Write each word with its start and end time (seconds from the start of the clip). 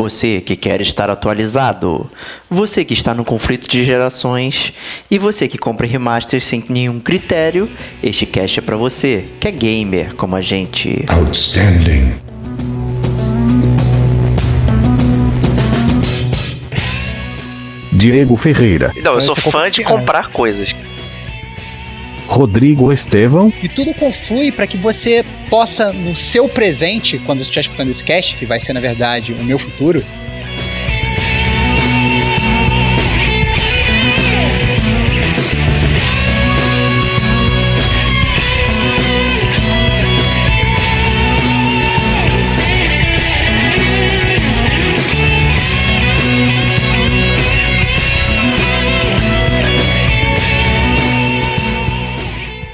Você 0.00 0.40
que 0.40 0.56
quer 0.56 0.80
estar 0.80 1.10
atualizado, 1.10 2.10
você 2.48 2.86
que 2.86 2.94
está 2.94 3.12
no 3.12 3.22
conflito 3.22 3.68
de 3.68 3.84
gerações 3.84 4.72
e 5.10 5.18
você 5.18 5.46
que 5.46 5.58
compra 5.58 5.86
remaster 5.86 6.40
sem 6.40 6.64
nenhum 6.70 6.98
critério, 6.98 7.68
este 8.02 8.24
cast 8.24 8.60
é 8.60 8.62
para 8.62 8.78
você, 8.78 9.26
que 9.38 9.46
é 9.46 9.50
gamer 9.50 10.14
como 10.14 10.34
a 10.36 10.40
gente. 10.40 11.04
Outstanding. 11.06 12.14
Diego 17.92 18.38
Ferreira, 18.38 18.90
Não, 19.04 19.16
eu 19.16 19.20
sou 19.20 19.36
fã 19.36 19.68
de 19.68 19.84
comprar 19.84 20.28
coisas. 20.28 20.74
Rodrigo 22.30 22.92
Estevão, 22.92 23.52
E 23.60 23.68
tudo 23.68 23.92
conflui 23.92 24.52
para 24.52 24.64
que 24.64 24.76
você 24.76 25.24
possa, 25.50 25.92
no 25.92 26.14
seu 26.14 26.48
presente, 26.48 27.18
quando 27.18 27.38
você 27.38 27.46
estiver 27.46 27.62
escutando 27.62 27.90
esse 27.90 28.04
cast, 28.04 28.36
que 28.36 28.46
vai 28.46 28.60
ser 28.60 28.72
na 28.72 28.78
verdade 28.78 29.32
o 29.32 29.42
meu 29.42 29.58
futuro, 29.58 30.00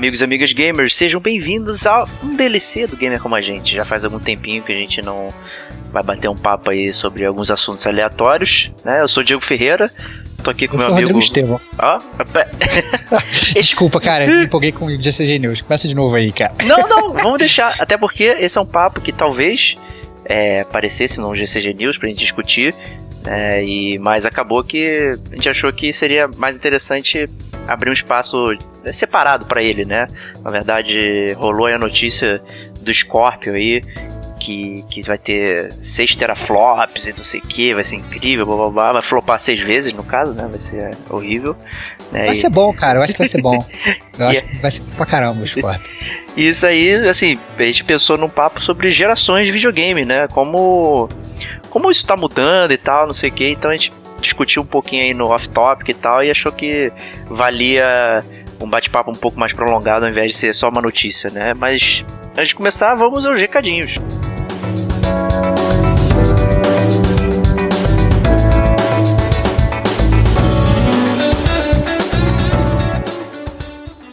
Amigos 0.00 0.22
e 0.22 0.24
amigas 0.24 0.52
gamers, 0.54 0.94
sejam 0.94 1.20
bem-vindos 1.20 1.86
a 1.86 2.06
um 2.24 2.34
DLC 2.34 2.86
do 2.86 2.96
Gamer 2.96 3.20
Como 3.20 3.34
a 3.34 3.40
Gente. 3.42 3.76
Já 3.76 3.84
faz 3.84 4.02
algum 4.02 4.18
tempinho 4.18 4.62
que 4.62 4.72
a 4.72 4.74
gente 4.74 5.02
não 5.02 5.28
vai 5.92 6.02
bater 6.02 6.26
um 6.28 6.36
papo 6.36 6.70
aí 6.70 6.90
sobre 6.90 7.22
alguns 7.26 7.50
assuntos 7.50 7.86
aleatórios, 7.86 8.72
né? 8.82 9.02
Eu 9.02 9.08
sou 9.08 9.20
o 9.20 9.24
Diego 9.24 9.42
Ferreira, 9.42 9.90
tô 10.42 10.50
aqui 10.50 10.66
com 10.66 10.76
eu 10.76 10.78
meu 10.78 10.86
amigo. 10.86 11.00
Rodrigo 11.08 11.18
Estevão. 11.18 11.60
Ó, 11.78 11.98
pé- 12.24 12.48
Desculpa, 13.52 14.00
cara, 14.00 14.26
me 14.26 14.44
empolguei 14.46 14.72
com 14.72 14.86
o 14.86 14.96
GCG 14.96 15.38
News. 15.38 15.60
Começa 15.60 15.86
de 15.86 15.94
novo 15.94 16.16
aí, 16.16 16.32
cara. 16.32 16.54
Não, 16.64 16.88
não, 16.88 17.12
vamos 17.12 17.38
deixar. 17.38 17.76
Até 17.78 17.98
porque 17.98 18.24
esse 18.40 18.56
é 18.56 18.60
um 18.60 18.66
papo 18.66 19.02
que 19.02 19.12
talvez 19.12 19.76
é, 20.24 20.62
aparecesse 20.62 21.20
no 21.20 21.34
GCG 21.34 21.74
News 21.74 21.98
pra 21.98 22.08
gente 22.08 22.20
discutir. 22.20 22.74
né, 23.22 23.62
e, 23.62 23.98
mas 23.98 24.24
acabou 24.24 24.64
que 24.64 25.14
a 25.30 25.34
gente 25.34 25.48
achou 25.50 25.70
que 25.74 25.92
seria 25.92 26.26
mais 26.38 26.56
interessante 26.56 27.28
abrir 27.66 27.90
um 27.90 27.92
espaço 27.92 28.56
separado 28.92 29.46
pra 29.46 29.62
ele, 29.62 29.84
né? 29.84 30.06
Na 30.42 30.50
verdade, 30.50 31.32
rolou 31.36 31.66
aí 31.66 31.74
a 31.74 31.78
notícia 31.78 32.42
do 32.80 32.92
Scorpio 32.92 33.54
aí. 33.54 33.82
Que, 34.42 34.82
que 34.88 35.02
vai 35.02 35.18
ter 35.18 35.70
6 35.82 36.16
teraflops 36.16 37.06
e 37.06 37.12
não 37.12 37.22
sei 37.22 37.40
o 37.40 37.42
que, 37.42 37.74
vai 37.74 37.84
ser 37.84 37.96
incrível, 37.96 38.46
blá 38.46 38.56
blá 38.56 38.70
blá. 38.70 38.92
Vai 38.92 39.02
flopar 39.02 39.38
seis 39.38 39.60
vezes 39.60 39.92
no 39.92 40.02
caso, 40.02 40.32
né? 40.32 40.48
Vai 40.50 40.58
ser 40.58 40.96
horrível. 41.10 41.54
né, 42.10 42.24
Vai 42.24 42.32
e- 42.32 42.36
ser 42.36 42.48
bom, 42.48 42.72
cara. 42.72 42.98
Eu 42.98 43.02
acho 43.02 43.12
que 43.12 43.18
vai 43.18 43.28
ser 43.28 43.42
bom. 43.42 43.62
Eu 44.18 44.28
acho 44.28 44.42
que 44.42 44.56
vai 44.56 44.70
ser 44.70 44.82
pra 44.96 45.04
caramba 45.04 45.42
o 45.42 45.46
Scorpio. 45.46 45.82
Isso 46.38 46.64
aí, 46.66 47.06
assim, 47.06 47.38
a 47.58 47.62
gente 47.64 47.84
pensou 47.84 48.16
num 48.16 48.30
papo 48.30 48.62
sobre 48.62 48.90
gerações 48.90 49.44
de 49.46 49.52
videogame, 49.52 50.06
né? 50.06 50.26
Como, 50.28 51.06
como 51.68 51.90
isso 51.90 52.06
tá 52.06 52.16
mudando 52.16 52.72
e 52.72 52.78
tal, 52.78 53.06
não 53.06 53.12
sei 53.12 53.28
o 53.28 53.32
que. 53.32 53.46
Então 53.50 53.70
a 53.70 53.74
gente 53.74 53.92
discutiu 54.20 54.62
um 54.62 54.66
pouquinho 54.66 55.02
aí 55.02 55.14
no 55.14 55.26
off-topic 55.26 55.88
e 55.88 55.94
tal 55.94 56.22
e 56.22 56.30
achou 56.30 56.52
que 56.52 56.92
valia 57.26 58.24
um 58.60 58.68
bate-papo 58.68 59.10
um 59.10 59.14
pouco 59.14 59.38
mais 59.38 59.52
prolongado 59.52 60.04
ao 60.04 60.10
invés 60.10 60.32
de 60.32 60.38
ser 60.38 60.54
só 60.54 60.68
uma 60.68 60.82
notícia, 60.82 61.30
né? 61.30 61.54
Mas 61.54 62.04
antes 62.36 62.48
de 62.48 62.54
começar, 62.54 62.94
vamos 62.94 63.24
aos 63.24 63.40
recadinhos. 63.40 63.98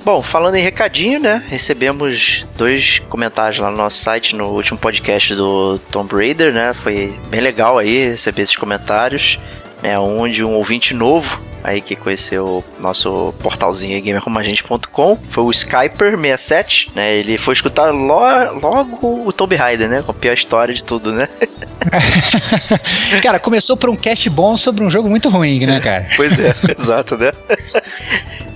Bom, 0.07 0.23
falando 0.23 0.55
em 0.55 0.63
recadinho, 0.63 1.19
né? 1.19 1.43
Recebemos 1.49 2.45
dois 2.55 2.99
comentários 3.09 3.59
lá 3.59 3.69
no 3.69 3.75
nosso 3.75 3.97
site 3.97 4.37
no 4.37 4.45
último 4.51 4.79
podcast 4.79 5.35
do 5.35 5.77
Tomb 5.91 6.15
Raider, 6.15 6.53
né? 6.53 6.73
Foi 6.73 7.13
bem 7.27 7.41
legal 7.41 7.77
aí 7.77 8.11
receber 8.11 8.43
esses 8.43 8.55
comentários, 8.55 9.37
né? 9.81 9.97
Um 9.99 10.27
de 10.27 10.43
um 10.43 10.53
ouvinte 10.53 10.93
novo 10.93 11.39
aí 11.63 11.81
que 11.81 11.95
conheceu 11.95 12.45
o 12.45 12.81
nosso 12.81 13.33
portalzinho 13.41 14.01
gamercomagente.com. 14.01 15.17
Foi 15.29 15.43
o 15.43 15.49
Skyper67, 15.49 16.89
né? 16.95 17.15
Ele 17.15 17.37
foi 17.37 17.53
escutar 17.53 17.91
lo- 17.91 18.59
logo 18.61 19.25
o 19.27 19.33
Tomb 19.33 19.55
Raider, 19.55 19.89
né? 19.89 20.01
Com 20.01 20.11
a 20.11 20.13
pior 20.13 20.33
história 20.33 20.73
de 20.73 20.83
tudo, 20.83 21.11
né? 21.11 21.27
Cara, 23.21 23.39
começou 23.39 23.75
por 23.75 23.89
um 23.89 23.95
cast 23.95 24.29
bom 24.29 24.55
sobre 24.57 24.83
um 24.83 24.89
jogo 24.89 25.09
muito 25.09 25.29
ruim, 25.29 25.65
né, 25.65 25.79
cara? 25.79 26.07
Pois 26.15 26.39
é, 26.39 26.55
exato, 26.77 27.17
né? 27.17 27.31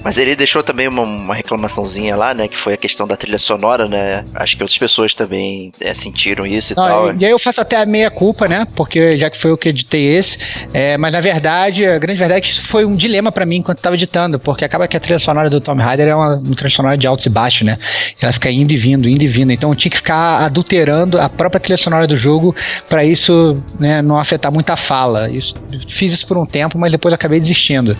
Mas 0.04 0.18
ele 0.18 0.36
deixou 0.36 0.64
também 0.64 0.88
uma, 0.88 1.04
uma 1.04 1.36
reclamaçãozinha 1.36 2.16
lá, 2.16 2.34
né? 2.34 2.48
Que 2.48 2.58
foi 2.58 2.74
a 2.74 2.78
questão 2.78 3.08
da 3.08 3.16
trilha 3.16 3.38
sonora, 3.38 3.88
né? 3.88 4.24
Acho 4.34 4.58
que 4.58 4.64
outras 4.64 4.78
pessoas 4.78 5.14
também 5.14 5.72
é, 5.80 5.94
sentiram 5.94 6.46
isso 6.46 6.74
e 6.74 6.76
Não, 6.76 6.84
tal. 6.84 7.16
e 7.16 7.26
aí 7.26 7.32
eu 7.32 7.40
faço 7.40 7.62
até 7.62 7.78
a 7.78 7.86
meia 7.86 8.10
culpa, 8.10 8.48
né? 8.48 8.66
Porque 8.76 9.16
já 9.16 9.30
que 9.30 9.38
foi 9.38 9.52
eu 9.52 9.58
que 9.58 9.70
editei 9.70 10.16
esse. 10.16 10.40
É, 10.74 10.98
mas 10.98 11.14
na 11.14 11.20
verdade, 11.20 11.86
a 11.86 12.00
grande 12.00 12.20
verdade 12.20 12.40
é 12.40 12.42
que 12.42 12.48
isso 12.48 12.68
foi 12.68 12.86
um 12.86 12.96
dilema 12.96 13.32
pra 13.32 13.46
mim 13.46 13.58
enquanto 13.58 13.78
eu 13.78 13.84
tava 13.84 13.96
editando, 13.96 14.40
porque 14.40 14.66
acaba 14.66 14.88
que 14.88 14.98
a 14.98 15.00
trilha 15.00 15.20
sonora 15.20 15.50
do 15.50 15.62
Tomb 15.62 15.82
Raider 15.82 16.08
é 16.08 16.16
uma, 16.16 16.38
uma 16.38 16.56
trilha 16.56 16.70
sonora 16.70 16.98
de 16.98 17.06
altos 17.06 17.26
e 17.26 17.30
baixos, 17.30 17.62
né? 17.62 17.78
Ela 18.20 18.32
fica 18.34 18.50
indo 18.50 18.72
e 18.72 18.78
vindo, 18.78 19.08
indo 19.08 19.24
e 19.24 19.28
vindo. 19.28 19.52
Então 19.52 19.70
eu 19.70 19.76
tinha 19.76 19.92
que 19.92 19.98
ficar 19.98 20.40
adulterando 20.46 21.20
a 21.20 21.30
própria 21.30 21.60
trilha 21.60 21.78
sonora 21.78 22.08
do 22.08 22.16
jogo 22.16 22.56
pra 22.90 23.04
isso 23.04 23.62
né, 23.80 24.02
não 24.02 24.18
afetar 24.18 24.52
muito 24.52 24.70
a 24.72 24.76
fala. 24.76 25.30
Isso, 25.30 25.54
fiz 25.88 26.12
isso 26.12 26.26
por 26.28 26.38
um 26.38 26.46
tempo, 26.46 26.78
mas 26.78 26.92
depois 26.92 27.12
eu 27.12 27.16
acabei 27.16 27.40
desistindo. 27.40 27.96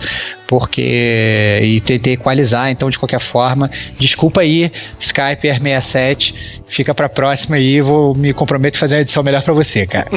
Porque. 0.46 1.60
E 1.62 1.80
tentei 1.96 2.14
equalizar, 2.14 2.70
então 2.70 2.88
de 2.90 2.98
qualquer 2.98 3.20
forma, 3.20 3.70
desculpa 3.98 4.40
aí, 4.40 4.70
Skype 5.00 5.48
R67. 5.48 6.34
Fica 6.66 6.94
pra 6.94 7.08
próxima 7.08 7.56
aí, 7.56 7.80
vou 7.80 8.14
me 8.14 8.32
comprometo 8.32 8.76
a 8.78 8.80
fazer 8.80 8.96
uma 8.96 9.02
edição 9.02 9.22
melhor 9.22 9.42
pra 9.42 9.52
você, 9.52 9.86
cara. 9.86 10.10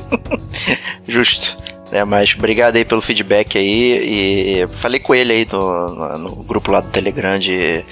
Justo. 1.08 1.58
É, 1.92 2.04
mas 2.04 2.34
obrigado 2.38 2.76
aí 2.78 2.84
pelo 2.86 3.02
feedback 3.02 3.58
aí. 3.58 4.62
E 4.64 4.68
falei 4.78 5.00
com 5.00 5.14
ele 5.14 5.32
aí 5.34 5.48
no, 5.52 5.88
no- 5.96 6.18
no 6.18 6.36
grupo 6.44 6.72
lá 6.72 6.82
do 6.82 6.90
Telegram 6.90 7.38
de, 7.38 7.84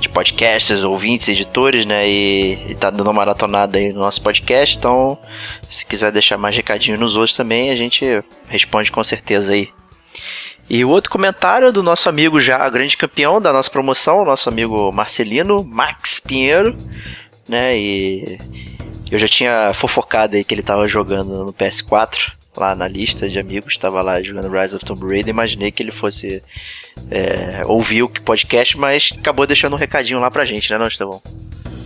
de 0.00 0.08
podcasters, 0.08 0.82
ouvintes, 0.82 1.28
editores, 1.28 1.86
né? 1.86 2.08
E, 2.08 2.58
e 2.70 2.74
tá 2.74 2.90
dando 2.90 3.06
uma 3.06 3.12
maratonada 3.12 3.78
aí 3.78 3.92
no 3.92 4.00
nosso 4.00 4.20
podcast. 4.20 4.76
Então, 4.76 5.16
se 5.68 5.86
quiser 5.86 6.10
deixar 6.10 6.36
mais 6.38 6.56
recadinho 6.56 6.98
nos 6.98 7.14
outros 7.16 7.36
também, 7.36 7.70
a 7.70 7.74
gente 7.76 8.04
responde 8.48 8.90
com 8.90 9.02
certeza 9.04 9.52
aí. 9.52 9.68
E 10.70 10.84
o 10.84 10.88
outro 10.88 11.10
comentário 11.10 11.66
é 11.66 11.72
do 11.72 11.82
nosso 11.82 12.08
amigo 12.08 12.40
já 12.40 12.68
grande 12.70 12.96
campeão 12.96 13.40
da 13.40 13.52
nossa 13.52 13.68
promoção, 13.68 14.24
nosso 14.24 14.48
amigo 14.48 14.92
Marcelino 14.92 15.64
Max 15.64 16.20
Pinheiro, 16.20 16.76
né? 17.48 17.76
E 17.76 18.38
eu 19.10 19.18
já 19.18 19.26
tinha 19.26 19.72
fofocado 19.74 20.36
aí 20.36 20.44
que 20.44 20.54
ele 20.54 20.62
tava 20.62 20.86
jogando 20.86 21.44
no 21.44 21.52
PS4, 21.52 22.30
lá 22.56 22.76
na 22.76 22.86
lista 22.86 23.28
de 23.28 23.36
amigos, 23.36 23.76
tava 23.76 24.00
lá 24.00 24.22
jogando 24.22 24.48
Rise 24.48 24.76
of 24.76 24.84
Tomb 24.84 25.04
Raider, 25.06 25.30
imaginei 25.30 25.72
que 25.72 25.82
ele 25.82 25.90
fosse 25.90 26.40
é, 27.10 27.62
ouvir 27.66 28.04
o 28.04 28.08
podcast, 28.08 28.78
mas 28.78 29.12
acabou 29.18 29.48
deixando 29.48 29.72
um 29.72 29.78
recadinho 29.78 30.20
lá 30.20 30.30
pra 30.30 30.44
gente, 30.44 30.70
né, 30.70 30.78
não, 30.78 30.86
Estevão? 30.86 31.20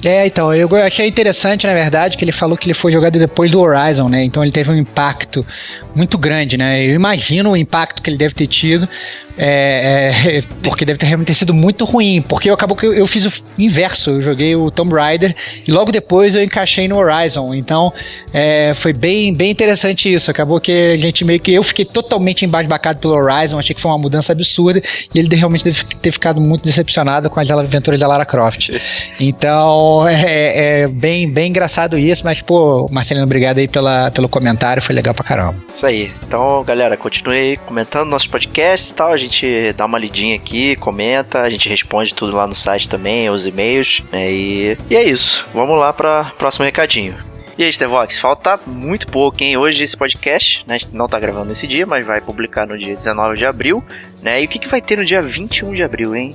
É, 0.02 0.26
então, 0.26 0.54
eu 0.54 0.68
achei 0.76 1.08
interessante, 1.08 1.66
na 1.66 1.74
verdade, 1.74 2.16
que 2.16 2.24
ele 2.24 2.32
falou 2.32 2.56
que 2.56 2.66
ele 2.66 2.74
foi 2.74 2.92
jogado 2.92 3.18
depois 3.18 3.50
do 3.50 3.60
Horizon, 3.60 4.08
né? 4.08 4.22
Então 4.22 4.42
ele 4.42 4.52
teve 4.52 4.70
um 4.70 4.74
impacto 4.74 5.46
muito 5.94 6.18
grande, 6.18 6.56
né? 6.56 6.84
Eu 6.84 6.94
imagino 6.94 7.52
o 7.52 7.56
impacto 7.56 8.02
que 8.02 8.10
ele 8.10 8.16
deve 8.16 8.34
ter 8.34 8.46
tido, 8.46 8.88
é, 9.36 10.12
é, 10.26 10.42
porque 10.62 10.84
deve 10.84 10.98
ter 10.98 11.06
realmente 11.06 11.34
sido 11.34 11.52
muito 11.52 11.84
ruim, 11.84 12.22
porque 12.22 12.48
eu 12.50 12.54
acabou 12.54 12.76
que 12.76 12.86
eu, 12.86 12.92
eu 12.92 13.06
fiz 13.06 13.24
o 13.26 13.32
inverso, 13.58 14.10
eu 14.10 14.22
joguei 14.22 14.54
o 14.56 14.70
Tomb 14.70 14.94
Raider 14.94 15.34
e 15.66 15.70
logo 15.70 15.90
depois 15.90 16.34
eu 16.34 16.42
encaixei 16.42 16.88
no 16.88 16.96
Horizon, 16.96 17.54
então 17.54 17.92
é, 18.32 18.72
foi 18.74 18.92
bem, 18.92 19.32
bem 19.34 19.50
interessante 19.50 20.12
isso, 20.12 20.30
acabou 20.30 20.60
que 20.60 20.92
a 20.92 20.96
gente 20.96 21.24
meio 21.24 21.40
que, 21.40 21.52
eu 21.52 21.62
fiquei 21.62 21.84
totalmente 21.84 22.44
embasbacado 22.44 22.98
pelo 22.98 23.14
Horizon, 23.14 23.58
achei 23.58 23.74
que 23.74 23.80
foi 23.80 23.90
uma 23.90 23.98
mudança 23.98 24.32
absurda 24.32 24.80
e 25.14 25.18
ele 25.18 25.34
realmente 25.34 25.64
deve 25.64 25.84
ter 25.84 26.12
ficado 26.12 26.40
muito 26.40 26.64
decepcionado 26.64 27.28
com 27.28 27.40
as 27.40 27.50
aventuras 27.50 28.00
da 28.00 28.08
Lara 28.08 28.24
Croft. 28.24 28.70
Então 29.20 30.06
é, 30.06 30.82
é 30.82 30.88
bem, 30.88 31.30
bem 31.30 31.48
engraçado 31.48 31.98
isso, 31.98 32.22
mas 32.24 32.42
pô, 32.42 32.88
Marcelino, 32.90 33.24
obrigado 33.24 33.58
aí 33.58 33.68
pela, 33.68 34.10
pelo 34.10 34.28
comentário, 34.28 34.82
foi 34.82 34.94
legal 34.94 35.14
pra 35.14 35.24
caramba. 35.24 35.56
Isso 35.74 35.86
aí. 35.86 36.12
Então, 36.26 36.62
galera, 36.64 36.96
continue 36.96 37.36
aí 37.36 37.56
comentando 37.56 38.08
nossos 38.08 38.28
podcasts 38.28 38.90
e 38.90 38.94
tal. 38.94 39.12
A 39.12 39.16
gente 39.24 39.72
dá 39.72 39.84
uma 39.84 39.98
lidinha 39.98 40.36
aqui, 40.36 40.76
comenta, 40.76 41.42
a 41.42 41.50
gente 41.50 41.68
responde 41.68 42.14
tudo 42.14 42.36
lá 42.36 42.46
no 42.46 42.54
site 42.54 42.88
também, 42.88 43.28
os 43.30 43.46
e-mails, 43.46 44.02
né? 44.12 44.30
E, 44.30 44.78
e 44.88 44.96
é 44.96 45.02
isso. 45.02 45.46
Vamos 45.52 45.78
lá 45.78 45.92
para 45.92 46.32
próximo 46.38 46.64
recadinho. 46.64 47.16
E 47.56 47.62
aí, 47.62 47.72
Stevox, 47.72 48.18
falta 48.18 48.58
muito 48.66 49.06
pouco, 49.06 49.36
hein? 49.40 49.56
Hoje 49.56 49.84
esse 49.84 49.96
podcast, 49.96 50.64
né, 50.66 50.74
a 50.74 50.78
gente 50.78 50.94
não 50.94 51.06
tá 51.06 51.20
gravando 51.20 51.46
nesse 51.46 51.68
dia, 51.68 51.86
mas 51.86 52.04
vai 52.04 52.20
publicar 52.20 52.66
no 52.66 52.76
dia 52.76 52.96
19 52.96 53.36
de 53.36 53.46
abril, 53.46 53.84
né? 54.20 54.42
E 54.42 54.44
o 54.44 54.48
que, 54.48 54.58
que 54.58 54.68
vai 54.68 54.80
ter 54.80 54.98
no 54.98 55.04
dia 55.04 55.22
21 55.22 55.72
de 55.72 55.82
abril, 55.82 56.16
hein? 56.16 56.34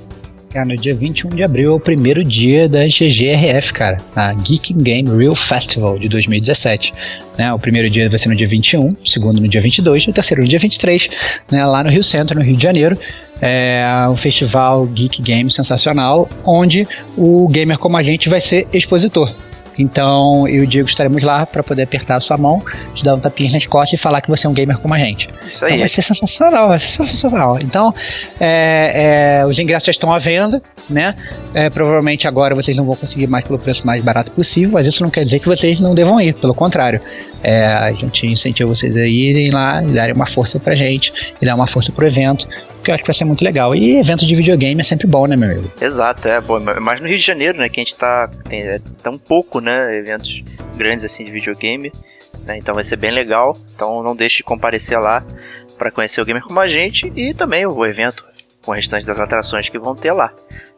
Cara, 0.50 0.66
no 0.66 0.76
dia 0.76 0.96
21 0.96 1.30
de 1.30 1.44
abril 1.44 1.70
é 1.70 1.74
o 1.76 1.78
primeiro 1.78 2.24
dia 2.24 2.68
da 2.68 2.84
GGRF, 2.84 3.72
cara, 3.72 3.98
a 4.16 4.32
Geek 4.32 4.74
Game 4.74 5.08
Real 5.16 5.36
Festival 5.36 5.96
de 5.96 6.08
2017. 6.08 6.92
Né, 7.38 7.52
o 7.52 7.58
primeiro 7.58 7.88
dia 7.88 8.10
vai 8.10 8.18
ser 8.18 8.28
no 8.30 8.34
dia 8.34 8.48
21, 8.48 8.96
o 9.00 9.08
segundo 9.08 9.40
no 9.40 9.46
dia 9.46 9.60
22 9.60 10.02
e 10.02 10.10
o 10.10 10.12
terceiro 10.12 10.42
no 10.42 10.48
dia 10.48 10.58
23, 10.58 11.08
né, 11.52 11.64
lá 11.64 11.84
no 11.84 11.90
Rio 11.90 12.02
Centro, 12.02 12.36
no 12.36 12.44
Rio 12.44 12.56
de 12.56 12.64
Janeiro. 12.64 12.98
É 13.40 14.08
um 14.10 14.16
festival 14.16 14.84
Geek 14.86 15.22
Game 15.22 15.48
sensacional, 15.48 16.28
onde 16.44 16.84
o 17.16 17.46
gamer 17.48 17.78
como 17.78 17.96
a 17.96 18.02
gente 18.02 18.28
vai 18.28 18.40
ser 18.40 18.66
expositor. 18.72 19.32
Então 19.78 20.46
eu 20.46 20.62
e 20.62 20.64
o 20.64 20.66
Diego 20.66 20.88
estaremos 20.88 21.22
lá 21.22 21.46
para 21.46 21.62
poder 21.62 21.82
apertar 21.82 22.16
a 22.16 22.20
sua 22.20 22.36
mão, 22.36 22.62
te 22.94 23.02
dar 23.02 23.14
um 23.14 23.20
tapinha 23.20 23.52
nas 23.52 23.66
costas 23.66 23.98
e 23.98 24.02
falar 24.02 24.20
que 24.20 24.28
você 24.28 24.46
é 24.46 24.50
um 24.50 24.52
gamer 24.52 24.78
como 24.78 24.94
a 24.94 24.98
gente. 24.98 25.28
Isso 25.46 25.64
então 25.64 25.74
aí. 25.74 25.78
vai 25.78 25.88
ser 25.88 26.02
sensacional, 26.02 26.68
vai 26.68 26.78
ser 26.78 26.90
sensacional. 26.90 27.58
Então 27.62 27.94
é, 28.38 29.40
é, 29.40 29.46
os 29.46 29.58
ingressos 29.58 29.86
já 29.86 29.90
estão 29.90 30.12
à 30.12 30.18
venda, 30.18 30.62
né? 30.88 31.14
É, 31.54 31.70
provavelmente 31.70 32.28
agora 32.28 32.54
vocês 32.54 32.76
não 32.76 32.84
vão 32.84 32.96
conseguir 32.96 33.26
mais 33.26 33.44
pelo 33.44 33.58
preço 33.58 33.86
mais 33.86 34.02
barato 34.02 34.32
possível, 34.32 34.72
mas 34.72 34.86
isso 34.86 35.02
não 35.02 35.10
quer 35.10 35.24
dizer 35.24 35.38
que 35.38 35.46
vocês 35.46 35.80
não 35.80 35.94
devam 35.94 36.20
ir, 36.20 36.34
pelo 36.34 36.54
contrário. 36.54 37.00
É, 37.42 37.66
a 37.66 37.92
gente 37.92 38.26
incentiva 38.26 38.68
vocês 38.68 38.96
a 38.96 39.06
irem 39.06 39.50
lá 39.50 39.82
e 39.82 39.92
darem 39.92 40.14
uma 40.14 40.26
força 40.26 40.60
pra 40.60 40.74
gente, 40.74 41.34
e 41.40 41.46
dar 41.46 41.54
uma 41.54 41.66
força 41.66 41.90
pro 41.90 42.06
evento, 42.06 42.46
porque 42.80 42.90
eu 42.90 42.94
acho 42.94 43.04
que 43.04 43.08
vai 43.08 43.14
ser 43.14 43.24
muito 43.24 43.44
legal. 43.44 43.74
E 43.74 43.98
evento 43.98 44.26
de 44.26 44.34
videogame 44.34 44.80
é 44.80 44.84
sempre 44.84 45.06
bom, 45.06 45.26
né, 45.26 45.36
meu 45.36 45.50
amigo? 45.50 45.70
Exato, 45.80 46.26
é 46.26 46.40
bom. 46.40 46.58
Mas 46.80 47.00
no 47.00 47.06
Rio 47.06 47.18
de 47.18 47.24
Janeiro, 47.24 47.58
né, 47.58 47.68
que 47.68 47.78
a 47.78 47.82
gente 47.82 47.94
tá. 47.94 48.28
Tem 48.48 48.60
é, 48.62 48.80
tão 49.02 49.16
pouco, 49.16 49.60
né? 49.60 49.96
Eventos 49.96 50.42
grandes 50.76 51.04
assim 51.04 51.24
de 51.24 51.30
videogame. 51.30 51.92
Né, 52.44 52.56
então 52.56 52.74
vai 52.74 52.82
ser 52.82 52.96
bem 52.96 53.10
legal. 53.10 53.56
Então 53.74 54.02
não 54.02 54.16
deixe 54.16 54.38
de 54.38 54.42
comparecer 54.42 54.98
lá 54.98 55.24
para 55.78 55.90
conhecer 55.90 56.20
o 56.20 56.24
gamer 56.24 56.42
como 56.42 56.60
a 56.60 56.68
gente 56.68 57.10
e 57.16 57.32
também 57.32 57.64
o 57.66 57.86
evento 57.86 58.24
com 58.70 58.74
o 58.74 58.76
restante 58.76 59.04
das 59.04 59.18
atrações 59.18 59.68
que 59.68 59.78
vão 59.78 59.96
ter 59.96 60.12
lá. 60.12 60.32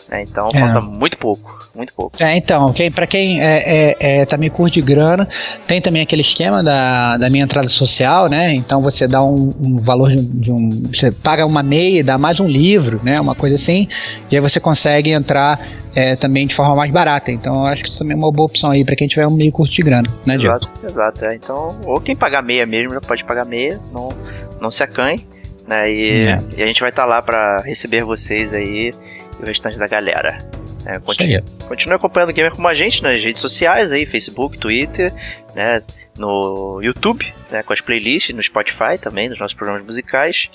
Né, 0.08 0.22
então 0.22 0.48
É. 0.52 0.58
falta 0.58 0.80
muito 0.80 1.16
pouco, 1.16 1.68
muito 1.76 1.92
pouco. 1.94 2.16
É, 2.20 2.36
então, 2.36 2.72
quem, 2.72 2.90
pra 2.90 3.06
quem 3.06 3.40
é, 3.40 3.92
é, 3.92 3.96
é, 4.22 4.26
também 4.26 4.50
curte 4.50 4.80
de 4.80 4.86
grana, 4.86 5.28
tem 5.66 5.80
também 5.80 6.02
aquele 6.02 6.22
esquema 6.22 6.60
da, 6.62 7.16
da 7.18 7.30
minha 7.30 7.44
entrada 7.44 7.68
social, 7.68 8.28
né? 8.28 8.52
Então 8.54 8.82
você 8.82 9.06
dá 9.06 9.22
um, 9.22 9.52
um 9.64 9.76
valor 9.76 10.10
de, 10.10 10.18
um- 10.18 10.24
de 10.40 10.50
um. 10.50 10.82
Você 10.92 11.12
paga 11.12 11.46
uma 11.46 11.62
meia 11.62 12.00
e 12.00 12.02
dá 12.02 12.18
mais 12.18 12.40
um 12.40 12.48
livro, 12.48 13.00
né? 13.04 13.20
Uma 13.20 13.36
coisa 13.36 13.54
assim. 13.54 13.86
E 14.28 14.34
aí 14.34 14.40
você 14.42 14.58
consegue 14.58 15.12
entrar 15.12 15.60
é, 15.94 16.16
também 16.16 16.48
de 16.48 16.54
forma 16.54 16.74
mais 16.74 16.90
barata. 16.90 17.30
Então 17.30 17.54
eu 17.60 17.66
acho 17.66 17.84
que 17.84 17.88
isso 17.88 17.98
também 18.00 18.14
é 18.14 18.18
uma 18.18 18.32
boa 18.32 18.46
opção 18.46 18.70
aí 18.72 18.84
pra 18.84 18.96
quem 18.96 19.06
tiver 19.06 19.26
um 19.28 19.30
meio 19.34 19.52
curto 19.52 19.72
de 19.72 19.82
grana, 19.82 20.08
né, 20.26 20.36
Diego? 20.36 20.56
Exato, 20.56 20.70
exato. 20.84 21.24
É. 21.26 21.34
Então, 21.36 21.80
ou 21.84 22.00
quem 22.00 22.16
pagar 22.16 22.42
meia 22.42 22.66
mesmo, 22.66 22.92
já 22.92 23.00
pode 23.00 23.22
pagar 23.24 23.44
meia, 23.46 23.78
não, 23.92 24.08
não 24.60 24.70
se 24.72 24.82
acanhe. 24.82 25.24
Né, 25.72 25.90
e, 25.90 26.24
É. 26.28 26.38
e 26.58 26.62
a 26.62 26.66
gente 26.66 26.80
vai 26.82 26.90
estar 26.90 27.06
lá 27.06 27.22
para 27.22 27.62
receber 27.62 28.04
vocês 28.04 28.52
aí 28.52 28.90
e 29.40 29.42
o 29.42 29.46
restante 29.46 29.78
da 29.78 29.86
galera. 29.86 30.38
É, 30.84 30.98
continue, 30.98 31.42
continue 31.66 31.94
acompanhando 31.94 32.30
o 32.30 32.32
Gamer 32.34 32.52
como 32.52 32.68
a 32.68 32.74
gente 32.74 33.02
nas 33.02 33.22
redes 33.22 33.40
sociais 33.40 33.90
aí, 33.90 34.04
Facebook, 34.04 34.58
Twitter, 34.58 35.10
né, 35.54 35.80
no 36.18 36.80
YouTube, 36.82 37.32
né, 37.50 37.62
com 37.62 37.72
as 37.72 37.80
playlists, 37.80 38.34
no 38.34 38.42
Spotify 38.42 38.98
também, 39.00 39.30
nos 39.30 39.38
nossos 39.38 39.54
programas 39.56 39.82
musicais. 39.84 40.50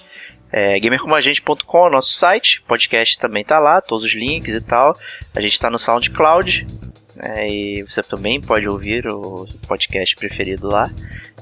É, 0.51 0.79
gamercomagente.com 0.79 1.77
é 1.77 1.87
o 1.87 1.89
nosso 1.89 2.13
site, 2.13 2.61
podcast 2.67 3.17
também 3.17 3.43
tá 3.43 3.57
lá, 3.57 3.81
todos 3.81 4.05
os 4.05 4.13
links 4.13 4.53
e 4.53 4.61
tal. 4.61 4.95
A 5.35 5.41
gente 5.41 5.59
tá 5.59 5.69
no 5.69 5.79
SoundCloud, 5.79 6.67
né, 7.15 7.49
e 7.49 7.83
você 7.83 8.03
também 8.03 8.39
pode 8.39 8.67
ouvir 8.69 9.07
o 9.07 9.47
podcast 9.67 10.15
preferido 10.15 10.67
lá. 10.67 10.91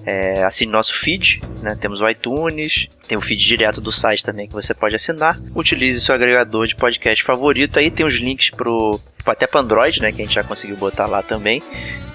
É, 0.05 0.43
assine 0.43 0.71
nosso 0.71 0.93
feed, 0.93 1.41
né? 1.61 1.75
Temos 1.79 1.99
o 1.99 2.07
iTunes, 2.07 2.87
tem 3.07 3.17
o 3.17 3.21
feed 3.21 3.43
direto 3.43 3.81
do 3.81 3.91
site 3.91 4.23
também 4.23 4.47
que 4.47 4.53
você 4.53 4.73
pode 4.73 4.95
assinar. 4.95 5.39
Utilize 5.55 5.99
seu 5.99 6.13
agregador 6.13 6.67
de 6.67 6.75
podcast 6.75 7.23
favorito. 7.23 7.79
Aí 7.79 7.89
tem 7.89 8.05
os 8.05 8.13
links 8.15 8.51
pro 8.51 8.99
até 9.25 9.47
para 9.47 9.61
Android, 9.61 9.99
né? 10.01 10.11
Que 10.11 10.21
a 10.21 10.25
gente 10.25 10.35
já 10.35 10.43
conseguiu 10.43 10.77
botar 10.77 11.07
lá 11.07 11.23
também 11.23 11.61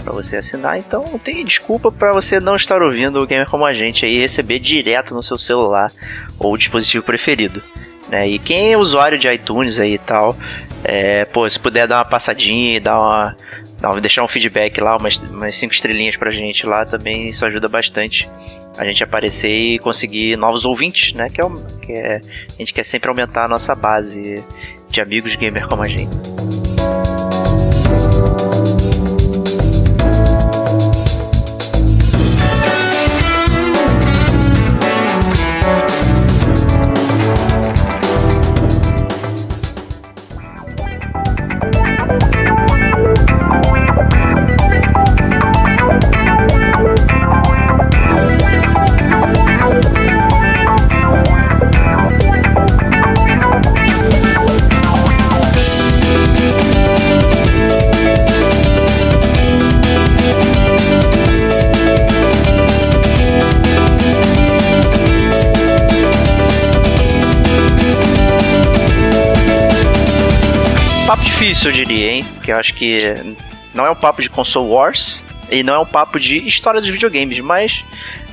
para 0.05 0.13
você 0.13 0.37
assinar. 0.37 0.79
Então 0.79 1.05
não 1.11 1.19
tem 1.19 1.45
desculpa 1.45 1.91
para 1.91 2.13
você 2.13 2.39
não 2.39 2.55
estar 2.55 2.81
ouvindo 2.81 3.21
o 3.21 3.27
Gamer 3.27 3.51
como 3.51 3.67
a 3.67 3.73
gente 3.73 4.07
aí 4.07 4.17
receber 4.19 4.61
direto 4.61 5.13
no 5.13 5.23
seu 5.23 5.37
celular 5.37 5.91
ou 6.39 6.57
dispositivo 6.57 7.05
preferido. 7.05 7.61
Né? 8.09 8.29
E 8.29 8.39
quem 8.39 8.73
é 8.73 8.77
usuário 8.77 9.19
de 9.19 9.29
iTunes 9.29 9.81
aí 9.81 9.95
e 9.95 9.99
tal, 9.99 10.37
é, 10.85 11.25
pô, 11.25 11.49
se 11.49 11.59
puder 11.59 11.87
dar 11.87 11.99
uma 11.99 12.05
passadinha 12.05 12.81
dar 12.81 12.99
uma- 12.99 13.37
deixar 14.01 14.23
um 14.23 14.29
feedback 14.29 14.81
lá, 14.81 14.97
umas, 14.97 15.17
umas 15.19 15.57
cinco 15.57 15.73
estrelinhas 15.73 16.17
pra 16.17 16.31
gente 16.31 16.67
lá 16.67 16.85
também, 16.85 17.29
isso 17.29 17.45
ajuda 17.45 17.69
bastante 17.69 18.29
a 18.77 18.87
gente 18.87 19.03
aparecer 19.03 19.51
e 19.51 19.79
conseguir 19.79 20.37
novos 20.37 20.65
ouvintes, 20.65 21.13
né? 21.15 21.29
Que 21.29 21.41
é, 21.41 21.45
que 21.83 21.93
é 21.93 22.17
a 22.17 22.59
gente 22.59 22.75
quer 22.75 22.85
sempre 22.85 23.09
aumentar 23.09 23.45
a 23.45 23.49
nossa 23.49 23.75
base 23.75 24.45
de 24.89 25.01
amigos 25.01 25.35
gamer 25.35 25.67
como 25.67 25.83
a 25.83 25.89
gente. 25.89 26.11
Difícil, 71.61 71.71
eu 71.71 71.87
diria, 71.87 72.13
hein? 72.13 72.25
Porque 72.35 72.53
eu 72.53 72.57
acho 72.57 72.73
que 72.73 73.37
não 73.75 73.85
é 73.85 73.91
um 73.91 73.95
papo 73.95 74.23
de 74.23 74.31
console 74.31 74.71
wars 74.71 75.23
e 75.51 75.63
não 75.63 75.75
é 75.75 75.79
um 75.79 75.85
papo 75.85 76.19
de 76.19 76.39
história 76.39 76.81
dos 76.81 76.89
videogames, 76.89 77.39
mas 77.41 77.85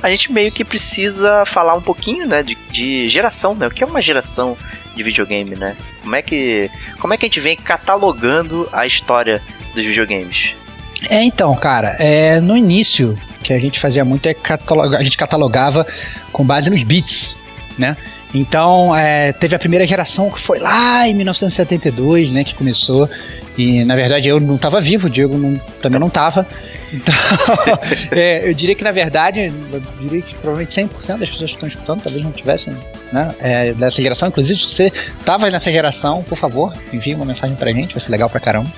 a 0.02 0.10
gente 0.10 0.32
meio 0.32 0.50
que 0.50 0.64
precisa 0.64 1.44
falar 1.44 1.74
um 1.74 1.82
pouquinho, 1.82 2.26
né, 2.26 2.42
de, 2.42 2.56
de 2.70 3.06
geração, 3.06 3.54
né? 3.54 3.66
O 3.66 3.70
que 3.70 3.84
é 3.84 3.86
uma 3.86 4.00
geração 4.00 4.56
de 4.94 5.02
videogame, 5.02 5.56
né? 5.56 5.76
Como 6.00 6.16
é 6.16 6.22
que 6.22 6.70
como 6.98 7.12
é 7.12 7.18
que 7.18 7.26
a 7.26 7.28
gente 7.28 7.38
vem 7.38 7.54
catalogando 7.54 8.66
a 8.72 8.86
história 8.86 9.42
dos 9.74 9.84
videogames? 9.84 10.54
É, 11.10 11.22
então, 11.22 11.54
cara, 11.54 11.96
é, 11.98 12.40
no 12.40 12.56
início, 12.56 13.14
que 13.42 13.52
a 13.52 13.58
gente 13.58 13.78
fazia 13.78 14.06
muito 14.06 14.26
é 14.26 14.32
catalogar, 14.32 15.00
a 15.00 15.02
gente 15.02 15.18
catalogava 15.18 15.86
com 16.32 16.46
base 16.46 16.70
nos 16.70 16.82
bits, 16.82 17.36
né? 17.76 17.94
Então, 18.34 18.94
é, 18.94 19.32
teve 19.32 19.56
a 19.56 19.58
primeira 19.58 19.86
geração 19.86 20.30
que 20.30 20.38
foi 20.38 20.58
lá 20.58 21.08
em 21.08 21.14
1972, 21.14 22.30
né, 22.30 22.44
que 22.44 22.54
começou. 22.54 23.08
E, 23.56 23.84
na 23.84 23.96
verdade, 23.96 24.28
eu 24.28 24.38
não 24.38 24.54
estava 24.56 24.80
vivo, 24.80 25.06
o 25.08 25.10
Diego 25.10 25.36
não- 25.36 25.56
também 25.80 25.98
não 25.98 26.06
estava. 26.08 26.46
Então, 26.92 27.14
é, 28.12 28.48
eu 28.48 28.54
diria 28.54 28.74
que, 28.74 28.84
na 28.84 28.92
verdade, 28.92 29.50
eu 29.72 29.82
diria 30.00 30.22
que 30.22 30.34
provavelmente 30.36 30.72
100% 30.72 31.18
das 31.18 31.28
pessoas 31.30 31.50
que 31.50 31.56
estão 31.56 31.68
escutando 31.68 32.02
talvez 32.02 32.22
não 32.24 32.30
tivessem, 32.30 32.72
né, 33.12 33.34
é, 33.40 33.72
dessa 33.72 34.00
geração. 34.00 34.28
Inclusive, 34.28 34.60
se 34.60 34.66
você 34.68 34.86
estava 35.18 35.50
nessa 35.50 35.72
geração, 35.72 36.22
por 36.22 36.36
favor, 36.38 36.72
envie 36.92 37.14
uma 37.14 37.24
mensagem 37.24 37.56
pra 37.56 37.72
gente, 37.72 37.94
vai 37.94 38.00
ser 38.00 38.10
legal 38.12 38.28
pra 38.30 38.38
caramba. 38.40 38.70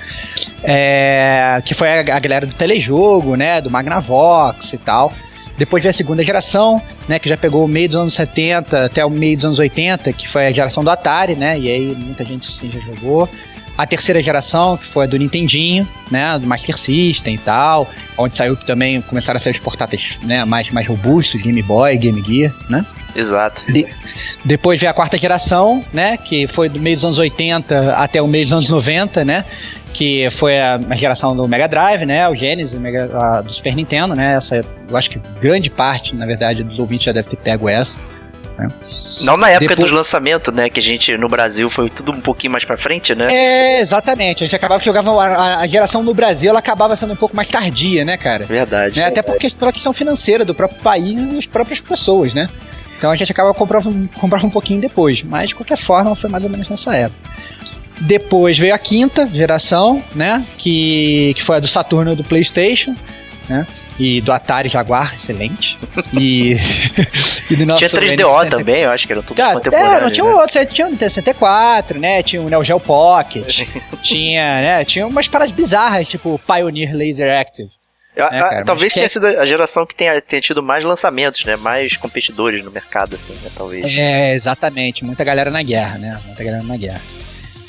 É, 0.63 1.61
que 1.65 1.75
foi 1.75 1.89
a, 1.89 2.01
a 2.17 2.19
galera 2.19 2.47
do 2.47 2.55
telejogo, 2.55 3.35
né, 3.37 3.61
do 3.61 3.71
Magnavox 3.71 4.73
e 4.73 4.79
tal. 4.79 5.13
Depois 5.61 5.83
veio 5.83 5.91
a 5.91 5.93
segunda 5.93 6.23
geração, 6.23 6.81
né, 7.07 7.19
que 7.19 7.29
já 7.29 7.37
pegou 7.37 7.67
o 7.67 7.69
meio 7.69 7.87
dos 7.87 7.97
anos 7.97 8.15
70 8.15 8.87
até 8.87 9.05
o 9.05 9.11
meio 9.11 9.37
dos 9.37 9.45
anos 9.45 9.59
80, 9.59 10.11
que 10.15 10.27
foi 10.27 10.47
a 10.47 10.53
geração 10.53 10.83
do 10.83 10.89
Atari, 10.89 11.37
né, 11.37 11.59
e 11.59 11.69
aí 11.69 11.95
muita 11.95 12.25
gente 12.25 12.49
assim, 12.49 12.73
já 12.73 12.81
jogou. 12.81 13.29
A 13.77 13.87
terceira 13.87 14.23
geração, 14.23 14.79
que 14.79 14.87
foi 14.87 15.05
a 15.05 15.07
do 15.07 15.19
Nintendinho, 15.19 15.87
né, 16.11 16.39
do 16.39 16.47
Master 16.47 16.79
System 16.79 17.35
e 17.35 17.39
tal, 17.39 17.91
onde 18.17 18.39
saiu 18.39 18.57
também 18.57 19.03
começaram 19.03 19.37
a 19.37 19.39
ser 19.39 19.51
os 19.51 19.59
portáteis, 19.59 20.19
né, 20.23 20.47
mais, 20.47 20.71
mais 20.71 20.87
robustos, 20.87 21.43
Game 21.43 21.61
Boy, 21.61 21.99
Game 21.99 22.25
Gear, 22.25 22.55
né. 22.71 22.87
Exato. 23.15 23.65
De- 23.73 23.87
depois 24.45 24.81
veio 24.81 24.91
a 24.91 24.95
quarta 24.95 25.17
geração, 25.19 25.85
né? 25.93 26.17
Que 26.17 26.47
foi 26.47 26.69
do 26.69 26.79
meio 26.81 26.97
dos 26.97 27.05
anos 27.05 27.19
80 27.19 27.95
até 27.95 28.21
o 28.23 28.27
meio 28.27 28.45
dos 28.45 28.53
anos 28.53 28.71
90, 28.71 29.25
né? 29.25 29.45
Que 29.93 30.29
foi 30.31 30.59
a, 30.61 30.79
a 30.89 30.95
geração 30.97 31.35
do 31.35 31.47
Mega 31.49 31.67
Drive, 31.69 32.05
né? 32.07 32.29
O 32.29 32.35
Genesis, 32.35 32.75
o 32.75 32.81
Mega- 32.81 33.11
a- 33.13 33.41
do 33.41 33.53
Super 33.53 33.75
Nintendo, 33.75 34.15
né? 34.15 34.35
Essa, 34.37 34.57
eu 34.89 34.97
acho 34.97 35.11
que 35.11 35.21
grande 35.41 35.69
parte, 35.71 36.15
na 36.15 36.27
verdade, 36.27 36.63
dos 36.63 36.79
ouvintes 36.79 37.07
já 37.07 37.13
deve 37.13 37.29
ter 37.29 37.37
pego 37.37 37.69
essa. 37.69 37.99
Né? 38.59 38.69
Não 39.23 39.37
na 39.37 39.49
época 39.51 39.69
Depois... 39.71 39.89
dos 39.91 39.97
lançamentos, 39.97 40.53
né? 40.55 40.69
Que 40.71 40.81
a 40.81 40.83
gente, 40.83 41.17
no 41.17 41.29
Brasil, 41.29 41.69
foi 41.71 41.91
tudo 41.91 42.13
um 42.13 42.21
pouquinho 42.21 42.53
mais 42.53 42.65
pra 42.65 42.77
frente, 42.77 43.15
né? 43.15 43.27
É, 43.33 43.81
exatamente. 43.81 44.43
A 44.45 44.47
gente 44.47 44.57
acabava 44.57 44.81
que 44.81 44.87
jogava. 44.87 45.11
A, 45.23 45.61
a 45.61 45.67
geração 45.67 46.03
no 46.03 46.15
Brasil 46.15 46.51
ela 46.51 46.59
acabava 46.59 46.95
sendo 46.97 47.13
um 47.13 47.17
pouco 47.17 47.35
mais 47.35 47.49
tardia, 47.49 48.05
né, 48.05 48.17
cara? 48.17 48.45
Verdade. 48.45 48.99
Né? 49.01 49.07
Até 49.07 49.23
porque 49.23 49.49
pela 49.51 49.73
questão 49.73 49.93
financeira 49.93 50.45
do 50.45 50.55
próprio 50.55 50.81
país 50.81 51.19
e 51.19 51.25
das 51.27 51.47
próprias 51.47 51.81
pessoas, 51.81 52.33
né? 52.33 52.49
Então 53.01 53.11
a 53.11 53.17
gente 53.17 53.33
acaba 53.33 53.55
comprando, 53.55 54.11
comprando 54.11 54.45
um 54.45 54.51
pouquinho 54.51 54.79
depois. 54.79 55.23
Mas 55.23 55.49
de 55.49 55.55
qualquer 55.55 55.79
forma 55.79 56.15
foi 56.15 56.29
mais 56.29 56.45
ou 56.45 56.51
menos 56.51 56.69
nessa 56.69 56.95
época. 56.95 57.31
Depois 57.99 58.59
veio 58.59 58.75
a 58.75 58.79
quinta 58.79 59.27
geração, 59.27 60.03
né? 60.15 60.45
Que, 60.59 61.33
que 61.35 61.43
foi 61.43 61.57
a 61.57 61.61
do 61.61 61.67
Saturno 61.67 62.13
e 62.13 62.17
do 62.17 62.23
PlayStation, 62.23 62.95
né? 63.49 63.67
E 63.99 64.21
do 64.21 64.31
Atari 64.31 64.69
Jaguar, 64.69 65.15
excelente. 65.15 65.79
E, 66.13 66.57
e 67.51 67.57
do 67.57 67.65
nosso 67.65 67.89
Tinha 67.89 67.91
3DO 67.91 68.51
também, 68.51 68.83
eu 68.83 68.91
acho 68.91 69.07
que 69.07 69.13
era 69.15 69.23
tudo 69.23 69.43
contemporâneo. 69.43 69.97
É, 69.97 70.01
não, 70.03 70.11
tinha 70.11 70.25
né? 70.25 70.33
outros, 70.35 70.67
tinha 70.71 70.87
o 70.87 70.91
T64, 70.91 71.97
né? 71.97 72.23
Tinha 72.23 72.43
o 72.43 72.51
Neo 72.51 72.63
Geo 72.63 72.81
Pocket, 72.81 73.67
tinha, 74.03 74.61
né? 74.61 74.85
Tinha 74.85 75.07
umas 75.07 75.27
paradas 75.27 75.55
bizarras, 75.55 76.07
tipo 76.07 76.39
Pioneer 76.47 76.95
Laser 76.95 77.41
Active. 77.41 77.80
Né, 78.29 78.39
cara, 78.39 78.65
talvez 78.65 78.93
tenha 78.93 79.09
sido 79.09 79.27
a 79.27 79.45
geração 79.45 79.87
que 79.87 79.95
tenha, 79.95 80.21
tenha 80.21 80.43
tido 80.43 80.63
mais 80.63 80.85
lançamentos, 80.85 81.45
né? 81.45 81.57
Mais 81.57 81.97
competidores 81.97 82.65
no 82.65 82.71
mercado, 82.71 83.15
assim, 83.15 83.33
né? 83.43 83.51
Talvez. 83.57 83.87
É, 83.87 84.35
exatamente. 84.35 85.05
Muita 85.05 85.23
galera 85.25 85.51
na 85.51 85.63
guerra, 85.63 85.99
né? 85.99 86.21
Muita 86.27 86.43
galera 86.43 86.63
na 86.63 86.77
guerra. 86.77 87.01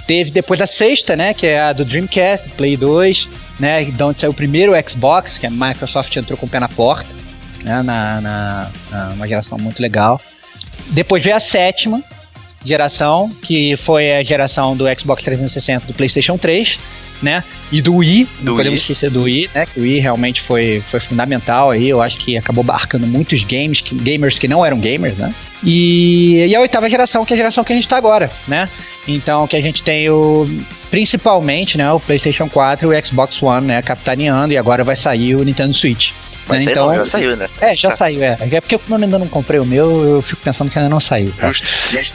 Teve 0.08 0.32
depois 0.32 0.62
a 0.62 0.68
sexta, 0.68 1.16
né? 1.16 1.34
Que 1.34 1.48
é 1.48 1.62
a 1.62 1.74
do 1.74 1.86
Dreamcast, 1.86 2.50
Play 2.52 2.76
2, 2.76 3.30
né? 3.60 3.84
De 3.86 4.04
onde 4.04 4.20
saiu 4.20 4.32
o 4.32 4.36
primeiro 4.36 4.74
Xbox, 4.88 5.38
que 5.38 5.46
a 5.46 5.52
Microsoft 5.52 6.16
entrou 6.16 6.38
com 6.38 6.46
o 6.46 6.50
pé 6.50 6.60
na 6.60 6.70
porta, 6.70 7.10
né? 7.64 7.82
Na, 7.82 8.22
na, 8.22 8.72
na 8.90 9.10
uma 9.14 9.28
geração 9.28 9.58
muito 9.58 9.82
legal. 9.82 10.20
Depois 10.88 11.24
veio 11.24 11.36
a 11.36 11.40
sétima 11.40 12.04
geração, 12.64 13.30
que 13.42 13.76
foi 13.76 14.14
a 14.14 14.24
geração 14.24 14.76
do 14.76 14.86
Xbox 15.00 15.24
360 15.24 15.88
do 15.88 15.94
PlayStation 15.94 16.38
3, 16.38 16.78
né? 17.22 17.44
E 17.72 17.82
do 17.82 17.96
Wii, 17.96 18.26
do 18.40 18.46
não 18.46 18.56
podemos 18.56 18.82
esquecer 18.82 19.10
do 19.10 19.24
Wii, 19.24 19.50
né? 19.54 19.66
Que 19.66 19.80
o 19.80 19.84
Wii 19.84 20.00
realmente 20.00 20.42
foi, 20.42 20.84
foi 20.88 21.00
fundamental 21.00 21.72
aí. 21.72 21.90
Eu 21.90 22.02
acho 22.02 22.20
que 22.20 22.38
acabou 22.38 22.64
barcando 22.64 23.08
muitos 23.08 23.44
games, 23.44 23.82
que, 23.82 23.96
gamers 23.96 24.40
que 24.40 24.48
não 24.48 24.66
eram 24.66 24.80
gamers, 24.80 25.18
né? 25.18 25.34
E, 25.64 26.46
e 26.48 26.56
a 26.56 26.60
oitava 26.60 26.90
geração, 26.90 27.24
que 27.24 27.34
é 27.34 27.36
a 27.36 27.38
geração 27.38 27.64
que 27.64 27.72
a 27.72 27.76
gente 27.76 27.86
está 27.86 27.98
agora, 27.98 28.30
né? 28.48 28.68
Então, 29.08 29.48
que 29.48 29.56
a 29.56 29.62
gente 29.62 29.84
tem 29.84 30.10
o 30.10 30.48
principalmente, 30.90 31.78
né, 31.78 31.90
o 31.90 32.02
PlayStation 32.02 32.50
4 32.50 32.94
e 32.94 33.00
o 33.00 33.06
Xbox 33.06 33.42
One, 33.42 33.66
né, 33.66 33.82
capitaneando 33.82 34.54
e 34.54 34.58
agora 34.58 34.84
vai 34.84 34.96
sair 34.96 35.36
o 35.36 35.44
Nintendo 35.44 35.74
Switch. 35.74 36.12
Vai 36.48 36.60
né? 36.60 36.72
então, 36.72 36.88
não, 36.88 36.96
já 36.96 37.06
saiu, 37.06 37.38
né? 37.38 37.50
É, 37.60 37.76
já 37.76 37.90
tá. 37.90 37.96
saiu, 37.96 38.24
é. 38.24 38.38
É 38.40 38.62
porque 38.62 38.76
eu 38.76 38.82
ainda 38.96 39.18
não 39.18 39.28
comprei 39.28 39.60
o 39.60 39.66
meu, 39.66 40.04
eu 40.04 40.22
fico 40.22 40.42
pensando 40.42 40.70
que 40.70 40.78
ainda 40.78 40.90
não 40.90 41.00
saiu. 41.00 41.32
Tá? 41.38 41.48
Justo. 41.48 41.68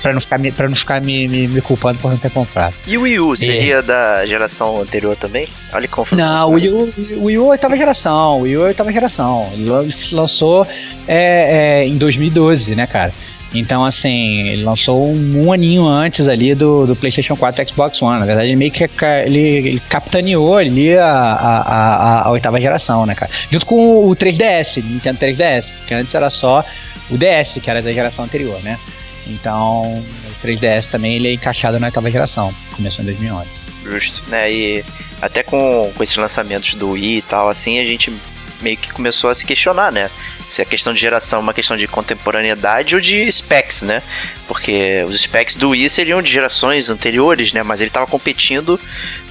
Pra 0.02 0.12
não 0.12 0.20
ficar, 0.20 0.38
me, 0.38 0.52
pra 0.52 0.68
não 0.68 0.76
ficar 0.76 1.00
me, 1.00 1.28
me, 1.28 1.48
me 1.48 1.60
culpando 1.60 1.98
por 1.98 2.10
não 2.10 2.18
ter 2.18 2.30
comprado. 2.30 2.74
E 2.86 2.98
o 2.98 3.02
Wii 3.02 3.20
U 3.20 3.36
seria 3.36 3.76
é. 3.76 3.82
da 3.82 4.26
geração 4.26 4.80
anterior 4.80 5.16
também? 5.16 5.48
Olha 5.72 5.88
como 5.88 6.06
Não, 6.12 6.50
o 6.50 6.52
Wii 6.52 6.68
U, 6.70 6.94
o 7.16 7.24
Wii 7.24 7.38
U 7.38 7.46
é 7.46 7.48
oitava 7.50 7.76
geração. 7.76 8.40
O 8.40 8.42
Wii 8.42 8.56
U 8.56 8.60
é 8.62 8.64
oitava 8.66 8.92
geração. 8.92 9.48
Ele 9.52 9.70
lançou 10.12 10.66
é, 11.06 11.82
é, 11.82 11.86
em 11.86 11.96
2012, 11.96 12.74
né, 12.74 12.86
cara? 12.86 13.12
Então, 13.54 13.84
assim, 13.84 14.48
ele 14.48 14.64
lançou 14.64 15.12
um, 15.12 15.52
aninho 15.52 15.86
antes 15.86 16.28
ali 16.28 16.54
do, 16.54 16.86
do 16.86 16.96
PlayStation 16.96 17.36
4 17.36 17.62
e 17.62 17.68
Xbox 17.68 18.02
One. 18.02 18.20
Na 18.20 18.26
verdade, 18.26 18.48
ele 18.48 18.56
meio 18.56 18.70
que 18.70 18.84
ele, 19.24 19.38
ele 19.38 19.82
capitaneou 19.88 20.56
ali 20.56 20.96
a, 20.96 21.06
a, 21.06 21.58
a, 21.60 22.22
a, 22.26 22.30
oitava 22.30 22.60
geração, 22.60 23.06
né, 23.06 23.14
cara? 23.14 23.30
Junto 23.50 23.64
com 23.64 24.10
o 24.10 24.16
3DS, 24.16 24.82
Nintendo 24.82 25.18
3DS, 25.20 25.72
porque 25.72 25.94
antes 25.94 26.14
era 26.14 26.28
só 26.28 26.64
o 27.10 27.16
DS, 27.16 27.58
que 27.62 27.70
era 27.70 27.80
da 27.80 27.92
geração 27.92 28.24
anterior, 28.24 28.60
né? 28.62 28.78
Então, 29.26 29.94
o 29.94 30.46
3DS 30.46 30.88
também 30.88 31.16
ele 31.16 31.28
é 31.28 31.32
encaixado 31.32 31.78
na 31.78 31.86
oitava 31.86 32.10
geração, 32.10 32.52
começou 32.74 33.02
em 33.02 33.06
2011. 33.06 33.48
Justo, 33.84 34.22
né? 34.28 34.52
E 34.52 34.84
até 35.22 35.42
com, 35.42 35.90
com 35.94 36.02
esses 36.02 36.16
lançamentos 36.16 36.74
do 36.74 36.90
Wii 36.90 37.18
e 37.18 37.22
tal, 37.22 37.48
assim, 37.48 37.78
a 37.78 37.84
gente 37.84 38.12
meio 38.60 38.76
que 38.76 38.92
começou 38.92 39.30
a 39.30 39.34
se 39.34 39.46
questionar, 39.46 39.92
né? 39.92 40.10
Se 40.48 40.62
a 40.62 40.64
questão 40.64 40.92
de 40.92 41.00
geração 41.00 41.40
é 41.40 41.42
uma 41.42 41.54
questão 41.54 41.76
de 41.76 41.86
contemporaneidade 41.86 42.94
ou 42.94 43.00
de 43.00 43.30
specs, 43.30 43.82
né? 43.82 44.02
Porque 44.46 45.04
os 45.08 45.20
specs 45.20 45.56
do 45.56 45.70
Wii 45.70 45.88
seriam 45.88 46.22
de 46.22 46.30
gerações 46.30 46.90
anteriores, 46.90 47.52
né? 47.52 47.62
Mas 47.62 47.80
ele 47.80 47.88
estava 47.88 48.06
competindo 48.06 48.78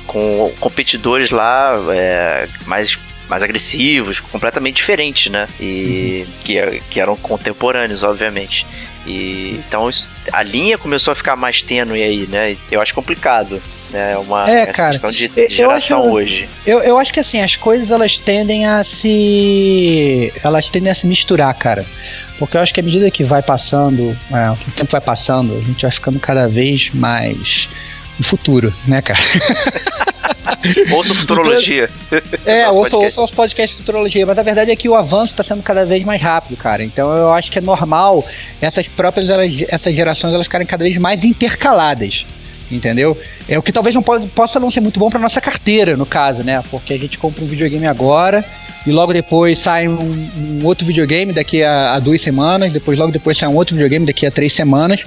com 0.05 0.53
competidores 0.59 1.31
lá 1.31 1.75
é, 1.93 2.47
mais 2.65 2.97
mais 3.27 3.41
agressivos, 3.41 4.19
completamente 4.19 4.75
diferentes, 4.75 5.31
né? 5.31 5.47
E 5.59 6.25
uhum. 6.27 6.33
que, 6.43 6.81
que 6.89 6.99
eram 6.99 7.17
contemporâneos, 7.17 8.03
obviamente. 8.03 8.65
E 9.05 9.61
então 9.67 9.89
isso, 9.89 10.09
a 10.31 10.41
linha 10.41 10.77
começou 10.77 11.11
a 11.11 11.15
ficar 11.15 11.35
mais 11.35 11.61
tênue 11.61 12.01
aí, 12.01 12.27
né? 12.27 12.57
Eu 12.71 12.81
acho 12.81 12.93
complicado. 12.93 13.61
Né? 13.91 14.13
É 14.13 14.17
uma 14.17 14.45
é, 14.45 14.65
cara, 14.65 14.91
questão 14.91 15.11
de, 15.11 15.27
de 15.27 15.47
geração 15.47 16.01
acho, 16.01 16.11
hoje. 16.11 16.49
Eu, 16.65 16.79
eu 16.79 16.97
acho 16.97 17.13
que 17.13 17.19
assim, 17.19 17.41
as 17.41 17.55
coisas 17.55 17.91
elas 17.91 18.17
tendem 18.17 18.65
a 18.65 18.83
se. 18.83 20.33
Elas 20.43 20.69
tendem 20.69 20.91
a 20.91 20.95
se 20.95 21.05
misturar, 21.05 21.53
cara. 21.53 21.85
Porque 22.39 22.57
eu 22.57 22.61
acho 22.61 22.73
que 22.73 22.79
à 22.79 22.83
medida 22.83 23.09
que 23.09 23.23
vai 23.23 23.41
passando, 23.41 24.17
é, 24.31 24.55
que 24.57 24.69
o 24.69 24.71
tempo 24.71 24.91
vai 24.91 25.01
passando, 25.01 25.55
a 25.55 25.61
gente 25.61 25.81
vai 25.83 25.91
ficando 25.91 26.19
cada 26.19 26.47
vez 26.47 26.89
mais 26.93 27.69
no 28.17 28.25
futuro, 28.25 28.73
né, 28.87 29.01
cara? 29.01 29.19
ouça 30.91 31.13
Futurologia. 31.13 31.89
É, 32.45 32.69
ouça, 32.69 32.97
ouça 32.97 33.21
os 33.21 33.31
podcasts 33.31 33.77
de 33.77 33.83
Futurologia, 33.83 34.25
mas 34.25 34.37
a 34.37 34.43
verdade 34.43 34.71
é 34.71 34.75
que 34.75 34.87
o 34.87 34.95
avanço 34.95 35.33
está 35.33 35.43
sendo 35.43 35.63
cada 35.63 35.85
vez 35.85 36.03
mais 36.03 36.21
rápido, 36.21 36.57
cara. 36.57 36.83
Então 36.83 37.15
eu 37.15 37.31
acho 37.33 37.51
que 37.51 37.59
é 37.59 37.61
normal 37.61 38.25
essas 38.61 38.87
próprias 38.87 39.29
elas, 39.29 39.63
essas 39.67 39.95
gerações 39.95 40.33
elas 40.33 40.47
ficarem 40.47 40.67
cada 40.67 40.83
vez 40.83 40.97
mais 40.97 41.23
intercaladas. 41.23 42.25
Entendeu? 42.71 43.15
É 43.47 43.59
o 43.59 43.61
que 43.61 43.71
talvez 43.71 43.93
não 43.93 44.01
pode, 44.01 44.25
possa 44.27 44.59
não 44.59 44.71
ser 44.71 44.81
muito 44.81 44.99
bom 44.99 45.09
para 45.09 45.19
nossa 45.19 45.39
carteira, 45.39 45.95
no 45.95 46.05
caso, 46.05 46.43
né? 46.43 46.63
Porque 46.71 46.93
a 46.93 46.97
gente 46.97 47.15
compra 47.17 47.43
um 47.43 47.47
videogame 47.47 47.85
agora 47.85 48.43
e 48.85 48.91
logo 48.91 49.11
depois 49.13 49.59
sai 49.59 49.87
um, 49.87 50.29
um 50.37 50.65
outro 50.65 50.85
videogame 50.85 51.33
daqui 51.33 51.63
a, 51.63 51.93
a, 51.93 51.99
duas 51.99 52.21
semanas, 52.21 52.71
depois 52.71 52.97
logo 52.97 53.11
depois 53.11 53.37
sai 53.37 53.49
um 53.49 53.55
outro 53.55 53.75
videogame 53.75 54.05
daqui 54.05 54.25
a 54.25 54.31
três 54.31 54.53
semanas, 54.53 55.03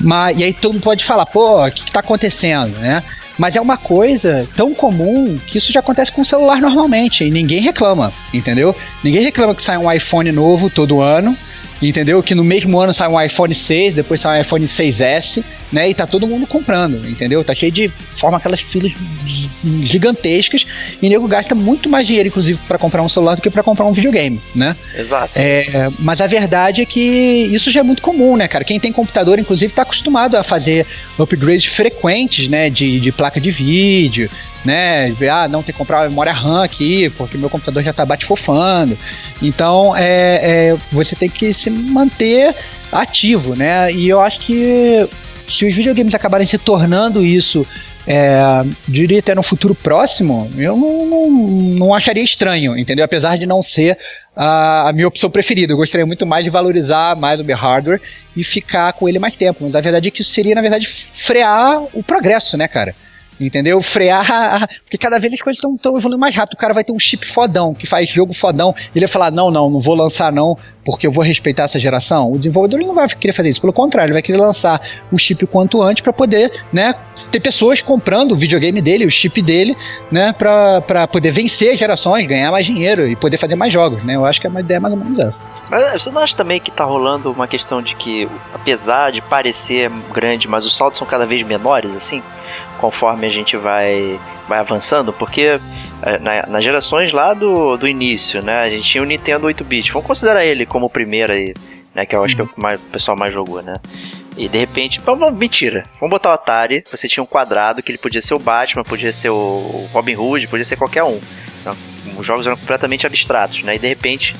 mas 0.00 0.38
e 0.38 0.44
aí 0.44 0.52
todo 0.54 0.72
mundo 0.72 0.82
pode 0.82 1.04
falar, 1.04 1.26
pô, 1.26 1.64
o 1.64 1.70
que, 1.70 1.86
está 1.86 2.00
acontecendo, 2.00 2.78
né? 2.78 3.02
Mas 3.40 3.56
é 3.56 3.60
uma 3.60 3.78
coisa 3.78 4.46
tão 4.54 4.74
comum 4.74 5.38
que 5.46 5.56
isso 5.56 5.72
já 5.72 5.80
acontece 5.80 6.12
com 6.12 6.20
o 6.20 6.24
celular 6.26 6.60
normalmente 6.60 7.24
e 7.24 7.30
ninguém 7.30 7.62
reclama, 7.62 8.12
entendeu? 8.34 8.76
Ninguém 9.02 9.22
reclama 9.22 9.54
que 9.54 9.62
sai 9.62 9.78
um 9.78 9.90
iPhone 9.90 10.30
novo 10.30 10.68
todo 10.68 11.00
ano 11.00 11.34
entendeu? 11.88 12.22
Que 12.22 12.34
no 12.34 12.44
mesmo 12.44 12.78
ano 12.78 12.92
sai 12.92 13.08
um 13.08 13.20
iPhone 13.20 13.54
6, 13.54 13.94
depois 13.94 14.20
sai 14.20 14.38
um 14.38 14.42
iPhone 14.42 14.64
6S, 14.66 15.42
né? 15.72 15.88
E 15.88 15.94
tá 15.94 16.06
todo 16.06 16.26
mundo 16.26 16.46
comprando, 16.46 16.96
entendeu? 17.08 17.42
Tá 17.44 17.54
cheio 17.54 17.72
de 17.72 17.88
forma 17.88 18.38
aquelas 18.38 18.60
filas 18.60 18.94
gigantescas 19.82 20.66
e 21.00 21.06
o 21.06 21.08
nego 21.08 21.26
gasta 21.28 21.54
muito 21.54 21.88
mais 21.88 22.06
dinheiro, 22.06 22.28
inclusive, 22.28 22.58
para 22.66 22.78
comprar 22.78 23.02
um 23.02 23.08
celular 23.08 23.36
do 23.36 23.42
que 23.42 23.50
para 23.50 23.62
comprar 23.62 23.86
um 23.86 23.92
videogame, 23.92 24.40
né? 24.54 24.76
Exato. 24.94 25.32
É, 25.36 25.88
mas 25.98 26.20
a 26.20 26.26
verdade 26.26 26.82
é 26.82 26.84
que 26.84 27.00
isso 27.00 27.70
já 27.70 27.80
é 27.80 27.82
muito 27.82 28.02
comum, 28.02 28.36
né, 28.36 28.48
cara? 28.48 28.64
Quem 28.64 28.78
tem 28.78 28.92
computador, 28.92 29.38
inclusive, 29.38 29.72
tá 29.72 29.82
acostumado 29.82 30.36
a 30.36 30.42
fazer 30.42 30.86
upgrades 31.18 31.66
frequentes, 31.66 32.48
né? 32.48 32.68
De, 32.68 33.00
de 33.00 33.12
placa 33.12 33.40
de 33.40 33.50
vídeo, 33.50 34.30
né? 34.64 35.14
Ah, 35.30 35.48
não, 35.48 35.62
tem 35.62 35.72
que 35.72 35.78
comprar 35.78 36.08
memória 36.08 36.32
RAM 36.32 36.62
aqui, 36.62 37.10
porque 37.10 37.38
meu 37.38 37.50
computador 37.50 37.82
já 37.82 37.92
tá 37.92 38.04
bate-fofando. 38.04 38.96
Então, 39.40 39.96
é, 39.96 40.70
é, 40.70 40.76
você 40.92 41.16
tem 41.16 41.28
que 41.28 41.52
se 41.52 41.70
manter 41.70 42.54
ativo, 42.92 43.54
né? 43.54 43.92
E 43.92 44.08
eu 44.08 44.20
acho 44.20 44.40
que 44.40 45.08
se 45.48 45.66
os 45.66 45.74
videogames 45.74 46.14
acabarem 46.14 46.46
se 46.46 46.58
tornando 46.58 47.24
isso, 47.24 47.66
é, 48.06 48.40
diria 48.88 49.18
até 49.18 49.34
no 49.34 49.42
futuro 49.42 49.74
próximo, 49.74 50.50
eu 50.56 50.76
não, 50.76 51.06
não, 51.06 51.30
não, 51.30 51.94
acharia 51.94 52.22
estranho, 52.22 52.76
entendeu? 52.76 53.04
Apesar 53.04 53.36
de 53.36 53.46
não 53.46 53.62
ser 53.62 53.98
a, 54.34 54.88
a, 54.88 54.92
minha 54.92 55.08
opção 55.08 55.30
preferida. 55.30 55.72
Eu 55.72 55.76
gostaria 55.76 56.06
muito 56.06 56.26
mais 56.26 56.44
de 56.44 56.50
valorizar 56.50 57.16
mais 57.16 57.40
o 57.40 57.44
meu 57.44 57.56
hardware 57.56 58.00
e 58.36 58.42
ficar 58.42 58.92
com 58.94 59.08
ele 59.08 59.18
mais 59.18 59.34
tempo. 59.34 59.64
Mas 59.64 59.76
a 59.76 59.80
verdade 59.80 60.08
é 60.08 60.10
que 60.10 60.22
isso 60.22 60.32
seria, 60.32 60.54
na 60.54 60.62
verdade, 60.62 60.86
frear 60.86 61.82
o 61.92 62.02
progresso, 62.02 62.56
né, 62.56 62.66
cara? 62.66 62.94
Entendeu? 63.40 63.80
Frear, 63.80 64.68
porque 64.82 64.98
cada 64.98 65.18
vez 65.18 65.32
as 65.32 65.40
coisas 65.40 65.62
estão 65.62 65.96
evoluindo 65.96 66.18
mais 66.18 66.34
rápido. 66.34 66.54
O 66.54 66.58
cara 66.58 66.74
vai 66.74 66.84
ter 66.84 66.92
um 66.92 66.98
chip 66.98 67.26
fodão, 67.26 67.74
que 67.74 67.86
faz 67.86 68.08
jogo 68.10 68.32
fodão, 68.32 68.74
ele 68.94 69.06
vai 69.06 69.12
falar: 69.12 69.30
não, 69.30 69.50
não, 69.50 69.70
não 69.70 69.80
vou 69.80 69.94
lançar 69.94 70.32
não, 70.32 70.56
porque 70.84 71.06
eu 71.06 71.12
vou 71.12 71.22
respeitar 71.22 71.64
essa 71.64 71.78
geração. 71.78 72.30
O 72.30 72.38
desenvolvedor 72.38 72.80
não 72.80 72.94
vai 72.94 73.08
querer 73.08 73.32
fazer 73.32 73.48
isso, 73.48 73.60
pelo 73.60 73.72
contrário, 73.72 74.08
ele 74.08 74.14
vai 74.14 74.22
querer 74.22 74.38
lançar 74.38 74.80
o 75.10 75.18
chip 75.18 75.46
quanto 75.46 75.82
antes 75.82 76.02
para 76.02 76.12
poder, 76.12 76.52
né, 76.72 76.94
ter 77.30 77.40
pessoas 77.40 77.80
comprando 77.80 78.32
o 78.32 78.36
videogame 78.36 78.80
dele, 78.80 79.06
o 79.06 79.10
chip 79.10 79.40
dele, 79.42 79.76
né, 80.10 80.32
para 80.32 81.06
poder 81.06 81.30
vencer 81.30 81.76
gerações, 81.76 82.26
ganhar 82.26 82.50
mais 82.50 82.66
dinheiro 82.66 83.08
e 83.08 83.16
poder 83.16 83.36
fazer 83.36 83.56
mais 83.56 83.72
jogos, 83.72 84.02
né? 84.04 84.16
Eu 84.16 84.24
acho 84.24 84.40
que 84.40 84.46
é 84.46 84.50
uma 84.50 84.60
ideia 84.60 84.80
mais 84.80 84.94
ou 84.94 85.00
menos 85.00 85.18
essa. 85.18 85.42
Mas 85.70 86.02
você 86.02 86.10
não 86.10 86.20
acha 86.20 86.36
também 86.36 86.60
que 86.60 86.70
tá 86.70 86.84
rolando 86.84 87.30
uma 87.30 87.46
questão 87.46 87.82
de 87.82 87.94
que, 87.94 88.28
apesar 88.52 89.12
de 89.12 89.20
parecer 89.20 89.90
grande, 90.12 90.48
mas 90.48 90.64
os 90.64 90.76
saltos 90.76 90.98
são 90.98 91.06
cada 91.06 91.26
vez 91.26 91.42
menores, 91.42 91.94
assim? 91.94 92.22
conforme 92.80 93.26
a 93.26 93.30
gente 93.30 93.56
vai, 93.56 94.18
vai 94.48 94.58
avançando, 94.58 95.12
porque 95.12 95.42
é, 95.42 95.60
na, 96.20 96.46
nas 96.46 96.64
gerações 96.64 97.12
lá 97.12 97.34
do, 97.34 97.76
do 97.76 97.86
início, 97.86 98.44
né, 98.44 98.60
a 98.60 98.70
gente 98.70 98.88
tinha 98.88 99.02
o 99.02 99.06
Nintendo 99.06 99.46
8-bit, 99.46 99.92
vamos 99.92 100.06
considerar 100.06 100.44
ele 100.44 100.64
como 100.64 100.86
o 100.86 100.90
primeiro 100.90 101.32
aí, 101.32 101.52
né? 101.94 102.06
Que 102.06 102.16
eu 102.16 102.24
acho 102.24 102.34
que 102.34 102.42
é 102.42 102.44
o 102.44 102.50
mais, 102.56 102.80
o 102.80 102.84
pessoal 102.84 103.16
mais 103.18 103.32
jogou, 103.32 103.62
né? 103.62 103.74
E 104.36 104.48
de 104.48 104.58
repente, 104.58 105.00
vamos, 105.00 105.32
mentira. 105.34 105.82
Vamos 106.00 106.10
botar 106.10 106.30
o 106.30 106.32
Atari. 106.32 106.82
Você 106.90 107.08
tinha 107.08 107.22
um 107.22 107.26
quadrado 107.26 107.82
que 107.82 107.90
ele 107.90 107.98
podia 107.98 108.22
ser 108.22 108.34
o 108.34 108.38
Batman, 108.38 108.82
podia 108.84 109.12
ser 109.12 109.28
o 109.28 109.86
Robin 109.92 110.16
Hood, 110.16 110.46
podia 110.46 110.64
ser 110.64 110.76
qualquer 110.76 111.02
um. 111.02 111.20
Então, 111.60 111.76
os 112.16 112.24
jogos 112.24 112.46
eram 112.46 112.56
completamente 112.56 113.06
abstratos, 113.06 113.62
né? 113.62 113.74
E 113.74 113.78
de 113.78 113.88
repente, 113.88 114.34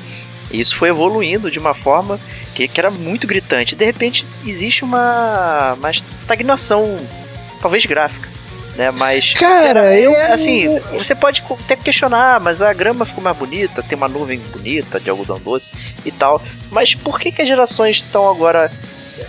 isso 0.51 0.77
foi 0.77 0.89
evoluindo 0.89 1.51
de 1.51 1.59
uma 1.59 1.75
forma 1.75 2.19
que, 2.55 2.67
que 2.67 2.81
era 2.81 2.91
muito 2.91 3.27
gritante. 3.27 3.77
De 3.77 3.85
repente, 3.85 4.27
existe 4.47 4.85
uma, 4.85 5.75
uma 5.75 5.91
estagnação, 5.91 6.97
talvez 7.61 7.85
gráfica. 7.85 8.29
Né, 8.81 8.91
mas 8.91 9.35
cara, 9.35 9.95
eu 9.95 10.17
assim, 10.33 10.81
você 10.93 11.15
pode 11.15 11.45
até 11.51 11.77
questionar, 11.77 12.41
mas 12.41 12.63
a 12.63 12.73
grama 12.73 13.05
ficou 13.05 13.23
mais 13.23 13.37
bonita, 13.37 13.83
tem 13.83 13.95
uma 13.95 14.09
nuvem 14.09 14.39
bonita 14.39 14.99
de 14.99 15.11
algodão 15.11 15.39
doce 15.39 15.71
e 16.03 16.11
tal. 16.11 16.43
Mas 16.71 16.95
por 16.95 17.21
que, 17.21 17.31
que 17.31 17.43
as 17.43 17.49
gerações 17.49 17.97
estão 17.97 18.31
agora 18.31 18.71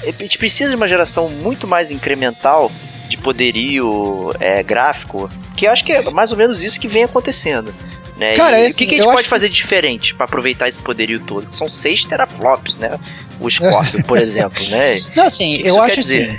a 0.07 0.23
gente 0.23 0.37
precisa 0.37 0.69
de 0.69 0.77
uma 0.77 0.87
geração 0.87 1.27
muito 1.27 1.67
mais 1.67 1.91
incremental 1.91 2.71
de 3.09 3.17
poderio 3.17 4.31
é, 4.39 4.63
gráfico, 4.63 5.29
que 5.57 5.67
eu 5.67 5.71
acho 5.73 5.83
que 5.83 5.91
é 5.91 6.09
mais 6.09 6.31
ou 6.31 6.37
menos 6.37 6.63
isso 6.63 6.79
que 6.79 6.87
vem 6.87 7.03
acontecendo. 7.03 7.75
Né? 8.15 8.35
Cara, 8.35 8.57
e, 8.57 8.67
assim, 8.67 8.73
o 8.73 8.77
que, 8.77 8.85
que, 8.85 8.95
a 9.01 9.03
gente 9.03 9.13
pode 9.13 9.27
fazer 9.27 9.49
que... 9.49 9.55
diferente 9.55 10.15
para 10.15 10.27
aproveitar 10.27 10.69
esse 10.69 10.79
poderio 10.79 11.19
todo? 11.19 11.53
São 11.53 11.67
6 11.67 12.05
teraflops, 12.05 12.77
né? 12.77 12.97
O 13.37 13.49
Scorpio, 13.49 14.01
por 14.05 14.15
exemplo, 14.21 14.65
né? 14.69 15.01
Não, 15.13 15.25
assim, 15.25 15.59
eu 15.61 15.81
acho 15.83 15.99
assim, 15.99 16.29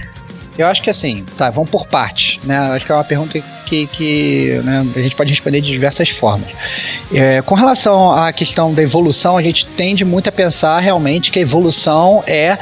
eu 0.56 0.66
acho 0.66 0.82
que 0.82 0.90
assim, 0.90 1.24
tá, 1.36 1.50
vamos 1.50 1.70
por 1.70 1.86
parte, 1.86 2.40
né? 2.44 2.56
Acho 2.72 2.84
que 2.84 2.92
é 2.92 2.94
uma 2.94 3.04
pergunta 3.04 3.42
que, 3.66 3.86
que 3.86 4.60
né, 4.64 4.86
a 4.94 4.98
gente 4.98 5.16
pode 5.16 5.30
responder 5.30 5.60
de 5.60 5.70
diversas 5.70 6.10
formas. 6.10 6.50
É, 7.12 7.40
com 7.42 7.54
relação 7.54 8.12
à 8.12 8.32
questão 8.32 8.72
da 8.72 8.82
evolução, 8.82 9.36
a 9.36 9.42
gente 9.42 9.66
tende 9.66 10.04
muito 10.04 10.28
a 10.28 10.32
pensar 10.32 10.78
realmente 10.80 11.30
que 11.30 11.38
a 11.38 11.42
evolução 11.42 12.22
é 12.26 12.58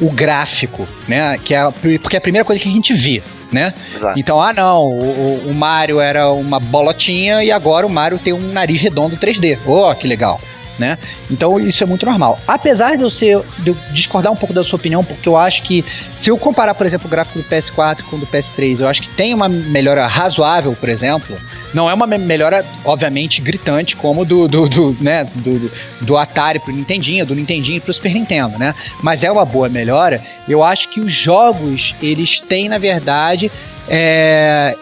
o 0.00 0.10
gráfico, 0.10 0.86
né? 1.08 1.38
Que 1.38 1.54
é 1.54 1.58
a, 1.58 1.72
porque 1.72 2.16
é 2.16 2.18
a 2.18 2.22
primeira 2.22 2.44
coisa 2.44 2.62
que 2.62 2.68
a 2.68 2.72
gente 2.72 2.94
vê. 2.94 3.22
Né? 3.52 3.72
Exato. 3.94 4.18
Então, 4.18 4.42
ah 4.42 4.52
não, 4.52 4.84
o, 4.84 5.50
o 5.50 5.54
Mario 5.54 6.00
era 6.00 6.32
uma 6.32 6.58
bolotinha 6.58 7.44
e 7.44 7.52
agora 7.52 7.86
o 7.86 7.90
Mario 7.90 8.18
tem 8.18 8.32
um 8.32 8.52
nariz 8.52 8.80
redondo 8.82 9.16
3D. 9.16 9.58
Oh, 9.64 9.94
que 9.94 10.06
legal 10.06 10.40
né? 10.78 10.98
Então 11.30 11.58
isso 11.58 11.82
é 11.82 11.86
muito 11.86 12.04
normal. 12.06 12.38
Apesar 12.46 12.96
de 12.96 13.02
eu, 13.02 13.10
ser, 13.10 13.40
de 13.58 13.70
eu 13.70 13.76
discordar 13.92 14.32
um 14.32 14.36
pouco 14.36 14.54
da 14.54 14.62
sua 14.62 14.76
opinião, 14.76 15.04
porque 15.04 15.28
eu 15.28 15.36
acho 15.36 15.62
que 15.62 15.84
se 16.16 16.30
eu 16.30 16.38
comparar, 16.38 16.74
por 16.74 16.86
exemplo, 16.86 17.06
o 17.06 17.10
gráfico 17.10 17.38
do 17.38 17.44
PS4 17.44 18.02
com 18.02 18.16
o 18.16 18.18
do 18.18 18.26
PS3, 18.26 18.80
eu 18.80 18.88
acho 18.88 19.02
que 19.02 19.08
tem 19.08 19.34
uma 19.34 19.48
melhora 19.48 20.06
razoável, 20.06 20.74
por 20.78 20.88
exemplo. 20.88 21.36
Não 21.74 21.90
é 21.90 21.94
uma 21.94 22.06
melhora, 22.06 22.64
obviamente, 22.84 23.40
gritante 23.40 23.96
como 23.96 24.24
do, 24.24 24.48
do, 24.48 24.68
do 24.68 24.96
né, 25.00 25.24
do, 25.34 25.70
do 26.00 26.16
Atari 26.16 26.58
pro 26.58 26.72
Nintendinho, 26.72 27.26
do 27.26 27.34
Nintendinho 27.34 27.80
pro 27.80 27.92
Super 27.92 28.14
Nintendo, 28.14 28.58
né? 28.58 28.74
Mas 29.02 29.24
é 29.24 29.30
uma 29.30 29.44
boa 29.44 29.68
melhora. 29.68 30.22
Eu 30.48 30.64
acho 30.64 30.88
que 30.88 31.00
os 31.00 31.12
jogos, 31.12 31.94
eles 32.00 32.40
têm, 32.40 32.68
na 32.68 32.78
verdade, 32.78 33.50
é, 33.88 34.74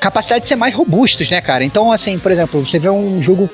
capacidade 0.00 0.42
de 0.42 0.48
ser 0.48 0.56
mais 0.56 0.74
robustos, 0.74 1.30
né, 1.30 1.40
cara? 1.40 1.64
Então, 1.64 1.92
assim, 1.92 2.18
por 2.18 2.32
exemplo, 2.32 2.64
você 2.64 2.78
vê 2.78 2.88
um 2.88 3.20
jogo 3.20 3.50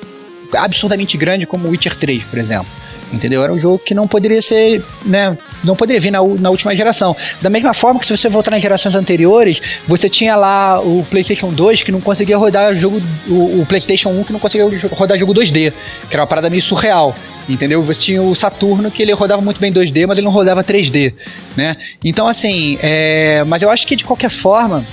absurdamente 0.55 1.17
grande 1.17 1.45
como 1.45 1.69
Witcher 1.69 1.95
3, 1.95 2.23
por 2.23 2.39
exemplo. 2.39 2.67
Entendeu? 3.11 3.41
Era 3.41 3.53
um 3.53 3.59
jogo 3.59 3.79
que 3.79 3.93
não 3.93 4.05
poderia 4.05 4.41
ser, 4.41 4.83
né? 5.05 5.37
Não 5.63 5.75
poderia 5.75 5.99
vir 5.99 6.11
na, 6.11 6.19
na 6.21 6.49
última 6.49 6.75
geração. 6.75 7.15
Da 7.41 7.49
mesma 7.49 7.73
forma 7.73 7.99
que 7.99 8.05
se 8.05 8.15
você 8.15 8.27
voltar 8.27 8.51
nas 8.51 8.61
gerações 8.61 8.95
anteriores, 8.95 9.61
você 9.85 10.09
tinha 10.09 10.35
lá 10.35 10.81
o 10.81 11.05
PlayStation 11.09 11.49
2 11.49 11.83
que 11.83 11.91
não 11.91 12.01
conseguia 12.01 12.37
rodar 12.37 12.75
jogo. 12.75 13.01
O, 13.27 13.61
o 13.61 13.65
PlayStation 13.65 14.09
1 14.09 14.23
que 14.25 14.33
não 14.33 14.39
conseguia 14.39 14.67
rodar 14.91 15.17
jogo 15.17 15.33
2D, 15.33 15.71
que 16.09 16.15
era 16.15 16.21
uma 16.21 16.27
parada 16.27 16.49
meio 16.49 16.61
surreal. 16.61 17.15
Entendeu? 17.47 17.81
Você 17.81 18.01
tinha 18.01 18.21
o 18.21 18.35
Saturno 18.35 18.91
que 18.91 19.01
ele 19.01 19.13
rodava 19.13 19.41
muito 19.41 19.59
bem 19.59 19.71
2D, 19.71 20.05
mas 20.05 20.17
ele 20.17 20.25
não 20.25 20.33
rodava 20.33 20.61
3D, 20.61 21.13
né? 21.55 21.77
Então, 22.03 22.27
assim, 22.27 22.77
é, 22.81 23.41
mas 23.45 23.61
eu 23.61 23.69
acho 23.69 23.87
que 23.87 23.95
de 23.95 24.03
qualquer 24.03 24.29
forma, 24.29 24.85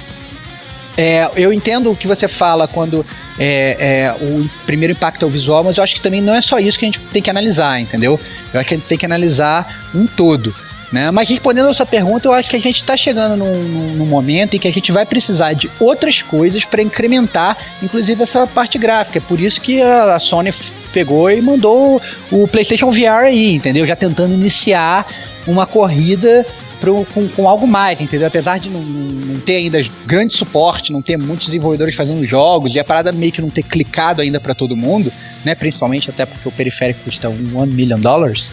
é, 0.96 1.28
eu 1.36 1.52
entendo 1.52 1.90
o 1.90 1.96
que 1.96 2.06
você 2.06 2.28
fala 2.28 2.68
quando 2.68 3.04
é, 3.38 3.76
é, 3.78 4.24
o 4.24 4.48
primeiro 4.64 4.92
impacto 4.92 5.22
é 5.22 5.26
o 5.26 5.30
visual, 5.30 5.64
mas 5.64 5.76
eu 5.76 5.84
acho 5.84 5.94
que 5.94 6.00
também 6.00 6.20
não 6.20 6.34
é 6.34 6.40
só 6.40 6.58
isso 6.58 6.78
que 6.78 6.84
a 6.84 6.88
gente 6.88 7.00
tem 7.00 7.22
que 7.22 7.30
analisar, 7.30 7.80
entendeu? 7.80 8.18
Eu 8.52 8.60
acho 8.60 8.68
que 8.68 8.74
a 8.74 8.78
gente 8.78 8.86
tem 8.86 8.98
que 8.98 9.06
analisar 9.06 9.88
um 9.94 10.06
todo. 10.06 10.54
Né? 10.92 11.10
Mas 11.10 11.28
respondendo 11.28 11.68
a 11.68 11.74
sua 11.74 11.86
pergunta, 11.86 12.28
eu 12.28 12.32
acho 12.32 12.48
que 12.48 12.54
a 12.54 12.60
gente 12.60 12.76
está 12.76 12.96
chegando 12.96 13.36
num, 13.36 13.94
num, 13.94 14.06
momento 14.06 14.54
em 14.54 14.60
que 14.60 14.68
a 14.68 14.72
gente 14.72 14.92
vai 14.92 15.04
precisar 15.04 15.52
de 15.52 15.68
outras 15.80 16.22
coisas 16.22 16.64
para 16.64 16.80
incrementar, 16.80 17.58
inclusive 17.82 18.22
essa 18.22 18.46
parte 18.46 18.78
gráfica. 18.78 19.18
É 19.18 19.20
por 19.20 19.40
isso 19.40 19.60
que 19.60 19.82
a 19.82 20.16
Sony 20.20 20.54
pegou 20.92 21.28
e 21.28 21.40
mandou 21.40 22.00
o 22.30 22.46
PlayStation 22.46 22.92
VR 22.92 23.24
aí, 23.26 23.54
entendeu? 23.54 23.84
Já 23.84 23.96
tentando 23.96 24.34
iniciar 24.34 25.04
uma 25.48 25.66
corrida 25.66 26.46
pro, 26.80 27.04
com, 27.06 27.28
com, 27.28 27.48
algo 27.48 27.66
mais, 27.66 28.00
entendeu? 28.00 28.26
Apesar 28.26 28.58
de 28.58 28.70
não, 28.70 28.80
não, 28.80 29.40
ter 29.40 29.56
ainda 29.56 29.80
grande 30.06 30.34
suporte, 30.34 30.92
não 30.92 31.02
ter 31.02 31.16
muitos 31.16 31.46
desenvolvedores 31.46 31.94
fazendo 31.94 32.24
jogos 32.26 32.74
e 32.74 32.80
a 32.80 32.84
parada 32.84 33.12
meio 33.12 33.32
que 33.32 33.40
não 33.40 33.50
ter 33.50 33.62
clicado 33.62 34.20
ainda 34.20 34.40
para 34.40 34.54
todo 34.54 34.76
mundo, 34.76 35.12
né? 35.44 35.54
Principalmente 35.54 36.10
até 36.10 36.26
porque 36.26 36.48
o 36.48 36.52
periférico 36.52 37.00
custa 37.04 37.28
um 37.28 37.62
1 37.62 37.66
million 37.66 37.98
dollars. 37.98 38.50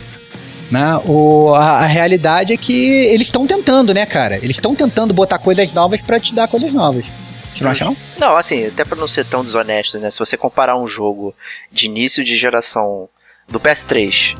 Né? 0.69 0.97
O, 1.05 1.53
a, 1.53 1.79
a 1.79 1.85
realidade 1.85 2.53
é 2.53 2.57
que 2.57 2.73
eles 2.73 3.27
estão 3.27 3.45
tentando, 3.45 3.93
né, 3.93 4.05
cara? 4.05 4.37
Eles 4.37 4.55
estão 4.55 4.73
tentando 4.73 5.13
botar 5.13 5.37
coisas 5.37 5.73
novas 5.73 6.01
para 6.01 6.19
te 6.19 6.33
dar 6.33 6.47
coisas 6.47 6.71
novas. 6.71 7.05
Você 7.53 7.63
não 7.63 7.71
acha 7.71 7.83
não? 7.83 7.97
Não, 8.17 8.37
assim, 8.37 8.65
até 8.67 8.85
para 8.85 8.97
não 8.97 9.07
ser 9.07 9.25
tão 9.25 9.43
desonesto, 9.43 9.99
né? 9.99 10.09
Se 10.09 10.17
você 10.17 10.37
comparar 10.37 10.77
um 10.77 10.87
jogo 10.87 11.35
de 11.69 11.87
início 11.87 12.23
de 12.23 12.37
geração 12.37 13.09
do 13.49 13.59
PS3 13.59 14.35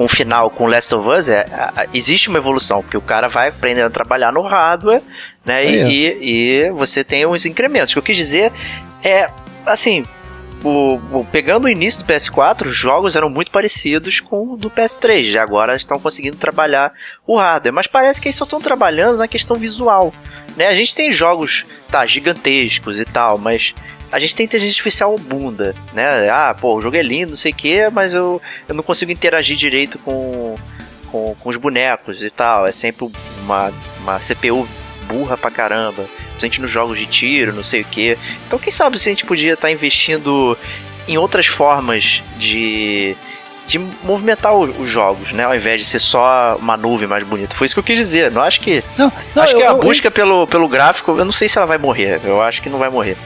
com 0.00 0.06
o 0.06 0.08
final 0.08 0.48
com 0.48 0.66
Last 0.66 0.94
of 0.94 1.06
Us, 1.06 1.28
é, 1.28 1.44
existe 1.92 2.30
uma 2.30 2.38
evolução, 2.38 2.80
porque 2.80 2.96
o 2.96 3.02
cara 3.02 3.28
vai 3.28 3.48
aprendendo 3.48 3.88
a 3.88 3.90
trabalhar 3.90 4.32
no 4.32 4.40
hardware, 4.40 5.02
né? 5.44 5.62
É. 5.62 5.90
E, 5.90 6.16
e, 6.22 6.70
você 6.70 7.04
tem 7.04 7.26
uns 7.26 7.44
incrementos. 7.44 7.90
O 7.90 7.92
que 7.92 7.98
eu 7.98 8.02
quis 8.02 8.16
dizer 8.16 8.50
é, 9.04 9.26
assim, 9.66 10.02
o, 10.64 10.94
o, 11.12 11.26
pegando 11.30 11.66
o 11.66 11.68
início 11.68 12.02
do 12.02 12.10
PS4, 12.10 12.68
os 12.68 12.74
jogos 12.74 13.14
eram 13.14 13.28
muito 13.28 13.52
parecidos 13.52 14.20
com 14.20 14.54
o 14.54 14.56
do 14.56 14.70
PS3. 14.70 15.32
Já 15.32 15.42
agora 15.42 15.76
estão 15.76 15.98
conseguindo 16.00 16.38
trabalhar 16.38 16.94
o 17.26 17.36
hardware. 17.36 17.74
Mas 17.74 17.86
parece 17.86 18.22
que 18.22 18.28
eles 18.28 18.36
só 18.36 18.44
estão 18.44 18.58
trabalhando 18.58 19.18
na 19.18 19.28
questão 19.28 19.56
visual. 19.56 20.14
Né? 20.56 20.66
A 20.66 20.74
gente 20.74 20.94
tem 20.94 21.12
jogos 21.12 21.66
tá, 21.90 22.06
gigantescos 22.06 22.98
e 22.98 23.04
tal, 23.04 23.36
mas 23.36 23.74
a 24.12 24.18
gente 24.18 24.34
tem 24.34 24.44
inteligência 24.44 24.72
artificial 24.72 25.16
bunda, 25.16 25.74
né? 25.92 26.28
Ah, 26.28 26.54
pô, 26.58 26.74
o 26.74 26.80
jogo 26.80 26.96
é 26.96 27.02
lindo, 27.02 27.30
não 27.30 27.36
sei 27.36 27.52
o 27.52 27.54
que, 27.54 27.88
mas 27.90 28.12
eu, 28.12 28.40
eu 28.68 28.74
não 28.74 28.82
consigo 28.82 29.12
interagir 29.12 29.56
direito 29.56 29.98
com, 29.98 30.54
com, 31.10 31.34
com 31.38 31.48
os 31.48 31.56
bonecos 31.56 32.22
e 32.22 32.30
tal. 32.30 32.66
É 32.66 32.72
sempre 32.72 33.10
uma, 33.42 33.72
uma 34.00 34.18
CPU 34.18 34.68
burra 35.06 35.36
pra 35.36 35.50
caramba. 35.50 36.04
Principalmente 36.30 36.60
nos 36.60 36.70
jogos 36.70 36.98
de 36.98 37.06
tiro, 37.06 37.52
não 37.52 37.64
sei 37.64 37.82
o 37.82 37.84
que. 37.84 38.18
Então, 38.46 38.58
quem 38.58 38.72
sabe 38.72 38.98
se 38.98 39.08
a 39.08 39.12
gente 39.12 39.24
podia 39.24 39.52
estar 39.52 39.68
tá 39.68 39.72
investindo 39.72 40.56
em 41.06 41.16
outras 41.16 41.46
formas 41.46 42.22
de 42.38 43.16
de 43.70 43.78
movimentar 44.02 44.52
os 44.52 44.88
jogos, 44.88 45.30
né? 45.30 45.44
Ao 45.44 45.54
invés 45.54 45.80
de 45.80 45.86
ser 45.86 46.00
só 46.00 46.56
uma 46.60 46.76
nuvem 46.76 47.06
mais 47.06 47.24
bonita. 47.24 47.54
Foi 47.54 47.66
isso 47.66 47.74
que 47.74 47.78
eu 47.78 47.84
quis 47.84 47.96
dizer. 47.96 48.28
Não 48.32 48.42
acho 48.42 48.60
que. 48.60 48.82
Não, 48.98 49.12
não 49.32 49.42
acho 49.44 49.52
eu, 49.54 49.58
que 49.58 49.64
a 49.64 49.68
eu, 49.68 49.78
busca 49.78 50.08
eu... 50.08 50.10
Pelo, 50.10 50.44
pelo 50.48 50.66
gráfico, 50.66 51.12
eu 51.16 51.24
não 51.24 51.30
sei 51.30 51.48
se 51.48 51.56
ela 51.56 51.68
vai 51.68 51.78
morrer. 51.78 52.20
Eu 52.24 52.42
acho 52.42 52.60
que 52.60 52.68
não 52.68 52.80
vai 52.80 52.90
morrer. 52.90 53.16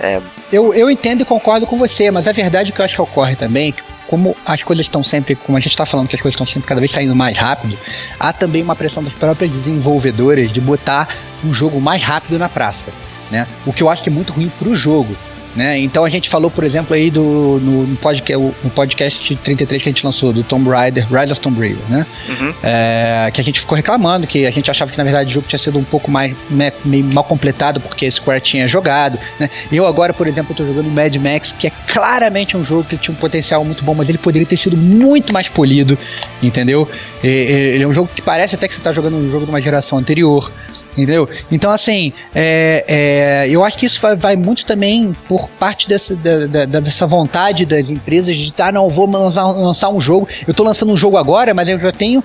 É... 0.00 0.20
Eu, 0.52 0.74
eu 0.74 0.90
entendo 0.90 1.22
e 1.22 1.24
concordo 1.24 1.66
com 1.66 1.76
você, 1.76 2.10
mas 2.10 2.28
a 2.28 2.32
verdade 2.32 2.72
que 2.72 2.80
eu 2.80 2.84
acho 2.84 2.94
que 2.94 3.02
ocorre 3.02 3.34
também 3.34 3.68
é 3.68 3.72
que, 3.72 3.82
como 4.06 4.36
as 4.44 4.62
coisas 4.62 4.86
estão 4.86 5.02
sempre, 5.02 5.34
como 5.34 5.56
a 5.56 5.60
gente 5.60 5.70
está 5.70 5.86
falando 5.86 6.08
que 6.08 6.14
as 6.14 6.20
coisas 6.20 6.34
estão 6.34 6.46
sempre 6.46 6.68
cada 6.68 6.80
vez 6.80 6.90
saindo 6.90 7.14
mais 7.14 7.36
rápido, 7.36 7.78
há 8.18 8.32
também 8.32 8.62
uma 8.62 8.76
pressão 8.76 9.02
das 9.02 9.14
próprias 9.14 9.50
desenvolvedoras 9.50 10.52
de 10.52 10.60
botar 10.60 11.08
um 11.44 11.52
jogo 11.52 11.80
mais 11.80 12.02
rápido 12.02 12.38
na 12.38 12.48
praça. 12.48 12.86
Né? 13.30 13.46
O 13.66 13.72
que 13.72 13.82
eu 13.82 13.88
acho 13.88 14.02
que 14.02 14.10
é 14.10 14.12
muito 14.12 14.32
ruim 14.32 14.50
para 14.58 14.68
o 14.68 14.76
jogo. 14.76 15.16
Né? 15.56 15.78
Então 15.78 16.04
a 16.04 16.08
gente 16.08 16.28
falou, 16.28 16.50
por 16.50 16.64
exemplo, 16.64 16.94
aí 16.94 17.10
do, 17.10 17.22
no, 17.22 17.86
no, 17.86 17.96
podcast, 17.96 18.54
no 18.64 18.70
podcast 18.70 19.36
33 19.36 19.82
que 19.82 19.88
a 19.88 19.92
gente 19.92 20.04
lançou, 20.04 20.32
do 20.32 20.42
Tomb 20.42 20.68
Raider, 20.68 21.06
Rise 21.06 21.32
of 21.32 21.40
Tomb 21.40 21.58
Raider, 21.60 21.84
né? 21.88 22.06
Uhum. 22.28 22.54
É, 22.62 23.30
que 23.32 23.40
a 23.40 23.44
gente 23.44 23.60
ficou 23.60 23.76
reclamando, 23.76 24.26
que 24.26 24.46
a 24.46 24.50
gente 24.50 24.68
achava 24.70 24.90
que 24.90 24.98
na 24.98 25.04
verdade 25.04 25.30
o 25.30 25.32
jogo 25.32 25.46
tinha 25.46 25.58
sido 25.58 25.78
um 25.78 25.84
pouco 25.84 26.10
mais 26.10 26.34
né, 26.50 26.72
meio 26.84 27.04
mal 27.04 27.22
completado 27.22 27.80
porque 27.80 28.06
a 28.06 28.10
Square 28.10 28.40
tinha 28.40 28.66
jogado. 28.66 29.18
Né? 29.38 29.48
Eu 29.70 29.86
agora, 29.86 30.12
por 30.12 30.26
exemplo, 30.26 30.52
estou 30.52 30.66
jogando 30.66 30.90
Mad 30.90 31.14
Max, 31.16 31.52
que 31.52 31.68
é 31.68 31.72
claramente 31.86 32.56
um 32.56 32.64
jogo 32.64 32.84
que 32.84 32.96
tinha 32.96 33.14
um 33.14 33.18
potencial 33.18 33.64
muito 33.64 33.84
bom, 33.84 33.94
mas 33.94 34.08
ele 34.08 34.18
poderia 34.18 34.46
ter 34.46 34.56
sido 34.56 34.76
muito 34.76 35.32
mais 35.32 35.48
polido, 35.48 35.96
entendeu? 36.42 36.88
Ele 37.22 37.82
é 37.82 37.86
um 37.86 37.92
jogo 37.92 38.10
que 38.14 38.20
parece 38.20 38.56
até 38.56 38.66
que 38.66 38.74
você 38.74 38.80
está 38.80 38.92
jogando 38.92 39.16
um 39.16 39.30
jogo 39.30 39.44
de 39.44 39.50
uma 39.50 39.60
geração 39.60 39.98
anterior. 39.98 40.50
Entendeu? 40.96 41.28
Então, 41.50 41.72
assim, 41.72 42.12
é, 42.34 42.84
é, 42.86 43.48
eu 43.50 43.64
acho 43.64 43.76
que 43.76 43.84
isso 43.84 44.00
vai, 44.00 44.14
vai, 44.14 44.36
muito 44.36 44.64
também 44.64 45.12
por 45.26 45.48
parte 45.50 45.88
dessa, 45.88 46.14
da, 46.14 46.66
da, 46.66 46.80
dessa 46.80 47.04
vontade 47.04 47.66
das 47.66 47.90
empresas 47.90 48.36
de, 48.36 48.54
ah, 48.58 48.70
não, 48.70 48.88
vou 48.88 49.10
lançar, 49.10 49.44
lançar 49.44 49.90
um 49.90 50.00
jogo. 50.00 50.28
Eu 50.46 50.52
estou 50.52 50.64
lançando 50.64 50.92
um 50.92 50.96
jogo 50.96 51.16
agora, 51.16 51.52
mas 51.52 51.68
eu 51.68 51.78
já 51.78 51.90
tenho 51.90 52.22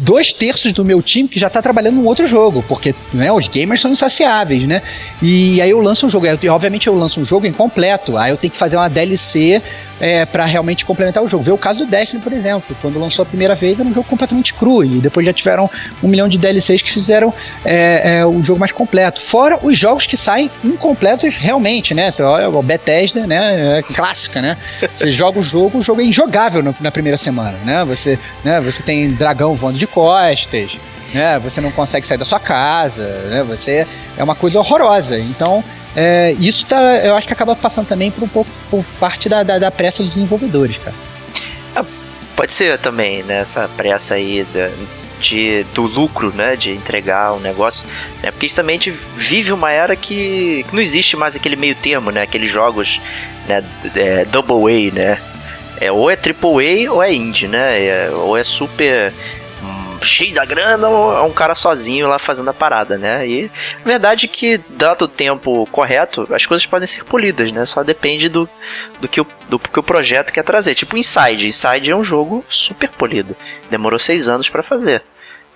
dois 0.00 0.32
terços 0.32 0.72
do 0.72 0.84
meu 0.84 1.02
time 1.02 1.28
que 1.28 1.38
já 1.38 1.48
tá 1.50 1.60
trabalhando 1.62 1.96
num 1.96 2.06
outro 2.06 2.26
jogo, 2.26 2.64
porque 2.66 2.94
né, 3.12 3.30
os 3.30 3.48
gamers 3.48 3.80
são 3.80 3.92
insaciáveis, 3.92 4.64
né? 4.64 4.82
E 5.22 5.60
aí 5.60 5.70
eu 5.70 5.80
lanço 5.80 6.06
um 6.06 6.08
jogo, 6.08 6.26
e 6.26 6.48
obviamente 6.48 6.86
eu 6.86 6.96
lanço 6.96 7.20
um 7.20 7.24
jogo 7.24 7.46
incompleto, 7.46 8.16
aí 8.16 8.30
eu 8.30 8.36
tenho 8.36 8.50
que 8.50 8.56
fazer 8.56 8.76
uma 8.76 8.88
DLC 8.88 9.62
é, 10.00 10.24
para 10.24 10.44
realmente 10.46 10.84
complementar 10.84 11.22
o 11.22 11.28
jogo. 11.28 11.44
Vê 11.44 11.50
o 11.50 11.58
caso 11.58 11.84
do 11.84 11.90
Destiny, 11.90 12.22
por 12.22 12.32
exemplo, 12.32 12.74
quando 12.80 12.98
lançou 12.98 13.22
a 13.22 13.26
primeira 13.26 13.54
vez 13.54 13.78
era 13.78 13.88
um 13.88 13.92
jogo 13.92 14.08
completamente 14.08 14.54
cru, 14.54 14.82
e 14.82 15.00
depois 15.00 15.26
já 15.26 15.32
tiveram 15.32 15.68
um 16.02 16.08
milhão 16.08 16.28
de 16.28 16.38
DLCs 16.38 16.82
que 16.82 16.90
fizeram 16.90 17.32
é, 17.64 18.18
é, 18.20 18.26
o 18.26 18.42
jogo 18.42 18.58
mais 18.58 18.72
completo. 18.72 19.20
Fora 19.20 19.58
os 19.62 19.76
jogos 19.76 20.06
que 20.06 20.16
saem 20.16 20.50
incompletos 20.64 21.36
realmente, 21.36 21.92
né? 21.94 22.10
Você 22.10 22.22
olha, 22.22 22.48
o 22.48 22.62
Bethesda, 22.62 23.26
né? 23.26 23.78
É 23.78 23.82
clássica, 23.82 24.40
né? 24.40 24.56
Você 24.94 25.12
joga 25.12 25.38
o 25.38 25.42
jogo, 25.42 25.78
o 25.78 25.82
jogo 25.82 26.00
é 26.00 26.04
injogável 26.04 26.62
no, 26.62 26.74
na 26.80 26.90
primeira 26.90 27.18
semana, 27.18 27.58
né? 27.64 27.84
Você, 27.84 28.18
né? 28.42 28.60
Você 28.60 28.82
tem 28.82 29.10
dragão 29.10 29.54
voando 29.54 29.78
de 29.78 29.86
costas, 29.92 30.78
né? 31.12 31.38
Você 31.40 31.60
não 31.60 31.70
consegue 31.70 32.06
sair 32.06 32.18
da 32.18 32.24
sua 32.24 32.40
casa, 32.40 33.06
né? 33.28 33.42
Você 33.42 33.86
é 34.16 34.22
uma 34.22 34.34
coisa 34.34 34.58
horrorosa. 34.58 35.18
Então, 35.18 35.62
é, 35.94 36.34
isso 36.38 36.66
tá, 36.66 36.80
eu 36.98 37.14
acho 37.14 37.26
que 37.26 37.32
acaba 37.32 37.56
passando 37.56 37.86
também 37.86 38.10
por 38.10 38.24
um 38.24 38.28
pouco 38.28 38.50
por 38.70 38.84
parte 38.98 39.28
da, 39.28 39.42
da, 39.42 39.58
da 39.58 39.70
pressa 39.70 40.02
dos 40.02 40.14
desenvolvedores, 40.14 40.76
cara. 40.78 40.94
É, 41.76 41.84
pode 42.36 42.52
ser 42.52 42.78
também, 42.78 43.22
né? 43.22 43.40
Essa 43.40 43.68
pressa 43.76 44.14
aí 44.14 44.46
da, 44.54 44.70
de, 45.20 45.64
do 45.74 45.82
lucro, 45.82 46.32
né? 46.34 46.56
De 46.56 46.70
entregar 46.70 47.32
um 47.34 47.40
negócio. 47.40 47.86
Né, 48.22 48.30
porque 48.30 48.48
também 48.48 48.74
a 48.74 48.78
gente 48.78 48.90
vive 48.90 49.52
uma 49.52 49.70
era 49.70 49.96
que, 49.96 50.64
que 50.68 50.74
não 50.74 50.80
existe 50.80 51.16
mais 51.16 51.34
aquele 51.34 51.56
meio 51.56 51.74
termo, 51.74 52.10
né? 52.10 52.22
Aqueles 52.22 52.50
jogos 52.50 53.00
né, 53.48 53.64
é, 53.96 54.24
double 54.24 54.88
A, 54.88 54.94
né? 54.94 55.18
É, 55.80 55.90
ou 55.90 56.10
é 56.10 56.16
triple 56.16 56.88
ou 56.88 57.02
é 57.02 57.12
indie, 57.12 57.48
né? 57.48 57.82
É, 57.82 58.10
ou 58.12 58.36
é 58.36 58.44
super 58.44 59.12
cheio 60.06 60.34
da 60.34 60.44
grana 60.44 60.88
ou 60.88 61.16
é 61.16 61.22
um 61.22 61.32
cara 61.32 61.54
sozinho 61.54 62.08
lá 62.08 62.18
fazendo 62.18 62.50
a 62.50 62.54
parada, 62.54 62.96
né? 62.96 63.26
E 63.26 63.50
a 63.84 63.88
verdade 63.88 64.26
é 64.26 64.28
que, 64.28 64.58
dado 64.68 65.02
o 65.02 65.08
tempo 65.08 65.66
correto, 65.66 66.26
as 66.32 66.46
coisas 66.46 66.66
podem 66.66 66.86
ser 66.86 67.04
polidas, 67.04 67.52
né? 67.52 67.64
Só 67.64 67.82
depende 67.82 68.28
do, 68.28 68.48
do, 69.00 69.08
que, 69.08 69.20
o, 69.20 69.26
do 69.48 69.58
que 69.58 69.78
o 69.78 69.82
projeto 69.82 70.32
quer 70.32 70.42
trazer. 70.42 70.74
Tipo 70.74 70.96
Inside. 70.96 71.46
Inside 71.46 71.90
é 71.90 71.96
um 71.96 72.04
jogo 72.04 72.44
super 72.48 72.88
polido. 72.90 73.36
Demorou 73.70 73.98
seis 73.98 74.28
anos 74.28 74.48
para 74.48 74.62
fazer. 74.62 75.02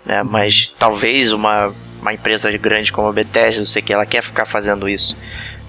Né? 0.05 0.23
Mas 0.23 0.73
talvez 0.79 1.33
uma, 1.33 1.73
uma 2.01 2.13
empresa 2.13 2.51
grande 2.53 2.93
como 2.93 3.09
a 3.09 3.13
Bethesda, 3.13 3.61
não 3.61 3.67
sei 3.67 3.83
o 3.83 3.85
que, 3.85 3.93
ela 3.93 4.07
quer 4.07 4.23
ficar 4.23 4.45
fazendo 4.45 4.89
isso. 4.89 5.17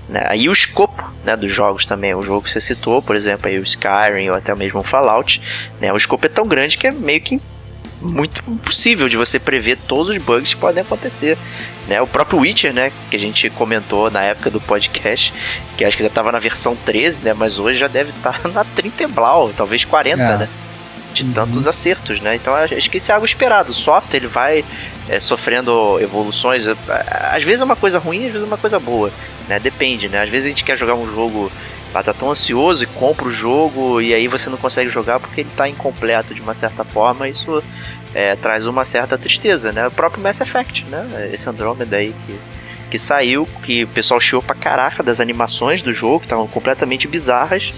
Né? 0.10 0.30
E 0.36 0.50
o 0.50 0.52
escopo 0.52 1.12
né, 1.24 1.36
dos 1.36 1.52
jogos 1.52 1.86
também, 1.86 2.14
o 2.14 2.22
jogo 2.22 2.44
que 2.44 2.52
você 2.52 2.62
citou, 2.62 3.02
por 3.02 3.16
exemplo, 3.16 3.48
aí 3.48 3.58
o 3.58 3.64
Skyrim 3.64 4.30
ou 4.30 4.36
até 4.36 4.54
mesmo 4.54 4.80
o 4.80 4.84
Fallout, 4.84 5.42
né, 5.80 5.92
o 5.92 5.98
escopo 5.98 6.26
é 6.26 6.30
tão 6.30 6.46
grande 6.46 6.78
que 6.78 6.88
é 6.88 6.92
meio 6.92 7.22
que 7.22 7.40
muito 8.06 8.44
impossível 8.48 9.10
de 9.10 9.18
você 9.18 9.40
prever 9.40 9.78
todos 9.88 10.16
os 10.16 10.22
bugs 10.22 10.54
que 10.54 10.60
podem 10.60 10.82
acontecer. 10.82 11.38
Né? 11.88 12.02
O 12.02 12.08
próprio 12.08 12.40
Witcher, 12.40 12.74
né, 12.74 12.92
que 13.10 13.16
a 13.16 13.20
gente 13.20 13.50
comentou 13.50 14.10
na 14.10 14.24
época 14.24 14.50
do 14.50 14.60
podcast, 14.60 15.34
que 15.78 15.86
acho 15.86 15.98
que 15.98 16.04
já 16.04 16.10
estava 16.10 16.32
na 16.32 16.40
versão 16.40 16.76
13, 16.76 17.24
né, 17.24 17.34
mas 17.34 17.60
hoje 17.60 17.80
já 17.80 17.88
deve 17.88 18.12
estar 18.12 18.40
tá 18.40 18.50
na 18.50 18.64
30 18.64 19.04
e 19.04 19.08
blau, 19.08 19.52
talvez 19.56 19.86
40, 19.86 20.22
é. 20.22 20.38
né? 20.38 20.50
De 21.14 21.24
uhum. 21.24 21.32
tantos 21.32 21.66
acertos, 21.66 22.20
né? 22.20 22.36
Então 22.36 22.54
acho 22.54 22.90
que 22.90 22.98
isso 22.98 23.10
é 23.10 23.16
algo 23.16 23.26
esperado. 23.26 23.72
O 23.72 23.74
software 23.74 24.20
ele 24.20 24.28
vai 24.28 24.66
é, 25.08 25.18
sofrendo 25.18 25.98
evoluções. 26.02 26.66
Às 27.32 27.42
vezes 27.42 27.62
é 27.62 27.64
uma 27.64 27.78
coisa 27.78 28.00
ruim, 28.00 28.26
às 28.26 28.34
vezes 28.34 28.42
é 28.42 28.46
uma 28.46 28.58
coisa 28.58 28.80
boa, 28.80 29.10
né? 29.48 29.58
Depende, 29.58 30.10
né? 30.10 30.22
Às 30.22 30.30
vezes 30.30 30.48
a 30.48 30.50
gente 30.50 30.66
quer 30.66 30.78
jogar 30.78 30.96
um 30.96 31.06
jogo 31.06 31.50
lá 31.96 32.04
tá 32.04 32.14
tão 32.14 32.30
ansioso 32.30 32.84
e 32.84 32.88
compra 32.88 33.26
o 33.26 33.32
jogo 33.32 34.02
e 34.02 34.14
aí 34.14 34.28
você 34.28 34.50
não 34.50 34.58
consegue 34.58 34.90
jogar 34.90 35.18
porque 35.18 35.42
ele 35.42 35.50
tá 35.56 35.68
incompleto 35.70 36.36
de 36.36 36.42
uma 36.42 36.54
certa 36.54 36.84
forma, 36.84 37.30
isso 37.30 37.64
é, 38.14 38.36
traz 38.36 38.68
uma 38.68 38.84
certa 38.84 39.18
tristeza, 39.18 39.72
né? 39.72 39.88
O 39.88 39.92
próprio 39.92 40.22
Mass 40.22 40.42
Effect, 40.42 40.84
né? 40.86 41.30
Esse 41.34 41.50
Andromeda 41.50 41.96
aí 41.96 42.14
que, 42.26 42.40
que 42.92 43.00
saiu, 43.00 43.48
que 43.64 43.86
o 43.86 43.88
pessoal 43.88 44.20
chiou 44.20 44.42
pra 44.42 44.54
caraca 44.54 45.02
das 45.02 45.22
animações 45.22 45.82
do 45.82 45.94
jogo, 45.94 46.20
que 46.20 46.26
estavam 46.26 46.48
completamente 46.48 47.08
bizarras, 47.08 47.74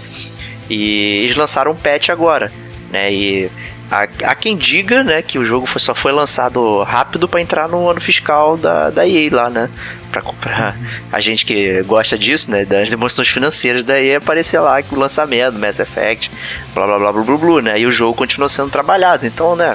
e 0.68 1.22
eles 1.22 1.36
lançaram 1.36 1.70
um 1.70 1.76
patch 1.76 2.10
agora, 2.10 2.52
né? 2.90 3.12
E 3.12 3.50
Há, 3.90 4.02
há, 4.02 4.34
quem 4.34 4.56
diga, 4.56 5.02
né, 5.02 5.22
que 5.22 5.38
o 5.38 5.44
jogo 5.44 5.66
foi, 5.66 5.80
só 5.80 5.94
foi 5.94 6.12
lançado 6.12 6.82
rápido 6.82 7.26
para 7.26 7.40
entrar 7.40 7.68
no 7.68 7.88
ano 7.88 8.00
fiscal 8.00 8.56
da, 8.56 8.90
da 8.90 9.08
EA 9.08 9.34
lá, 9.34 9.48
né? 9.48 9.70
Pra, 10.12 10.22
pra 10.22 10.74
a 11.10 11.20
gente 11.20 11.44
que 11.44 11.82
gosta 11.82 12.18
disso, 12.18 12.50
né, 12.50 12.64
das 12.64 12.92
emoções 12.92 13.28
financeiras 13.28 13.82
da 13.82 14.00
EA 14.00 14.18
aparecer 14.18 14.60
lá 14.60 14.82
com 14.82 14.94
o 14.94 14.98
lançamento, 14.98 15.58
Mass 15.58 15.78
Effect, 15.78 16.30
blá 16.74 16.86
blá 16.86 16.98
blá 16.98 17.12
blá 17.12 17.22
blá 17.22 17.36
blá, 17.36 17.62
né? 17.62 17.80
E 17.80 17.86
o 17.86 17.92
jogo 17.92 18.14
continua 18.14 18.48
sendo 18.48 18.70
trabalhado. 18.70 19.26
Então, 19.26 19.56
né, 19.56 19.74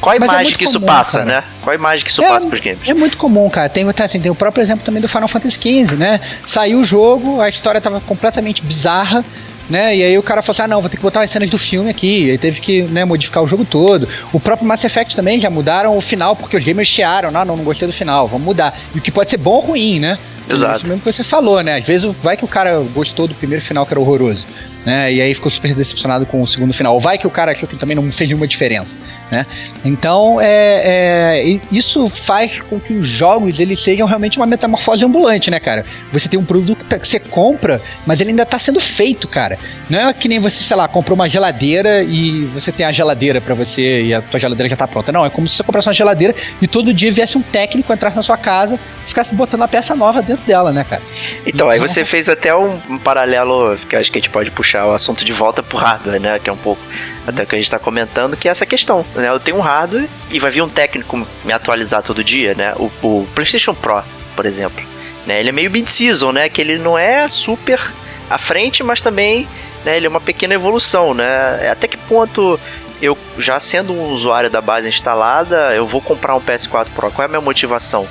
qual 0.00 0.12
a 0.12 0.16
é 0.16 0.18
imagem 0.18 0.54
é 0.54 0.56
que 0.56 0.64
isso 0.64 0.80
passa, 0.80 1.18
cara. 1.18 1.30
né? 1.30 1.44
Qual 1.62 1.72
a 1.72 1.74
imagem 1.74 2.04
que 2.04 2.10
isso 2.10 2.22
é, 2.22 2.28
passa 2.28 2.46
pros 2.46 2.60
games? 2.60 2.80
É 2.86 2.94
muito 2.94 3.16
comum, 3.16 3.48
cara. 3.48 3.68
Tem, 3.68 3.86
assim, 3.88 4.20
tem 4.20 4.30
o 4.30 4.34
próprio 4.34 4.62
exemplo 4.62 4.84
também 4.84 5.00
do 5.00 5.08
Final 5.08 5.28
Fantasy 5.28 5.56
XV, 5.56 5.96
né? 5.96 6.20
Saiu 6.46 6.80
o 6.80 6.84
jogo, 6.84 7.40
a 7.40 7.48
história 7.48 7.80
tava 7.80 8.00
completamente 8.00 8.62
bizarra 8.62 9.24
né? 9.68 9.96
E 9.96 10.02
aí 10.02 10.18
o 10.18 10.22
cara 10.22 10.42
falou 10.42 10.54
assim: 10.54 10.62
ah, 10.62 10.68
não, 10.68 10.80
vou 10.80 10.90
ter 10.90 10.96
que 10.96 11.02
botar 11.02 11.22
as 11.22 11.30
cenas 11.30 11.50
do 11.50 11.58
filme 11.58 11.90
aqui. 11.90 12.24
E 12.24 12.30
aí 12.30 12.38
teve 12.38 12.60
que 12.60 12.82
né, 12.82 13.04
modificar 13.04 13.42
o 13.42 13.46
jogo 13.46 13.64
todo. 13.64 14.08
O 14.32 14.40
próprio 14.40 14.66
Mass 14.66 14.84
Effect 14.84 15.14
também 15.16 15.38
já 15.38 15.50
mudaram 15.50 15.96
o 15.96 16.00
final, 16.00 16.36
porque 16.36 16.56
os 16.56 16.64
gamers 16.64 16.88
chiaram. 16.88 17.30
Não, 17.30 17.44
não, 17.44 17.56
não 17.56 17.64
gostei 17.64 17.86
do 17.86 17.94
final, 17.94 18.26
vamos 18.26 18.44
mudar. 18.44 18.78
E 18.94 18.98
o 18.98 19.02
que 19.02 19.10
pode 19.10 19.30
ser 19.30 19.38
bom 19.38 19.54
ou 19.54 19.60
ruim, 19.60 19.98
né? 19.98 20.18
Exato. 20.48 20.76
Isso 20.76 20.86
mesmo 20.86 21.02
que 21.02 21.12
você 21.12 21.24
falou, 21.24 21.60
né? 21.62 21.76
Às 21.76 21.84
vezes 21.84 22.10
vai 22.22 22.36
que 22.36 22.44
o 22.44 22.48
cara 22.48 22.82
gostou 22.94 23.26
do 23.26 23.34
primeiro 23.34 23.64
final 23.64 23.84
que 23.84 23.92
era 23.92 24.00
horroroso 24.00 24.46
né? 24.86 25.12
E 25.12 25.20
aí 25.20 25.34
ficou 25.34 25.50
super 25.50 25.74
decepcionado 25.74 26.24
com 26.24 26.40
o 26.40 26.46
segundo 26.46 26.72
final. 26.72 26.98
Vai 27.00 27.18
que 27.18 27.26
o 27.26 27.30
cara 27.30 27.50
achou 27.50 27.68
que 27.68 27.76
também 27.76 27.96
não 27.96 28.10
fez 28.12 28.28
nenhuma 28.28 28.46
diferença, 28.46 28.96
né? 29.30 29.44
Então, 29.84 30.40
é, 30.40 31.42
é, 31.42 31.58
isso 31.72 32.08
faz 32.08 32.60
com 32.60 32.78
que 32.78 32.92
os 32.92 33.08
jogos 33.08 33.58
eles 33.58 33.80
sejam 33.80 34.06
realmente 34.06 34.38
uma 34.38 34.46
metamorfose 34.46 35.04
ambulante, 35.04 35.50
né, 35.50 35.58
cara? 35.58 35.84
Você 36.12 36.28
tem 36.28 36.38
um 36.38 36.44
produto 36.44 36.78
que 36.78 36.84
tá, 36.84 36.98
você 36.98 37.18
compra, 37.18 37.82
mas 38.06 38.20
ele 38.20 38.30
ainda 38.30 38.44
está 38.44 38.60
sendo 38.60 38.78
feito, 38.78 39.26
cara. 39.26 39.58
Não 39.90 39.98
é 39.98 40.12
que 40.12 40.28
nem 40.28 40.38
você, 40.38 40.62
sei 40.62 40.76
lá, 40.76 40.86
comprou 40.86 41.16
uma 41.16 41.28
geladeira 41.28 42.04
e 42.04 42.44
você 42.54 42.70
tem 42.70 42.86
a 42.86 42.92
geladeira 42.92 43.40
para 43.40 43.54
você 43.54 44.02
e 44.04 44.14
a 44.14 44.22
tua 44.22 44.38
geladeira 44.38 44.68
já 44.68 44.74
está 44.74 44.86
pronta. 44.86 45.10
Não, 45.10 45.26
é 45.26 45.30
como 45.30 45.48
se 45.48 45.56
você 45.56 45.64
comprasse 45.64 45.88
uma 45.88 45.94
geladeira 45.94 46.32
e 46.62 46.68
todo 46.68 46.94
dia 46.94 47.10
viesse 47.10 47.36
um 47.36 47.42
técnico 47.42 47.92
entrar 47.92 48.14
na 48.14 48.22
sua 48.22 48.36
casa 48.36 48.78
e 49.04 49.08
ficasse 49.08 49.34
botando 49.34 49.62
a 49.62 49.68
peça 49.68 49.96
nova 49.96 50.22
dentro 50.22 50.44
dela, 50.44 50.70
né, 50.70 50.84
cara? 50.88 51.02
Então, 51.40 51.50
então 51.54 51.70
aí 51.70 51.80
você 51.80 52.04
fez 52.04 52.28
até 52.28 52.54
um 52.54 52.98
paralelo 52.98 53.76
que 53.88 53.96
eu 53.96 54.00
acho 54.00 54.12
que 54.12 54.18
a 54.18 54.20
gente 54.20 54.30
pode 54.30 54.50
puxar 54.52 54.75
puxar 54.76 54.86
o 54.86 54.92
assunto 54.92 55.24
de 55.24 55.32
volta 55.32 55.62
pro 55.62 55.78
hardware, 55.78 56.20
né? 56.20 56.38
Que 56.38 56.50
é 56.50 56.52
um 56.52 56.56
pouco 56.56 56.80
até 57.26 57.42
o 57.42 57.46
que 57.46 57.54
a 57.54 57.58
gente 57.58 57.66
está 57.66 57.78
comentando, 57.78 58.36
que 58.36 58.48
é 58.48 58.50
essa 58.50 58.66
questão. 58.66 59.04
Né? 59.14 59.28
Eu 59.28 59.40
tenho 59.40 59.56
um 59.56 59.60
hardware 59.60 60.08
e 60.30 60.38
vai 60.38 60.50
vir 60.50 60.62
um 60.62 60.68
técnico 60.68 61.26
me 61.44 61.52
atualizar 61.52 62.02
todo 62.02 62.22
dia, 62.22 62.54
né? 62.54 62.74
O, 62.76 62.90
o 63.02 63.28
PlayStation 63.34 63.74
Pro, 63.74 64.02
por 64.34 64.44
exemplo. 64.44 64.84
Né? 65.26 65.40
Ele 65.40 65.48
é 65.48 65.52
meio 65.52 65.70
mid-season, 65.70 66.32
né? 66.32 66.48
Que 66.48 66.60
ele 66.60 66.78
não 66.78 66.98
é 66.98 67.28
super 67.28 67.80
à 68.28 68.38
frente, 68.38 68.82
mas 68.82 69.00
também 69.00 69.48
né, 69.84 69.96
ele 69.96 70.06
é 70.06 70.08
uma 70.08 70.20
pequena 70.20 70.54
evolução, 70.54 71.14
né? 71.14 71.70
Até 71.70 71.88
que 71.88 71.96
ponto 71.96 72.58
eu, 73.00 73.16
já 73.38 73.58
sendo 73.60 73.92
um 73.92 74.10
usuário 74.10 74.50
da 74.50 74.60
base 74.60 74.88
instalada, 74.88 75.74
eu 75.74 75.86
vou 75.86 76.00
comprar 76.00 76.34
um 76.34 76.40
PS4 76.40 76.88
Pro? 76.94 77.10
Qual 77.10 77.22
é 77.22 77.26
a 77.26 77.28
minha 77.28 77.40
motivação? 77.40 78.06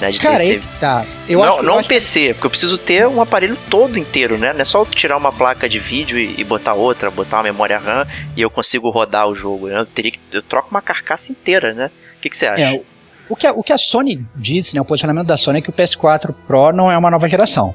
Né, 0.00 0.10
de 0.12 0.20
Cara, 0.20 0.38
ter 0.38 0.62
tá. 0.78 1.04
Eu 1.28 1.40
não, 1.40 1.62
não 1.62 1.78
um 1.78 1.82
PC, 1.82 2.34
porque 2.34 2.46
eu 2.46 2.50
preciso 2.50 2.78
ter 2.78 3.06
um 3.06 3.20
aparelho 3.20 3.58
todo 3.68 3.98
inteiro, 3.98 4.38
né? 4.38 4.52
Não 4.52 4.60
é 4.60 4.64
só 4.64 4.84
tirar 4.84 5.16
uma 5.16 5.32
placa 5.32 5.68
de 5.68 5.80
vídeo 5.80 6.16
e, 6.16 6.36
e 6.38 6.44
botar 6.44 6.74
outra, 6.74 7.10
botar 7.10 7.38
uma 7.38 7.42
memória 7.44 7.78
RAM 7.78 8.06
e 8.36 8.40
eu 8.40 8.48
consigo 8.48 8.90
rodar 8.90 9.26
o 9.26 9.34
jogo. 9.34 9.66
Né? 9.68 9.78
Eu 9.80 9.86
teria 9.86 10.12
que 10.12 10.20
eu 10.30 10.42
troco 10.42 10.68
uma 10.70 10.80
carcaça 10.80 11.32
inteira, 11.32 11.74
né? 11.74 11.90
O 12.16 12.20
que, 12.20 12.30
que 12.30 12.36
você 12.36 12.46
acha? 12.46 12.62
É, 12.62 12.80
o 13.28 13.36
que, 13.36 13.46
a, 13.46 13.52
o 13.52 13.62
que 13.62 13.72
a 13.72 13.78
Sony 13.78 14.24
disse, 14.34 14.74
né, 14.74 14.80
o 14.80 14.84
posicionamento 14.84 15.26
da 15.26 15.36
Sony 15.36 15.58
é 15.58 15.62
que 15.62 15.70
o 15.70 15.72
PS4 15.72 16.34
Pro 16.46 16.72
não 16.72 16.90
é 16.90 16.96
uma 16.96 17.10
nova 17.10 17.28
geração. 17.28 17.74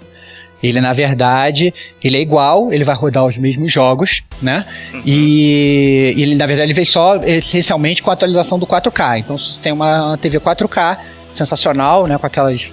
Ele, 0.64 0.80
na 0.80 0.94
verdade, 0.94 1.74
ele 2.02 2.18
é 2.18 2.22
igual, 2.22 2.72
ele 2.72 2.86
vai 2.86 2.96
rodar 2.96 3.26
os 3.26 3.38
mesmos 3.38 3.70
jogos, 3.70 4.24
né? 4.42 4.66
Uhum. 4.94 5.02
E 5.06 6.16
ele, 6.18 6.36
na 6.36 6.46
verdade, 6.46 6.68
ele 6.68 6.74
veio 6.74 6.88
só 6.88 7.18
essencialmente 7.18 8.02
com 8.02 8.10
a 8.10 8.14
atualização 8.14 8.58
do 8.58 8.66
4K. 8.66 9.20
Então, 9.20 9.38
se 9.38 9.56
você 9.56 9.62
tem 9.62 9.74
uma 9.74 10.18
TV 10.18 10.40
4K, 10.40 11.00
sensacional, 11.34 12.08
né? 12.08 12.18
Com 12.18 12.26
aquelas 12.26 12.72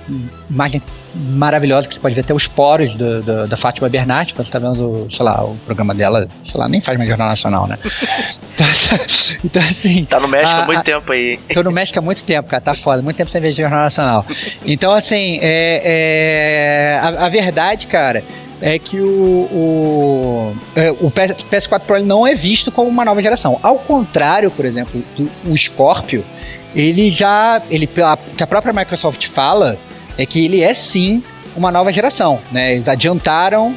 imagens 0.48 0.82
maravilhosas 1.14 1.86
que 1.86 1.94
você 1.94 2.00
pode 2.00 2.14
ver 2.14 2.20
até 2.20 2.32
os 2.32 2.46
poros 2.46 2.94
do, 2.94 3.22
do, 3.22 3.48
da 3.48 3.56
Fátima 3.56 3.88
Bernat, 3.88 4.32
quando 4.32 4.46
você 4.46 4.52
tá 4.52 4.58
vendo, 4.58 5.08
sei 5.10 5.24
lá, 5.24 5.44
o 5.44 5.56
programa 5.66 5.94
dela, 5.94 6.28
sei 6.42 6.60
lá, 6.60 6.68
nem 6.68 6.80
faz 6.80 6.96
mais 6.96 7.08
Jornal 7.08 7.28
Nacional, 7.28 7.66
né? 7.66 7.78
então, 8.54 8.66
então, 9.44 9.62
assim. 9.62 10.04
Tá 10.04 10.20
no 10.20 10.28
México 10.28 10.56
a, 10.56 10.62
há 10.62 10.66
muito 10.66 10.82
tempo 10.82 11.12
aí. 11.12 11.38
Tô 11.52 11.62
no 11.62 11.72
México 11.72 11.98
há 11.98 12.02
muito 12.02 12.22
tempo, 12.24 12.48
cara, 12.48 12.60
tá 12.60 12.74
foda, 12.74 13.02
muito 13.02 13.16
tempo 13.16 13.30
sem 13.30 13.40
ver 13.40 13.52
Jornal 13.52 13.80
Nacional. 13.80 14.24
Então, 14.64 14.92
assim, 14.92 15.38
é, 15.40 15.82
é 15.84 17.00
a, 17.02 17.26
a 17.26 17.28
verdade, 17.28 17.86
cara 17.86 18.22
é 18.60 18.78
que 18.78 19.00
o, 19.00 19.08
o, 19.08 20.56
é, 20.76 20.90
o 20.90 21.10
PS4 21.10 21.80
Pro 21.80 22.04
não 22.04 22.26
é 22.26 22.34
visto 22.34 22.70
como 22.70 22.88
uma 22.88 23.04
nova 23.04 23.22
geração. 23.22 23.58
Ao 23.62 23.78
contrário, 23.78 24.50
por 24.50 24.64
exemplo, 24.64 25.02
do 25.16 25.30
o 25.50 25.56
Scorpio, 25.56 26.24
ele 26.74 27.10
já. 27.10 27.62
Ele, 27.70 27.86
que 27.86 28.42
a 28.42 28.46
própria 28.46 28.72
Microsoft 28.72 29.26
fala 29.28 29.78
é 30.18 30.26
que 30.26 30.44
ele 30.44 30.62
é 30.62 30.74
sim 30.74 31.22
uma 31.56 31.70
nova 31.70 31.92
geração, 31.92 32.40
né? 32.50 32.74
Eles 32.74 32.88
adiantaram 32.88 33.74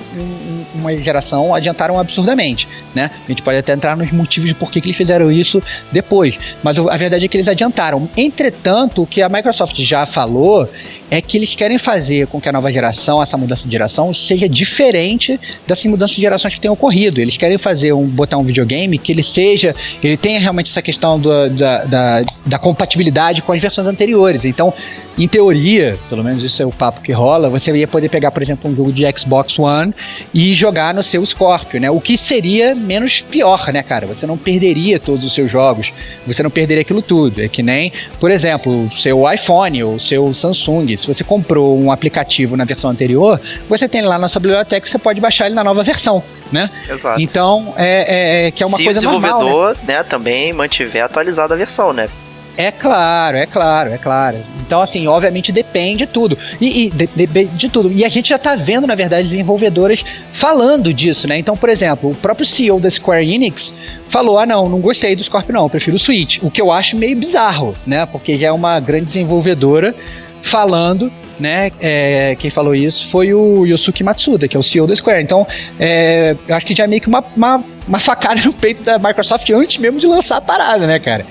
uma 0.73 0.95
geração, 0.97 1.53
adiantaram 1.53 1.99
absurdamente, 1.99 2.67
né? 2.93 3.11
A 3.25 3.31
gente 3.31 3.41
pode 3.41 3.57
até 3.57 3.73
entrar 3.73 3.95
nos 3.95 4.11
motivos 4.11 4.49
de 4.49 4.55
por 4.55 4.71
que, 4.71 4.79
eles 4.79 4.95
fizeram 4.95 5.31
isso 5.31 5.61
depois, 5.91 6.39
mas 6.61 6.77
a 6.77 6.97
verdade 6.97 7.25
é 7.25 7.27
que 7.27 7.37
eles 7.37 7.47
adiantaram. 7.47 8.09
Entretanto, 8.17 9.03
o 9.03 9.07
que 9.07 9.21
a 9.21 9.29
Microsoft 9.29 9.77
já 9.79 10.05
falou 10.05 10.69
é 11.09 11.21
que 11.21 11.37
eles 11.37 11.55
querem 11.55 11.77
fazer 11.77 12.25
com 12.25 12.41
que 12.41 12.49
a 12.49 12.51
nova 12.51 12.71
geração, 12.71 13.21
essa 13.21 13.37
mudança 13.37 13.65
de 13.65 13.71
geração, 13.71 14.13
seja 14.13 14.49
diferente 14.49 15.39
dessas 15.67 15.85
mudanças 15.85 16.15
de 16.15 16.21
gerações 16.21 16.55
que 16.55 16.61
têm 16.61 16.71
ocorrido. 16.71 17.21
Eles 17.21 17.37
querem 17.37 17.57
fazer 17.57 17.93
um 17.93 18.07
botar 18.07 18.37
um 18.37 18.43
videogame 18.43 18.97
que 18.97 19.11
ele 19.11 19.21
seja, 19.21 19.75
ele 20.03 20.17
tenha 20.17 20.39
realmente 20.39 20.71
essa 20.71 20.81
questão 20.81 21.19
do, 21.19 21.49
da, 21.51 21.85
da, 21.85 22.23
da 22.45 22.57
compatibilidade 22.57 23.43
com 23.43 23.51
as 23.51 23.61
versões 23.61 23.87
anteriores. 23.87 24.43
Então, 24.43 24.73
em 25.17 25.27
teoria, 25.27 25.95
pelo 26.09 26.23
menos 26.23 26.41
isso 26.41 26.63
é 26.63 26.65
o 26.65 26.71
papo 26.71 27.01
que 27.01 27.11
rola, 27.11 27.47
você 27.47 27.62
ia 27.71 27.87
poder 27.87 28.09
pegar, 28.09 28.31
por 28.31 28.41
exemplo, 28.41 28.69
um 28.69 28.75
jogo 28.75 28.91
de 28.91 29.03
Xbox 29.17 29.57
One 29.57 29.93
e 30.33 30.53
jogar 30.53 30.93
no 30.93 31.03
seu 31.03 31.25
Scorpio, 31.25 31.79
né? 31.79 31.89
O 31.89 31.99
que 31.99 32.17
seria 32.17 32.75
menos 32.75 33.21
pior, 33.21 33.71
né, 33.71 33.83
cara? 33.83 34.05
Você 34.07 34.25
não 34.25 34.37
perderia 34.37 34.99
todos 34.99 35.25
os 35.25 35.33
seus 35.33 35.49
jogos, 35.49 35.93
você 36.25 36.43
não 36.43 36.49
perderia 36.49 36.81
aquilo 36.81 37.01
tudo. 37.01 37.41
É 37.41 37.47
que 37.47 37.63
nem, 37.63 37.91
por 38.19 38.31
exemplo, 38.31 38.87
o 38.87 38.91
seu 38.91 39.29
iPhone 39.31 39.83
ou 39.83 39.95
o 39.95 39.99
seu 39.99 40.33
Samsung 40.33 40.83
se 40.97 41.07
você 41.07 41.23
comprou 41.23 41.79
um 41.79 41.91
aplicativo 41.91 42.55
na 42.55 42.65
versão 42.65 42.89
anterior, 42.89 43.39
você 43.69 43.87
tem 43.87 44.01
lá 44.01 44.17
na 44.17 44.27
sua 44.27 44.41
biblioteca, 44.41 44.85
você 44.85 44.97
pode 44.97 45.21
baixar 45.21 45.45
ele 45.45 45.55
na 45.55 45.63
nova 45.63 45.83
versão, 45.83 46.23
né? 46.51 46.69
Exato. 46.89 47.21
Então, 47.21 47.73
é, 47.77 48.43
é, 48.43 48.47
é 48.47 48.51
que 48.51 48.63
é 48.63 48.65
uma 48.65 48.77
Se 48.77 48.83
coisa 48.83 49.01
normal. 49.01 49.21
Se 49.21 49.35
o 49.35 49.39
desenvolvedor, 49.39 49.77
né? 49.87 49.97
né, 49.97 50.03
também 50.03 50.53
mantiver 50.53 51.03
atualizada 51.03 51.53
a 51.53 51.57
versão, 51.57 51.93
né? 51.93 52.07
É 52.55 52.71
claro, 52.71 53.37
é 53.37 53.45
claro, 53.45 53.89
é 53.89 53.97
claro. 53.97 54.37
Então, 54.65 54.79
assim, 54.79 55.07
obviamente 55.07 55.51
depende 55.51 55.99
de 55.99 56.07
tudo. 56.07 56.37
E, 56.61 56.85
e 56.85 56.89
de, 56.89 57.45
de, 57.45 57.69
tudo. 57.69 57.91
E 57.91 58.05
a 58.05 58.09
gente 58.09 58.29
já 58.29 58.37
tá 58.37 58.55
vendo, 58.55 58.85
na 58.85 58.95
verdade, 58.95 59.27
desenvolvedores 59.27 60.05
falando 60.31 60.93
disso, 60.93 61.27
né? 61.27 61.37
Então, 61.37 61.55
por 61.55 61.69
exemplo, 61.69 62.11
o 62.11 62.15
próprio 62.15 62.45
CEO 62.45 62.79
da 62.79 62.89
Square 62.89 63.27
Enix 63.27 63.73
falou: 64.07 64.37
ah, 64.37 64.45
não, 64.45 64.69
não 64.69 64.79
gostei 64.79 65.15
do 65.15 65.23
Scorpio, 65.23 65.53
não, 65.53 65.67
prefiro 65.67 65.95
o 65.95 65.99
Switch. 65.99 66.37
O 66.41 66.51
que 66.51 66.61
eu 66.61 66.71
acho 66.71 66.95
meio 66.95 67.17
bizarro, 67.17 67.73
né? 67.85 68.05
Porque 68.05 68.37
já 68.37 68.47
é 68.47 68.51
uma 68.51 68.79
grande 68.79 69.05
desenvolvedora 69.05 69.95
falando 70.41 71.11
né? 71.39 71.71
É, 71.79 72.35
quem 72.37 72.49
falou 72.49 72.75
isso 72.75 73.09
foi 73.09 73.33
o 73.33 73.65
Yosuke 73.65 74.03
Matsuda, 74.03 74.47
que 74.47 74.55
é 74.55 74.59
o 74.59 74.63
CEO 74.63 74.87
da 74.87 74.95
Square. 74.95 75.23
Então, 75.23 75.45
é, 75.79 76.35
eu 76.47 76.55
acho 76.55 76.65
que 76.65 76.75
já 76.75 76.83
é 76.83 76.87
meio 76.87 77.01
que 77.01 77.07
uma, 77.07 77.23
uma, 77.35 77.63
uma, 77.87 77.99
facada 77.99 78.41
no 78.41 78.53
peito 78.53 78.83
da 78.83 78.97
Microsoft 78.99 79.49
antes 79.49 79.77
mesmo 79.77 79.99
de 79.99 80.07
lançar 80.07 80.37
a 80.37 80.41
parada, 80.41 80.85
né, 80.85 80.99
cara? 80.99 81.25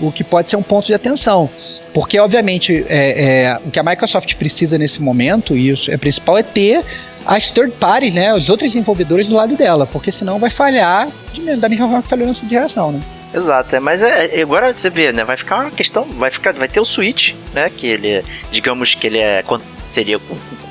O 0.00 0.10
que 0.12 0.24
pode 0.24 0.50
ser 0.50 0.56
um 0.56 0.62
ponto 0.62 0.86
de 0.86 0.94
atenção. 0.94 1.50
Porque, 1.92 2.18
obviamente, 2.18 2.84
é, 2.88 3.44
é 3.44 3.58
o 3.66 3.70
que 3.70 3.78
a 3.78 3.82
Microsoft 3.82 4.34
precisa 4.36 4.78
nesse 4.78 5.02
momento, 5.02 5.56
e 5.56 5.70
isso 5.70 5.90
é 5.90 5.96
principal, 5.96 6.38
é 6.38 6.42
ter 6.42 6.84
as 7.26 7.50
third 7.50 7.72
parties, 7.78 8.14
né, 8.14 8.32
os 8.32 8.48
outros 8.48 8.70
desenvolvedores 8.72 9.28
do 9.28 9.34
lado 9.34 9.56
dela, 9.56 9.86
porque 9.86 10.10
senão 10.10 10.38
vai 10.38 10.50
falhar 10.50 11.08
de, 11.32 11.56
da 11.56 11.68
mesma 11.68 11.86
forma 11.86 12.02
que 12.02 12.08
falhou 12.08 12.26
nessa 12.26 12.48
geração, 12.48 12.92
né? 12.92 13.00
Exato, 13.32 13.76
é, 13.76 13.80
mas 13.80 14.02
é, 14.02 14.38
é, 14.38 14.42
agora 14.42 14.72
você 14.72 14.90
vê, 14.90 15.12
né? 15.12 15.22
Vai 15.22 15.36
ficar 15.36 15.60
uma 15.60 15.70
questão, 15.70 16.04
vai 16.04 16.30
ficar, 16.30 16.52
vai 16.52 16.66
ter 16.66 16.80
o 16.80 16.84
Switch, 16.84 17.32
né? 17.54 17.70
Que 17.70 17.86
ele, 17.86 18.24
digamos 18.50 18.94
que 18.94 19.06
ele 19.06 19.18
é 19.18 19.42
seria 19.86 20.18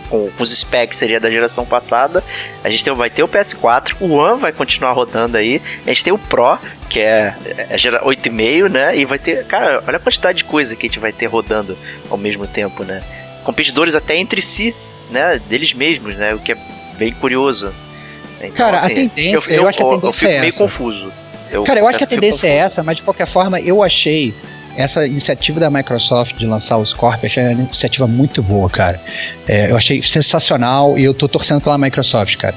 com, 0.10 0.30
os 0.40 0.58
specs 0.58 0.98
seria 0.98 1.20
da 1.20 1.30
geração 1.30 1.66
passada. 1.66 2.24
A 2.64 2.70
gente 2.70 2.84
tem, 2.84 2.94
vai 2.94 3.10
ter 3.10 3.24
o 3.24 3.28
PS4, 3.28 3.96
o 4.00 4.12
One 4.12 4.42
vai 4.42 4.52
continuar 4.52 4.92
rodando 4.92 5.38
aí. 5.38 5.62
A 5.86 5.90
gente 5.90 6.04
tem 6.04 6.12
o 6.12 6.18
Pro, 6.18 6.58
que 6.90 7.00
é, 7.00 7.34
é 7.70 7.76
8,5, 7.78 8.70
né? 8.70 8.98
E 8.98 9.06
vai 9.06 9.20
ter, 9.20 9.46
cara, 9.46 9.84
olha 9.88 9.98
a 9.98 10.00
quantidade 10.00 10.40
de 10.40 10.44
coisa 10.44 10.76
que 10.76 10.88
a 10.88 10.90
gente 10.90 11.00
vai 11.00 11.14
ter 11.14 11.28
rodando 11.28 11.78
ao 12.10 12.18
mesmo 12.18 12.46
tempo, 12.46 12.84
né? 12.84 13.02
Competidores 13.44 13.96
até 13.96 14.18
entre 14.18 14.42
si, 14.42 14.76
né? 15.12 15.40
Deles 15.48 15.74
mesmos, 15.74 16.16
né? 16.16 16.34
O 16.34 16.40
que 16.40 16.52
é 16.52 16.58
bem 16.98 17.14
curioso. 17.14 17.74
Então, 18.42 18.52
cara, 18.52 18.78
assim, 18.78 18.92
a 18.92 18.96
tendência, 18.96 19.54
eu, 19.54 19.58
eu, 19.58 19.64
eu 19.64 19.68
acho 19.70 19.78
que 19.78 19.84
a 19.84 19.90
tendência 19.90 20.08
eu 20.08 20.14
fico 20.14 20.32
é 20.32 20.40
meio 20.40 20.50
essa. 20.50 20.58
confuso. 20.58 21.14
Eu 21.52 21.64
Cara, 21.64 21.80
eu 21.80 21.88
acho 21.88 21.98
que 21.98 22.04
a 22.04 22.08
tendência 22.08 22.48
é 22.48 22.56
essa, 22.58 22.84
mas 22.84 22.98
de 22.98 23.04
qualquer 23.04 23.28
forma, 23.28 23.60
eu 23.60 23.82
achei 23.84 24.34
essa 24.76 25.06
iniciativa 25.06 25.60
da 25.60 25.70
Microsoft 25.70 26.36
de 26.38 26.46
lançar 26.46 26.78
o 26.78 26.86
Scorpio, 26.86 27.26
achei 27.26 27.44
uma 27.44 27.52
iniciativa 27.52 28.08
muito 28.08 28.42
boa, 28.42 28.70
cara. 28.70 29.02
É, 29.48 29.72
eu 29.72 29.78
achei 29.78 30.02
sensacional 30.02 30.98
e 30.98 31.04
eu 31.04 31.14
tô 31.14 31.28
torcendo 31.28 31.62
pela 31.62 31.78
Microsoft, 31.78 32.38
cara. 32.38 32.56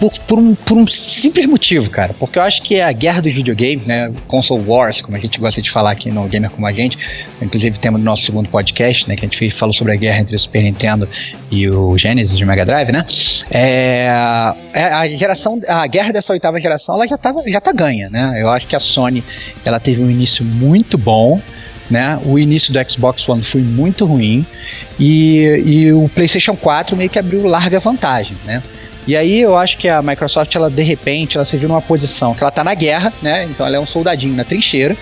Por, 0.00 0.10
por, 0.26 0.38
um, 0.38 0.54
por 0.54 0.76
um 0.76 0.86
simples 0.86 1.46
motivo, 1.46 1.88
cara. 1.88 2.12
Porque 2.18 2.38
eu 2.38 2.42
acho 2.42 2.62
que 2.62 2.76
é 2.76 2.84
a 2.84 2.92
guerra 2.92 3.22
dos 3.22 3.32
videogames, 3.32 3.86
né? 3.86 4.12
Console 4.26 4.62
Wars, 4.66 5.00
como 5.00 5.16
a 5.16 5.20
gente 5.20 5.38
gosta 5.38 5.62
de 5.62 5.70
falar 5.70 5.92
aqui 5.92 6.10
no 6.10 6.26
Gamer 6.26 6.50
Como 6.50 6.66
a 6.66 6.72
Gente, 6.72 6.98
inclusive 7.40 7.78
tema 7.78 7.98
do 7.98 8.04
nosso 8.04 8.24
segundo 8.24 8.48
podcast, 8.48 9.08
né? 9.08 9.16
Que 9.16 9.24
a 9.24 9.28
gente 9.28 9.50
falou 9.52 9.72
sobre 9.72 9.92
a 9.92 9.96
guerra 9.96 10.20
entre 10.20 10.34
o 10.34 10.38
Super 10.38 10.62
Nintendo 10.62 11.08
e 11.50 11.68
o 11.68 11.96
Genesis 11.96 12.36
de 12.36 12.44
Mega 12.44 12.66
Drive, 12.66 12.90
né? 12.90 13.04
É, 13.50 14.08
é, 14.72 14.84
a 14.84 15.06
geração, 15.08 15.60
a 15.68 15.86
guerra 15.86 16.12
dessa 16.12 16.32
oitava 16.32 16.58
geração, 16.58 16.94
ela 16.96 17.06
já, 17.06 17.16
tava, 17.16 17.42
já 17.48 17.60
tá 17.60 17.72
ganha, 17.72 18.10
né? 18.10 18.38
Eu 18.40 18.48
acho 18.48 18.66
que 18.66 18.74
a 18.74 18.80
Sony, 18.80 19.22
ela 19.64 19.78
teve 19.78 20.02
um 20.02 20.10
início 20.10 20.44
muito 20.44 20.98
bom, 20.98 21.40
né? 21.90 22.18
O 22.24 22.38
início 22.38 22.72
do 22.72 22.90
Xbox 22.90 23.28
One 23.28 23.42
foi 23.42 23.62
muito 23.62 24.04
ruim 24.04 24.44
e, 24.98 25.62
e 25.64 25.92
o 25.92 26.08
PlayStation 26.08 26.56
4 26.56 26.96
meio 26.96 27.10
que 27.10 27.18
abriu 27.18 27.46
larga 27.46 27.78
vantagem, 27.78 28.36
né? 28.44 28.62
E 29.06 29.16
aí 29.16 29.40
eu 29.40 29.56
acho 29.56 29.78
que 29.78 29.88
a 29.88 30.02
Microsoft, 30.02 30.54
ela 30.56 30.68
de 30.68 30.82
repente, 30.82 31.36
ela 31.36 31.44
se 31.44 31.56
viu 31.56 31.68
numa 31.68 31.80
posição 31.80 32.34
que 32.34 32.42
ela 32.42 32.50
tá 32.50 32.64
na 32.64 32.74
guerra, 32.74 33.12
né? 33.22 33.44
Então 33.44 33.64
ela 33.64 33.76
é 33.76 33.80
um 33.80 33.86
soldadinho 33.86 34.34
na 34.34 34.42
trincheira 34.42 34.96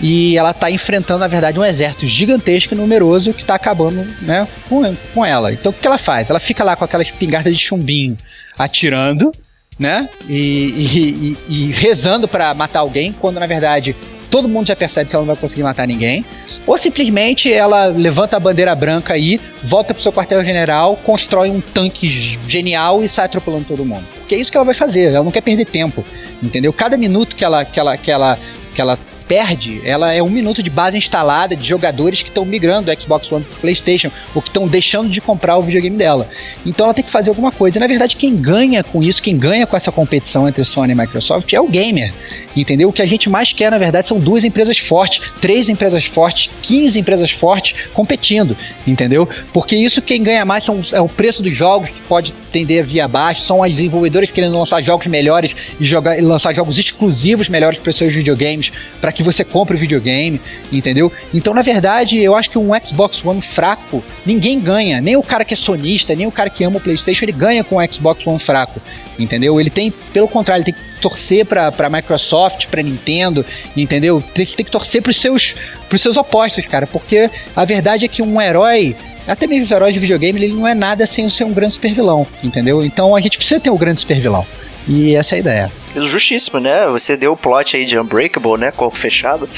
e 0.00 0.36
ela 0.36 0.52
tá 0.52 0.70
enfrentando, 0.70 1.20
na 1.20 1.28
verdade, 1.28 1.58
um 1.58 1.64
exército 1.64 2.06
gigantesco 2.06 2.74
e 2.74 2.76
numeroso 2.76 3.32
que 3.32 3.44
tá 3.44 3.54
acabando, 3.54 4.04
né, 4.20 4.48
com, 4.68 4.82
com 5.14 5.24
ela. 5.24 5.52
Então 5.52 5.70
o 5.70 5.72
que 5.72 5.86
ela 5.86 5.98
faz? 5.98 6.28
Ela 6.28 6.40
fica 6.40 6.64
lá 6.64 6.74
com 6.74 6.84
aquela 6.84 7.02
espingarda 7.02 7.50
de 7.50 7.58
chumbinho 7.58 8.16
atirando, 8.58 9.30
né? 9.78 10.08
E, 10.28 10.34
e, 10.36 11.36
e, 11.48 11.68
e 11.68 11.72
rezando 11.72 12.26
para 12.26 12.52
matar 12.52 12.80
alguém, 12.80 13.12
quando 13.12 13.38
na 13.38 13.46
verdade 13.46 13.94
todo 14.32 14.48
mundo 14.48 14.66
já 14.66 14.74
percebe 14.74 15.10
que 15.10 15.14
ela 15.14 15.26
não 15.26 15.34
vai 15.34 15.40
conseguir 15.40 15.62
matar 15.62 15.86
ninguém. 15.86 16.24
Ou 16.66 16.78
simplesmente 16.78 17.52
ela 17.52 17.84
levanta 17.86 18.38
a 18.38 18.40
bandeira 18.40 18.74
branca 18.74 19.12
aí, 19.12 19.38
volta 19.62 19.92
pro 19.92 20.02
seu 20.02 20.10
quartel-general, 20.10 20.96
constrói 21.04 21.50
um 21.50 21.60
tanque 21.60 22.08
genial 22.48 23.04
e 23.04 23.08
sai 23.10 23.26
atropelando 23.26 23.64
todo 23.64 23.84
mundo. 23.84 24.04
Porque 24.20 24.34
é 24.34 24.38
isso 24.38 24.50
que 24.50 24.56
ela 24.56 24.64
vai 24.64 24.74
fazer, 24.74 25.12
ela 25.12 25.22
não 25.22 25.30
quer 25.30 25.42
perder 25.42 25.66
tempo, 25.66 26.02
entendeu? 26.42 26.72
Cada 26.72 26.96
minuto 26.96 27.36
que 27.36 27.44
ela, 27.44 27.62
que 27.64 27.78
ela, 27.78 27.96
que 27.98 28.10
ela, 28.10 28.38
que 28.74 28.80
ela 28.80 28.98
perde, 29.32 29.80
ela 29.82 30.12
é 30.12 30.22
um 30.22 30.28
minuto 30.28 30.62
de 30.62 30.68
base 30.68 30.98
instalada 30.98 31.56
de 31.56 31.66
jogadores 31.66 32.20
que 32.20 32.28
estão 32.28 32.44
migrando 32.44 32.94
do 32.94 33.00
Xbox 33.00 33.32
One 33.32 33.42
para 33.42 33.60
PlayStation 33.60 34.10
ou 34.34 34.42
que 34.42 34.50
estão 34.50 34.68
deixando 34.68 35.08
de 35.08 35.22
comprar 35.22 35.56
o 35.56 35.62
videogame 35.62 35.96
dela. 35.96 36.28
Então 36.66 36.84
ela 36.84 36.92
tem 36.92 37.02
que 37.02 37.10
fazer 37.10 37.30
alguma 37.30 37.50
coisa. 37.50 37.78
E, 37.78 37.80
na 37.80 37.86
verdade, 37.86 38.14
quem 38.14 38.36
ganha 38.36 38.84
com 38.84 39.02
isso, 39.02 39.22
quem 39.22 39.38
ganha 39.38 39.66
com 39.66 39.74
essa 39.74 39.90
competição 39.90 40.46
entre 40.46 40.62
Sony 40.66 40.92
e 40.92 40.94
Microsoft 40.94 41.50
é 41.50 41.58
o 41.58 41.66
gamer. 41.66 42.12
Entendeu? 42.54 42.90
O 42.90 42.92
que 42.92 43.00
a 43.00 43.06
gente 43.06 43.30
mais 43.30 43.52
quer, 43.52 43.70
na 43.70 43.78
verdade, 43.78 44.06
são 44.06 44.18
duas 44.18 44.44
empresas 44.44 44.76
fortes, 44.76 45.32
três 45.40 45.70
empresas 45.70 46.04
fortes, 46.04 46.50
15 46.60 47.00
empresas 47.00 47.30
fortes 47.30 47.74
competindo, 47.94 48.56
entendeu? 48.86 49.26
Porque 49.52 49.74
isso 49.74 50.02
quem 50.02 50.22
ganha 50.22 50.44
mais 50.44 50.64
são, 50.64 50.80
é 50.92 51.00
o 51.00 51.08
preço 51.08 51.42
dos 51.42 51.56
jogos, 51.56 51.88
que 51.88 52.00
pode 52.02 52.32
tender 52.52 52.82
a 52.82 52.86
via 52.86 53.04
abaixo, 53.06 53.40
são 53.40 53.62
as 53.62 53.72
desenvolvedoras 53.72 54.30
querendo 54.30 54.58
lançar 54.58 54.82
jogos 54.82 55.06
melhores 55.06 55.56
e 55.80 55.84
jogar, 55.84 56.22
lançar 56.22 56.54
jogos 56.54 56.78
exclusivos 56.78 57.48
melhores 57.48 57.78
para 57.78 57.90
seus 57.90 58.12
videogames, 58.12 58.70
para 59.00 59.10
que 59.12 59.21
você 59.22 59.44
compre 59.44 59.76
o 59.76 59.78
videogame, 59.78 60.40
entendeu? 60.70 61.10
Então, 61.32 61.54
na 61.54 61.62
verdade, 61.62 62.18
eu 62.18 62.34
acho 62.34 62.50
que 62.50 62.58
um 62.58 62.70
Xbox 62.84 63.24
One 63.24 63.40
fraco, 63.40 64.02
ninguém 64.24 64.60
ganha, 64.60 65.00
nem 65.00 65.16
o 65.16 65.22
cara 65.22 65.44
que 65.44 65.54
é 65.54 65.56
sonista, 65.56 66.14
nem 66.14 66.26
o 66.26 66.32
cara 66.32 66.50
que 66.50 66.64
ama 66.64 66.78
o 66.78 66.80
PlayStation, 66.80 67.24
ele 67.24 67.32
ganha 67.32 67.64
com 67.64 67.76
um 67.76 67.92
Xbox 67.92 68.26
One 68.26 68.38
fraco, 68.38 68.80
entendeu? 69.18 69.60
Ele 69.60 69.70
tem, 69.70 69.90
pelo 69.90 70.28
contrário, 70.28 70.62
ele 70.62 70.72
tem 70.72 70.74
que 70.74 71.00
torcer 71.00 71.44
para 71.44 71.90
Microsoft, 71.90 72.66
para 72.66 72.82
Nintendo, 72.82 73.44
entendeu? 73.76 74.22
Tem, 74.34 74.46
que 74.46 74.64
torcer 74.64 75.02
para 75.02 75.10
os 75.10 75.16
seus, 75.16 75.54
pros 75.88 76.00
seus 76.00 76.16
opostos, 76.16 76.66
cara, 76.66 76.86
porque 76.86 77.30
a 77.54 77.64
verdade 77.64 78.04
é 78.04 78.08
que 78.08 78.22
um 78.22 78.40
herói 78.40 78.96
até 79.26 79.46
mesmo 79.46 79.64
os 79.64 79.70
heróis 79.70 79.94
de 79.94 80.00
videogame, 80.00 80.42
ele 80.42 80.54
não 80.54 80.66
é 80.66 80.74
nada 80.74 81.06
sem 81.06 81.28
ser 81.28 81.44
um 81.44 81.52
grande 81.52 81.74
super 81.74 81.92
vilão, 81.92 82.26
entendeu? 82.42 82.84
Então 82.84 83.14
a 83.14 83.20
gente 83.20 83.36
precisa 83.36 83.60
ter 83.60 83.70
um 83.70 83.76
grande 83.76 84.00
super 84.00 84.20
vilão. 84.20 84.44
E 84.86 85.14
essa 85.14 85.34
é 85.34 85.36
a 85.36 85.40
ideia. 85.40 85.72
Justíssimo, 85.94 86.58
né? 86.58 86.86
Você 86.88 87.16
deu 87.16 87.32
o 87.32 87.36
plot 87.36 87.76
aí 87.76 87.84
de 87.84 87.98
Unbreakable, 87.98 88.58
né? 88.58 88.70
Corpo 88.70 88.96
fechado. 88.96 89.48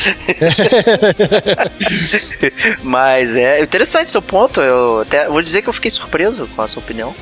Mas 2.82 3.36
é 3.36 3.62
interessante 3.62 4.10
seu 4.10 4.20
ponto. 4.20 4.60
Eu 4.60 5.00
até 5.00 5.28
vou 5.28 5.40
dizer 5.40 5.62
que 5.62 5.68
eu 5.68 5.72
fiquei 5.72 5.90
surpreso 5.90 6.48
com 6.54 6.62
a 6.62 6.68
sua 6.68 6.82
opinião. 6.82 7.14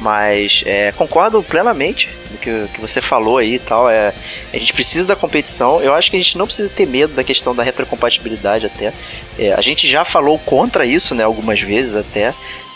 Mas 0.00 0.62
é, 0.66 0.92
concordo 0.92 1.42
plenamente 1.42 2.08
com 2.28 2.36
que, 2.36 2.68
que 2.74 2.80
você 2.80 3.00
falou 3.00 3.38
aí 3.38 3.54
e 3.54 3.58
tal. 3.58 3.88
É, 3.88 4.12
a 4.52 4.58
gente 4.58 4.72
precisa 4.72 5.06
da 5.06 5.16
competição. 5.16 5.80
Eu 5.80 5.94
acho 5.94 6.10
que 6.10 6.16
a 6.16 6.20
gente 6.20 6.36
não 6.36 6.46
precisa 6.46 6.68
ter 6.68 6.86
medo 6.86 7.14
da 7.14 7.24
questão 7.24 7.54
da 7.54 7.62
retrocompatibilidade 7.62 8.66
até. 8.66 8.92
É, 9.38 9.52
a 9.52 9.60
gente 9.60 9.86
já 9.86 10.04
falou 10.04 10.38
contra 10.38 10.84
isso, 10.84 11.14
né? 11.14 11.24
Algumas 11.24 11.60
vezes 11.60 11.94
até. 11.94 12.34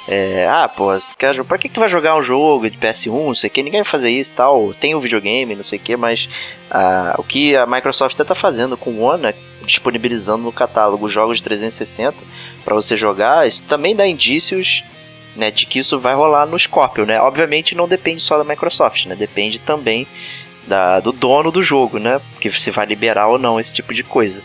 É, 0.08 0.46
ah, 0.48 0.66
pô, 0.68 0.88
pra 1.46 1.58
que, 1.58 1.68
que 1.68 1.74
tu 1.74 1.80
vai 1.80 1.88
jogar 1.88 2.16
um 2.16 2.22
jogo 2.22 2.68
de 2.68 2.76
PS1, 2.78 3.12
não 3.12 3.34
sei 3.34 3.48
o 3.48 3.52
que, 3.52 3.62
ninguém 3.62 3.82
vai 3.82 3.88
fazer 3.88 4.10
isso 4.10 4.34
tal, 4.34 4.74
tem 4.74 4.94
o 4.94 4.98
um 4.98 5.00
videogame, 5.00 5.54
não 5.54 5.62
sei 5.62 5.78
o 5.78 5.82
que, 5.82 5.96
mas 5.96 6.28
ah, 6.70 7.14
o 7.18 7.22
que 7.22 7.54
a 7.54 7.66
Microsoft 7.66 8.18
está 8.18 8.34
fazendo 8.34 8.76
com 8.76 8.90
o 8.90 9.02
One, 9.02 9.22
né, 9.22 9.34
disponibilizando 9.64 10.42
no 10.42 10.52
catálogo 10.52 11.08
jogos 11.08 11.36
de 11.36 11.44
360 11.44 12.16
para 12.64 12.74
você 12.74 12.96
jogar, 12.96 13.46
isso 13.46 13.62
também 13.64 13.94
dá 13.94 14.06
indícios 14.06 14.82
né, 15.36 15.50
de 15.50 15.66
que 15.66 15.78
isso 15.78 15.98
vai 15.98 16.14
rolar 16.14 16.46
no 16.46 16.58
Scorpio, 16.58 17.06
né? 17.06 17.20
Obviamente 17.20 17.74
não 17.76 17.86
depende 17.86 18.20
só 18.20 18.36
da 18.36 18.44
Microsoft, 18.44 19.06
né? 19.06 19.14
Depende 19.14 19.60
também 19.60 20.06
da, 20.66 21.00
do 21.00 21.12
dono 21.12 21.50
do 21.50 21.62
jogo, 21.62 21.98
né? 21.98 22.20
Porque 22.32 22.50
se 22.50 22.70
vai 22.70 22.86
liberar 22.86 23.28
ou 23.28 23.38
não 23.38 23.60
esse 23.60 23.72
tipo 23.72 23.94
de 23.94 24.02
coisa. 24.02 24.42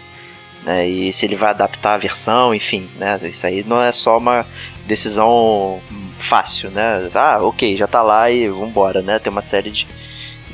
Né? 0.64 0.88
E 0.88 1.14
se 1.14 1.26
ele 1.26 1.36
vai 1.36 1.52
adaptar 1.52 1.96
a 1.96 1.98
versão, 1.98 2.54
enfim, 2.54 2.90
né? 2.98 3.20
Isso 3.24 3.46
aí 3.46 3.64
não 3.64 3.82
é 3.82 3.92
só 3.92 4.18
uma 4.18 4.46
decisão 4.86 5.82
fácil, 6.20 6.70
né? 6.72 7.10
Ah, 7.14 7.40
ok, 7.42 7.76
já 7.76 7.88
tá 7.88 8.02
lá 8.02 8.30
e 8.32 8.48
vambora, 8.48 9.02
né? 9.02 9.20
Tem 9.20 9.32
uma 9.32 9.42
série 9.42 9.72
de, 9.72 9.88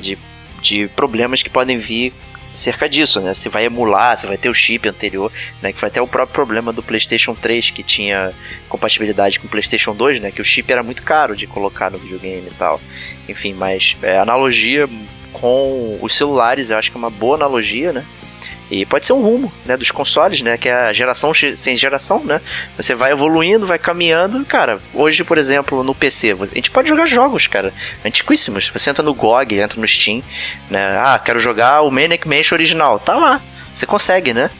de, 0.00 0.18
de 0.60 0.88
problemas 0.88 1.42
que 1.42 1.50
podem 1.50 1.78
vir 1.78 2.12
cerca 2.54 2.88
disso, 2.88 3.20
né? 3.20 3.34
Se 3.34 3.48
vai 3.48 3.64
emular, 3.64 4.16
se 4.16 4.26
vai 4.26 4.36
ter 4.36 4.48
o 4.48 4.54
chip 4.54 4.88
anterior, 4.88 5.32
né? 5.60 5.72
Que 5.72 5.78
foi 5.78 5.88
até 5.88 6.00
o 6.00 6.06
próprio 6.06 6.34
problema 6.34 6.72
do 6.72 6.82
PlayStation 6.82 7.34
3 7.34 7.70
que 7.70 7.82
tinha 7.82 8.32
compatibilidade 8.68 9.38
com 9.40 9.46
o 9.46 9.50
PlayStation 9.50 9.94
2, 9.94 10.20
né? 10.20 10.30
Que 10.30 10.40
o 10.40 10.44
chip 10.44 10.70
era 10.70 10.82
muito 10.82 11.02
caro 11.02 11.34
de 11.34 11.46
colocar 11.46 11.90
no 11.90 11.98
videogame 11.98 12.48
e 12.50 12.54
tal. 12.54 12.80
Enfim, 13.28 13.54
mas 13.54 13.96
é, 14.02 14.18
analogia 14.18 14.88
com 15.32 15.98
os 16.00 16.14
celulares, 16.14 16.70
eu 16.70 16.76
acho 16.76 16.90
que 16.90 16.96
é 16.96 16.98
uma 16.98 17.10
boa 17.10 17.36
analogia, 17.36 17.92
né? 17.92 18.04
E 18.72 18.86
pode 18.86 19.04
ser 19.04 19.12
um 19.12 19.20
rumo, 19.20 19.52
né, 19.66 19.76
dos 19.76 19.90
consoles, 19.90 20.40
né, 20.40 20.56
que 20.56 20.66
é 20.66 20.72
a 20.72 20.92
geração 20.94 21.32
sem 21.34 21.76
geração, 21.76 22.24
né? 22.24 22.40
Você 22.74 22.94
vai 22.94 23.12
evoluindo, 23.12 23.66
vai 23.66 23.78
caminhando, 23.78 24.42
cara. 24.46 24.78
Hoje, 24.94 25.22
por 25.22 25.36
exemplo, 25.36 25.82
no 25.82 25.94
PC, 25.94 26.34
a 26.40 26.46
gente 26.46 26.70
pode 26.70 26.88
jogar 26.88 27.04
jogos, 27.06 27.46
cara, 27.46 27.74
antiquíssimos. 28.02 28.70
Você 28.70 28.88
entra 28.88 29.04
no 29.04 29.12
GOG, 29.12 29.60
entra 29.60 29.78
no 29.78 29.86
Steam, 29.86 30.22
né? 30.70 30.98
Ah, 30.98 31.18
quero 31.18 31.38
jogar 31.38 31.82
o 31.82 31.90
Manic 31.90 32.26
Mansion 32.26 32.56
original. 32.56 32.98
Tá 32.98 33.14
lá. 33.14 33.42
Você 33.74 33.84
consegue, 33.84 34.32
né? 34.32 34.50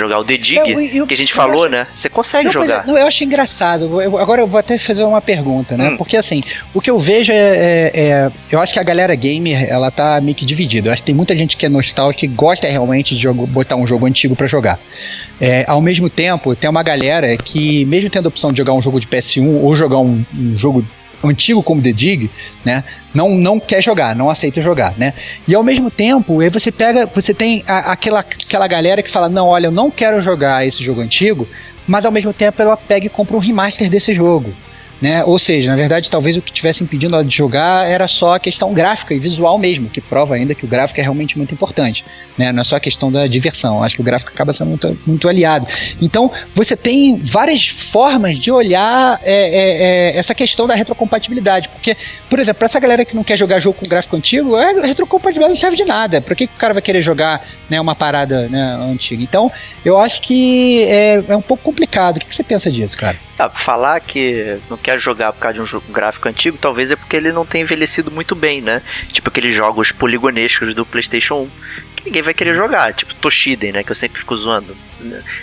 Jogar 0.00 0.18
o 0.18 0.24
The 0.24 0.36
Dig, 0.36 0.56
eu, 0.56 0.80
eu, 0.80 1.06
que 1.06 1.14
a 1.14 1.16
gente 1.16 1.32
falou, 1.32 1.64
acho, 1.64 1.72
né? 1.72 1.86
Você 1.92 2.08
consegue 2.08 2.46
não, 2.46 2.52
jogar. 2.52 2.86
Não, 2.86 2.98
eu 2.98 3.06
acho 3.06 3.22
engraçado. 3.22 4.00
Eu, 4.00 4.18
agora 4.18 4.40
eu 4.40 4.46
vou 4.46 4.58
até 4.58 4.76
fazer 4.78 5.04
uma 5.04 5.20
pergunta, 5.20 5.76
né? 5.76 5.90
Hum. 5.90 5.96
Porque 5.96 6.16
assim, 6.16 6.40
o 6.74 6.80
que 6.80 6.90
eu 6.90 6.98
vejo 6.98 7.32
é, 7.32 7.36
é, 7.36 7.90
é, 7.94 8.32
Eu 8.50 8.60
acho 8.60 8.72
que 8.72 8.78
a 8.78 8.82
galera 8.82 9.14
gamer, 9.14 9.68
ela 9.68 9.90
tá 9.90 10.20
meio 10.20 10.34
que 10.34 10.44
dividida. 10.44 10.88
Eu 10.88 10.92
acho 10.92 11.02
que 11.02 11.06
tem 11.06 11.14
muita 11.14 11.36
gente 11.36 11.56
que 11.56 11.66
é 11.66 11.68
nostálgica 11.68 12.24
e 12.24 12.28
gosta 12.28 12.68
realmente 12.68 13.14
de 13.14 13.22
jogo, 13.22 13.46
botar 13.46 13.76
um 13.76 13.86
jogo 13.86 14.06
antigo 14.06 14.34
para 14.34 14.46
jogar. 14.46 14.78
É, 15.40 15.64
ao 15.66 15.80
mesmo 15.80 16.10
tempo, 16.10 16.54
tem 16.54 16.68
uma 16.68 16.82
galera 16.82 17.36
que, 17.36 17.84
mesmo 17.84 18.10
tendo 18.10 18.26
a 18.26 18.28
opção 18.28 18.52
de 18.52 18.58
jogar 18.58 18.72
um 18.72 18.82
jogo 18.82 19.00
de 19.00 19.06
PS1 19.06 19.62
ou 19.62 19.74
jogar 19.74 19.98
um, 19.98 20.24
um 20.36 20.56
jogo 20.56 20.84
antigo 21.22 21.62
como 21.62 21.82
The 21.82 21.92
Dig, 21.92 22.30
né, 22.64 22.84
não, 23.12 23.30
não 23.30 23.60
quer 23.60 23.82
jogar, 23.82 24.14
não 24.14 24.30
aceita 24.30 24.62
jogar, 24.62 24.94
né? 24.96 25.14
E 25.46 25.54
ao 25.54 25.62
mesmo 25.62 25.90
tempo, 25.90 26.40
aí 26.40 26.48
você 26.48 26.70
pega, 26.70 27.06
você 27.06 27.34
tem 27.34 27.64
a, 27.66 27.92
aquela, 27.92 28.20
aquela 28.20 28.66
galera 28.66 29.02
que 29.02 29.10
fala, 29.10 29.28
não, 29.28 29.48
olha, 29.48 29.66
eu 29.66 29.72
não 29.72 29.90
quero 29.90 30.20
jogar 30.20 30.66
esse 30.66 30.82
jogo 30.82 31.00
antigo, 31.00 31.46
mas 31.86 32.06
ao 32.06 32.12
mesmo 32.12 32.32
tempo 32.32 32.60
ela 32.62 32.76
pega 32.76 33.06
e 33.06 33.08
compra 33.08 33.36
um 33.36 33.40
remaster 33.40 33.88
desse 33.90 34.14
jogo. 34.14 34.54
Né? 35.00 35.24
Ou 35.24 35.38
seja, 35.38 35.70
na 35.70 35.76
verdade, 35.76 36.10
talvez 36.10 36.36
o 36.36 36.42
que 36.42 36.52
tivesse 36.52 36.84
impedindo 36.84 37.14
ela 37.14 37.24
de 37.24 37.34
jogar 37.34 37.88
era 37.88 38.06
só 38.06 38.34
a 38.34 38.40
questão 38.40 38.74
gráfica 38.74 39.14
e 39.14 39.18
visual 39.18 39.58
mesmo, 39.58 39.88
que 39.88 40.00
prova 40.00 40.34
ainda 40.34 40.54
que 40.54 40.64
o 40.64 40.68
gráfico 40.68 41.00
é 41.00 41.02
realmente 41.02 41.38
muito 41.38 41.54
importante. 41.54 42.04
Né? 42.36 42.52
Não 42.52 42.60
é 42.60 42.64
só 42.64 42.76
a 42.76 42.80
questão 42.80 43.10
da 43.10 43.26
diversão. 43.26 43.82
Acho 43.82 43.96
que 43.96 44.02
o 44.02 44.04
gráfico 44.04 44.30
acaba 44.30 44.52
sendo 44.52 44.68
muito, 44.68 44.98
muito 45.06 45.28
aliado. 45.28 45.66
Então, 46.00 46.30
você 46.54 46.76
tem 46.76 47.16
várias 47.16 47.66
formas 47.66 48.36
de 48.36 48.50
olhar 48.50 49.18
é, 49.22 49.32
é, 49.32 50.12
é, 50.14 50.18
essa 50.18 50.34
questão 50.34 50.66
da 50.66 50.74
retrocompatibilidade. 50.74 51.70
Porque, 51.70 51.96
por 52.28 52.38
exemplo, 52.38 52.58
para 52.58 52.66
essa 52.66 52.80
galera 52.80 53.04
que 53.04 53.16
não 53.16 53.24
quer 53.24 53.38
jogar 53.38 53.58
jogo 53.58 53.78
com 53.78 53.88
gráfico 53.88 54.16
antigo, 54.16 54.54
a 54.54 54.86
retrocompatibilidade 54.86 55.50
não 55.50 55.56
serve 55.56 55.76
de 55.76 55.84
nada. 55.84 56.20
Para 56.20 56.34
que, 56.34 56.46
que 56.46 56.54
o 56.54 56.58
cara 56.58 56.74
vai 56.74 56.82
querer 56.82 57.00
jogar 57.00 57.46
né, 57.70 57.80
uma 57.80 57.94
parada 57.94 58.48
né, 58.48 58.62
antiga? 58.90 59.22
Então, 59.22 59.50
eu 59.82 59.98
acho 59.98 60.20
que 60.20 60.84
é, 60.84 61.22
é 61.26 61.36
um 61.36 61.42
pouco 61.42 61.62
complicado. 61.62 62.16
O 62.16 62.20
que, 62.20 62.26
que 62.26 62.34
você 62.34 62.42
pensa 62.42 62.70
disso, 62.70 62.96
cara? 62.96 63.16
Ah, 63.42 63.48
falar 63.48 63.98
que 64.00 64.60
não 64.68 64.76
quer 64.76 64.98
jogar 64.98 65.32
por 65.32 65.38
causa 65.38 65.54
de 65.54 65.62
um, 65.62 65.64
jogo, 65.64 65.90
gráfico 65.90 66.28
antigo, 66.28 66.58
talvez 66.58 66.90
é 66.90 66.96
porque 66.96 67.16
ele 67.16 67.32
não 67.32 67.46
tem 67.46 67.62
envelhecido 67.62 68.10
muito 68.10 68.36
bem, 68.36 68.60
né? 68.60 68.82
Tipo 69.10 69.30
aqueles 69.30 69.54
jogos 69.54 69.90
poligonescos 69.90 70.74
do 70.74 70.84
PlayStation 70.84 71.44
1 71.44 71.50
que 71.96 72.04
ninguém 72.04 72.20
vai 72.20 72.34
querer 72.34 72.52
jogar, 72.52 72.92
tipo 72.92 73.14
Toshiden, 73.14 73.72
né? 73.72 73.82
Que 73.82 73.92
eu 73.92 73.96
sempre 73.96 74.18
fico 74.18 74.36
zoando. 74.36 74.76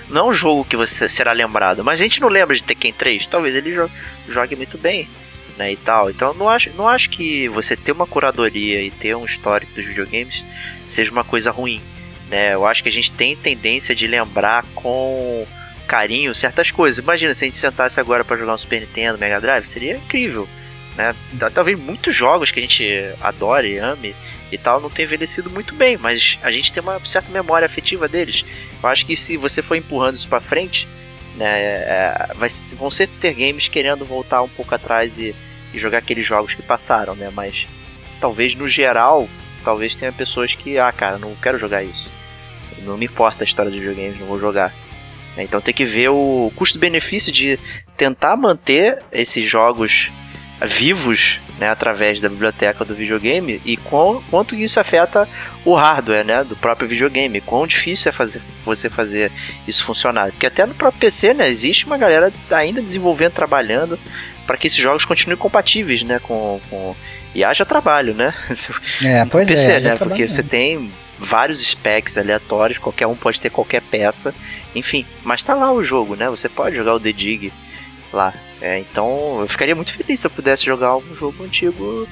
Não 0.09 0.27
é 0.27 0.29
um 0.29 0.31
jogo 0.31 0.63
que 0.63 0.77
você 0.77 1.09
será 1.09 1.31
lembrado, 1.31 1.83
mas 1.83 1.99
a 1.99 2.03
gente 2.03 2.21
não 2.21 2.27
lembra 2.27 2.55
de 2.55 2.61
Tekken 2.61 2.93
3, 2.93 3.25
talvez 3.25 3.55
ele 3.55 3.73
jo 3.73 3.89
jogue 4.27 4.55
muito 4.55 4.77
bem. 4.77 5.09
Né, 5.57 5.71
e 5.71 5.75
tal. 5.75 6.11
Então 6.11 6.35
não 6.35 6.47
acho, 6.47 6.69
não 6.77 6.87
acho 6.87 7.09
que 7.09 7.49
você 7.49 7.75
ter 7.75 7.91
uma 7.91 8.05
curadoria 8.05 8.79
e 8.79 8.91
ter 8.91 9.15
um 9.15 9.25
histórico 9.25 9.73
dos 9.73 9.83
videogames 9.83 10.45
seja 10.87 11.11
uma 11.11 11.23
coisa 11.23 11.49
ruim. 11.49 11.81
Né? 12.29 12.53
Eu 12.53 12.63
acho 12.63 12.83
que 12.83 12.89
a 12.89 12.91
gente 12.91 13.11
tem 13.11 13.35
tendência 13.35 13.95
de 13.95 14.05
lembrar 14.05 14.63
com 14.75 15.47
carinho 15.87 16.35
certas 16.35 16.69
coisas. 16.69 16.99
Imagina 16.99 17.33
se 17.33 17.45
a 17.45 17.47
gente 17.47 17.57
sentasse 17.57 17.99
agora 17.99 18.23
para 18.23 18.37
jogar 18.37 18.53
um 18.53 18.57
Super 18.57 18.81
Nintendo, 18.81 19.17
Mega 19.17 19.39
Drive, 19.39 19.65
seria 19.65 19.95
incrível. 19.95 20.47
Né? 20.95 21.15
Talvez 21.53 21.77
muitos 21.77 22.13
jogos 22.13 22.51
que 22.51 22.59
a 22.59 22.61
gente 22.61 22.85
adore, 23.21 23.79
ame 23.79 24.15
e 24.51 24.57
tal, 24.57 24.81
não 24.81 24.89
tenham 24.89 25.07
envelhecido 25.07 25.49
muito 25.49 25.73
bem, 25.75 25.97
mas 25.97 26.37
a 26.41 26.51
gente 26.51 26.73
tem 26.73 26.81
uma 26.81 27.03
certa 27.05 27.31
memória 27.31 27.65
afetiva 27.65 28.07
deles. 28.07 28.43
Eu 28.81 28.89
acho 28.89 29.05
que 29.05 29.15
se 29.15 29.37
você 29.37 29.61
for 29.61 29.75
empurrando 29.75 30.15
isso 30.15 30.27
para 30.27 30.41
frente, 30.41 30.87
né, 31.35 31.59
é, 31.59 32.27
vai, 32.35 32.49
vão 32.75 32.89
ser 32.89 33.07
ter 33.19 33.33
games 33.33 33.67
querendo 33.67 34.05
voltar 34.05 34.41
um 34.41 34.49
pouco 34.49 34.73
atrás 34.73 35.17
e, 35.17 35.35
e 35.73 35.77
jogar 35.77 35.99
aqueles 35.99 36.25
jogos 36.25 36.53
que 36.53 36.63
passaram, 36.63 37.15
né? 37.15 37.29
Mas 37.31 37.67
talvez 38.19 38.55
no 38.55 38.67
geral, 38.67 39.29
talvez 39.63 39.93
tenha 39.95 40.11
pessoas 40.11 40.55
que, 40.55 40.79
ah, 40.79 40.91
cara, 40.91 41.17
não 41.19 41.35
quero 41.35 41.59
jogar 41.59 41.83
isso. 41.83 42.11
Não 42.83 42.97
me 42.97 43.05
importa 43.05 43.43
a 43.43 43.45
história 43.45 43.69
dos 43.69 43.79
videogames, 43.79 44.19
não 44.19 44.27
vou 44.27 44.39
jogar. 44.39 44.73
Né? 45.37 45.43
Então 45.43 45.61
tem 45.61 45.73
que 45.73 45.85
ver 45.85 46.09
o 46.09 46.51
custo-benefício 46.55 47.31
de 47.31 47.59
tentar 47.95 48.35
manter 48.35 48.97
esses 49.11 49.47
jogos 49.47 50.11
vivos 50.65 51.39
né, 51.59 51.69
através 51.69 52.19
da 52.19 52.27
biblioteca 52.27 52.83
do 52.83 52.95
videogame 52.95 53.61
e 53.63 53.77
quão, 53.77 54.23
quanto 54.29 54.55
isso 54.55 54.79
afeta 54.79 55.29
o 55.63 55.75
hardware 55.75 56.25
né, 56.25 56.43
do 56.43 56.55
próprio 56.55 56.87
videogame, 56.87 57.41
quão 57.41 57.67
difícil 57.67 58.09
é 58.09 58.11
fazer, 58.11 58.41
você 58.65 58.89
fazer 58.89 59.31
isso 59.67 59.83
funcionar. 59.83 60.31
Porque 60.31 60.47
até 60.47 60.65
no 60.65 60.73
próprio 60.73 60.99
PC 60.99 61.33
né, 61.35 61.47
existe 61.47 61.85
uma 61.85 61.97
galera 61.97 62.33
ainda 62.49 62.81
desenvolvendo, 62.81 63.33
trabalhando 63.33 63.99
para 64.47 64.57
que 64.57 64.65
esses 64.65 64.79
jogos 64.79 65.05
continuem 65.05 65.37
compatíveis 65.37 66.01
né, 66.03 66.19
com, 66.19 66.59
com... 66.69 66.95
E 67.35 67.43
haja 67.43 67.65
trabalho, 67.65 68.15
né? 68.15 68.33
É, 69.03 69.23
pois 69.25 69.47
PC, 69.47 69.71
é. 69.73 69.79
Né? 69.79 69.95
Porque 69.95 70.27
você 70.27 70.41
tem 70.41 70.91
vários 71.19 71.65
specs 71.65 72.17
aleatórios, 72.17 72.77
qualquer 72.77 73.07
um 73.07 73.15
pode 73.15 73.41
ter 73.41 73.49
qualquer 73.49 73.81
peça, 73.81 74.33
enfim, 74.75 75.05
mas 75.23 75.43
tá 75.43 75.53
lá 75.53 75.71
o 75.71 75.83
jogo, 75.83 76.15
né? 76.15 76.29
Você 76.29 76.47
pode 76.47 76.75
jogar 76.75 76.95
o 76.95 76.99
The 76.99 77.11
Dig 77.11 77.51
lá. 78.13 78.33
É, 78.61 78.79
então 78.79 79.41
eu 79.41 79.47
ficaria 79.47 79.75
muito 79.75 79.93
feliz 79.93 80.19
se 80.19 80.27
eu 80.27 80.31
pudesse 80.31 80.65
jogar 80.65 80.95
um 80.95 81.15
jogo 81.15 81.43
antigo 81.43 82.07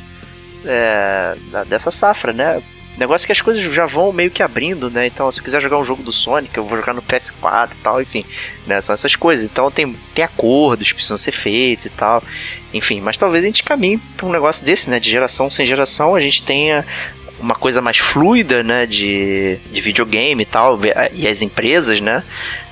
é, 0.63 1.35
dessa 1.67 1.91
safra, 1.91 2.33
né? 2.33 2.61
Negócio 2.97 3.25
é 3.25 3.27
que 3.27 3.31
as 3.33 3.41
coisas 3.41 3.61
já 3.73 3.85
vão 3.85 4.13
meio 4.13 4.31
que 4.31 4.41
abrindo, 4.41 4.89
né? 4.89 5.05
Então, 5.07 5.29
se 5.29 5.39
eu 5.39 5.43
quiser 5.43 5.61
jogar 5.61 5.77
um 5.77 5.83
jogo 5.83 6.01
do 6.01 6.13
Sonic, 6.13 6.55
eu 6.55 6.63
vou 6.63 6.77
jogar 6.77 6.93
no 6.93 7.01
PS4 7.01 7.71
e 7.73 7.75
tal, 7.83 8.01
enfim, 8.01 8.25
né? 8.65 8.79
São 8.79 8.93
essas 8.93 9.17
coisas. 9.17 9.43
Então, 9.43 9.69
tem, 9.69 9.93
tem 10.13 10.23
acordos 10.23 10.87
que 10.87 10.93
precisam 10.93 11.17
ser 11.17 11.33
feitos 11.33 11.85
e 11.85 11.89
tal, 11.89 12.23
enfim. 12.73 13.01
Mas 13.01 13.17
talvez 13.17 13.43
a 13.43 13.47
gente 13.47 13.63
caminhe 13.63 13.97
para 14.15 14.25
um 14.25 14.31
negócio 14.31 14.65
desse, 14.65 14.89
né? 14.89 14.97
De 14.97 15.09
geração 15.09 15.49
sem 15.49 15.65
geração, 15.65 16.15
a 16.15 16.21
gente 16.21 16.45
tenha 16.45 16.85
uma 17.45 17.55
coisa 17.55 17.81
mais 17.81 17.97
fluida, 17.97 18.63
né, 18.63 18.85
de, 18.85 19.57
de 19.71 19.81
videogame 19.81 20.41
e 20.41 20.45
tal, 20.45 20.79
e 21.13 21.27
as 21.27 21.41
empresas, 21.41 22.01
né, 22.01 22.23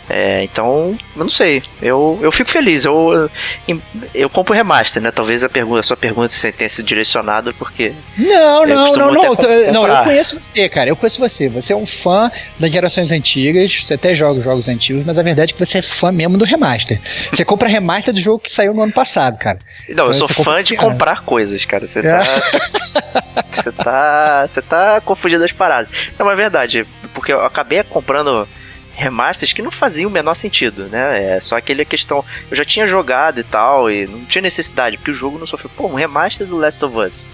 é, 0.10 0.44
então, 0.44 0.96
eu 1.16 1.24
não 1.24 1.30
sei. 1.30 1.62
Eu, 1.82 2.20
eu 2.22 2.32
fico 2.32 2.50
feliz. 2.50 2.84
Eu, 2.84 3.30
eu, 3.68 3.82
eu 4.14 4.30
compro 4.30 4.54
remaster, 4.54 5.02
né? 5.02 5.12
Talvez 5.12 5.44
a, 5.44 5.50
pergunta, 5.50 5.80
a 5.80 5.84
sua 5.84 5.96
pergunta 5.96 6.34
tenha 6.52 6.70
sido 6.70 6.86
direcionada 6.86 7.54
porque. 7.54 7.94
Não, 8.18 8.66
não, 8.66 8.94
não, 8.94 9.12
não. 9.12 9.34
Não, 9.72 9.88
eu 9.88 10.04
conheço 10.04 10.40
você, 10.40 10.68
cara. 10.68 10.90
Eu 10.90 10.96
conheço 10.96 11.20
você. 11.20 11.48
Você 11.48 11.72
é 11.72 11.76
um 11.76 11.86
fã 11.86 12.32
das 12.60 12.72
gerações 12.72 13.12
antigas. 13.12 13.84
Você 13.84 13.94
até 13.94 14.14
joga 14.14 14.42
jogos 14.42 14.68
antigos, 14.68 15.06
mas 15.06 15.18
a 15.18 15.24
verdade 15.24 15.52
é 15.52 15.54
que 15.54 15.66
você 15.66 15.78
é 15.78 15.82
fã 15.82 16.12
mesmo 16.12 16.38
do 16.38 16.44
remaster. 16.44 17.00
Você 17.32 17.46
compra 17.46 17.70
remaster 17.70 18.14
do 18.14 18.20
jogo 18.20 18.40
que 18.40 18.52
saiu 18.52 18.74
no 18.74 18.84
ano 18.84 18.94
passado, 18.94 19.38
cara. 19.38 19.60
Não, 19.88 19.94
então, 19.94 20.08
eu 20.08 20.14
sou 20.14 20.28
fã 20.28 20.62
de 20.62 20.76
comprar 20.76 21.22
coisas, 21.22 21.64
cara. 21.64 21.88
Você 21.88 22.04
tá. 22.04 22.24
você 23.52 23.72
tá. 23.72 24.46
Você 24.48 24.62
tá 24.62 25.02
confundindo 25.02 25.46
as 25.46 25.52
paradas. 25.54 26.12
Não, 26.20 26.26
mas 26.26 26.34
é 26.34 26.42
verdade. 26.42 26.86
Porque 27.14 27.32
eu 27.32 27.44
acabei 27.46 27.82
comprando 27.84 28.48
remasters 28.96 29.54
que 29.54 29.62
não 29.62 29.72
faziam 29.72 30.10
o 30.10 30.14
menor 30.14 30.36
sentido, 30.36 30.86
né? 30.86 31.36
É 31.36 31.40
só 31.40 31.58
aquela 31.58 31.84
questão. 31.84 32.24
Eu 32.50 32.56
já 32.56 32.64
tinha 32.64 32.86
jogado 32.86 33.40
e 33.40 33.44
tal, 33.44 33.90
e 33.90 34.08
não 34.08 34.26
tinha 34.26 34.42
necessidade, 34.42 34.98
porque 34.98 35.12
o 35.12 35.16
jogo 35.16 35.40
não 35.40 35.48
sofreu. 35.48 35.72
Pô, 35.76 35.88
um 35.88 35.96
remaster 35.96 36.48
do 36.48 36.58
Last 36.58 36.84
of 36.86 36.98
Us. 36.98 37.28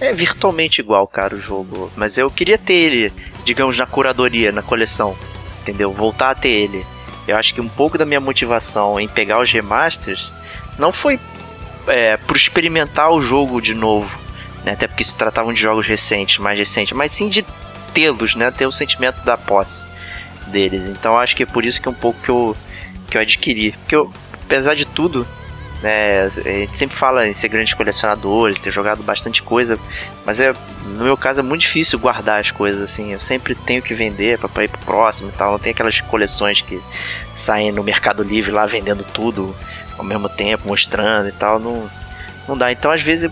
É 0.00 0.12
virtualmente 0.12 0.80
igual, 0.80 1.06
cara, 1.06 1.34
o 1.34 1.40
jogo. 1.40 1.90
Mas 1.96 2.18
eu 2.18 2.30
queria 2.30 2.58
ter 2.58 2.74
ele, 2.74 3.12
digamos, 3.44 3.76
na 3.78 3.86
curadoria, 3.86 4.52
na 4.52 4.62
coleção. 4.62 5.16
Entendeu? 5.62 5.92
Voltar 5.92 6.30
a 6.30 6.34
ter 6.34 6.50
ele. 6.50 6.84
Eu 7.26 7.36
acho 7.36 7.54
que 7.54 7.60
um 7.60 7.68
pouco 7.68 7.98
da 7.98 8.06
minha 8.06 8.20
motivação 8.20 8.98
em 8.98 9.08
pegar 9.08 9.40
os 9.40 9.52
remasters 9.52 10.32
não 10.78 10.92
foi 10.92 11.20
é, 11.86 12.16
por 12.16 12.36
experimentar 12.36 13.10
o 13.10 13.20
jogo 13.20 13.60
de 13.60 13.74
novo. 13.74 14.18
Né? 14.64 14.72
Até 14.72 14.86
porque 14.86 15.04
se 15.04 15.16
tratavam 15.16 15.52
de 15.52 15.60
jogos 15.60 15.86
recentes, 15.86 16.38
mais 16.38 16.58
recentes, 16.58 16.96
mas 16.96 17.12
sim 17.12 17.28
de 17.28 17.44
tê-los, 17.92 18.34
né? 18.34 18.50
Ter 18.50 18.66
o 18.66 18.72
sentimento 18.72 19.22
da 19.24 19.36
posse 19.36 19.86
deles. 20.48 20.84
Então 20.86 21.18
acho 21.18 21.36
que 21.36 21.42
é 21.42 21.46
por 21.46 21.64
isso 21.64 21.80
que 21.80 21.88
é 21.88 21.90
um 21.90 21.94
pouco 21.94 22.20
que 22.20 22.30
eu, 22.30 22.56
que 23.08 23.16
eu 23.16 23.20
adquiri. 23.20 23.72
Porque 23.72 23.96
eu, 23.96 24.12
apesar 24.44 24.74
de 24.74 24.86
tudo, 24.86 25.26
né? 25.82 26.22
A 26.24 26.28
gente 26.28 26.76
sempre 26.76 26.96
fala 26.96 27.26
em 27.26 27.34
ser 27.34 27.48
grandes 27.48 27.74
colecionadores, 27.74 28.60
ter 28.60 28.72
jogado 28.72 29.02
bastante 29.02 29.42
coisa, 29.42 29.78
mas 30.26 30.40
é 30.40 30.52
no 30.84 31.04
meu 31.04 31.16
caso 31.16 31.40
é 31.40 31.42
muito 31.42 31.62
difícil 31.62 31.98
guardar 31.98 32.40
as 32.40 32.50
coisas 32.50 32.82
assim. 32.82 33.12
Eu 33.12 33.20
sempre 33.20 33.54
tenho 33.54 33.82
que 33.82 33.94
vender 33.94 34.38
para 34.38 34.64
ir 34.64 34.68
pro 34.68 34.80
próximo 34.80 35.28
e 35.28 35.32
tal. 35.32 35.52
Não 35.52 35.58
tem 35.58 35.72
aquelas 35.72 36.00
coleções 36.00 36.60
que 36.60 36.80
saem 37.34 37.70
no 37.70 37.84
Mercado 37.84 38.22
Livre 38.22 38.50
lá 38.50 38.66
vendendo 38.66 39.04
tudo 39.04 39.54
ao 39.96 40.04
mesmo 40.04 40.28
tempo, 40.28 40.66
mostrando 40.66 41.28
e 41.28 41.32
tal. 41.32 41.58
Não, 41.58 41.88
não 42.48 42.56
dá. 42.56 42.72
Então, 42.72 42.90
às 42.90 43.02
vezes, 43.02 43.30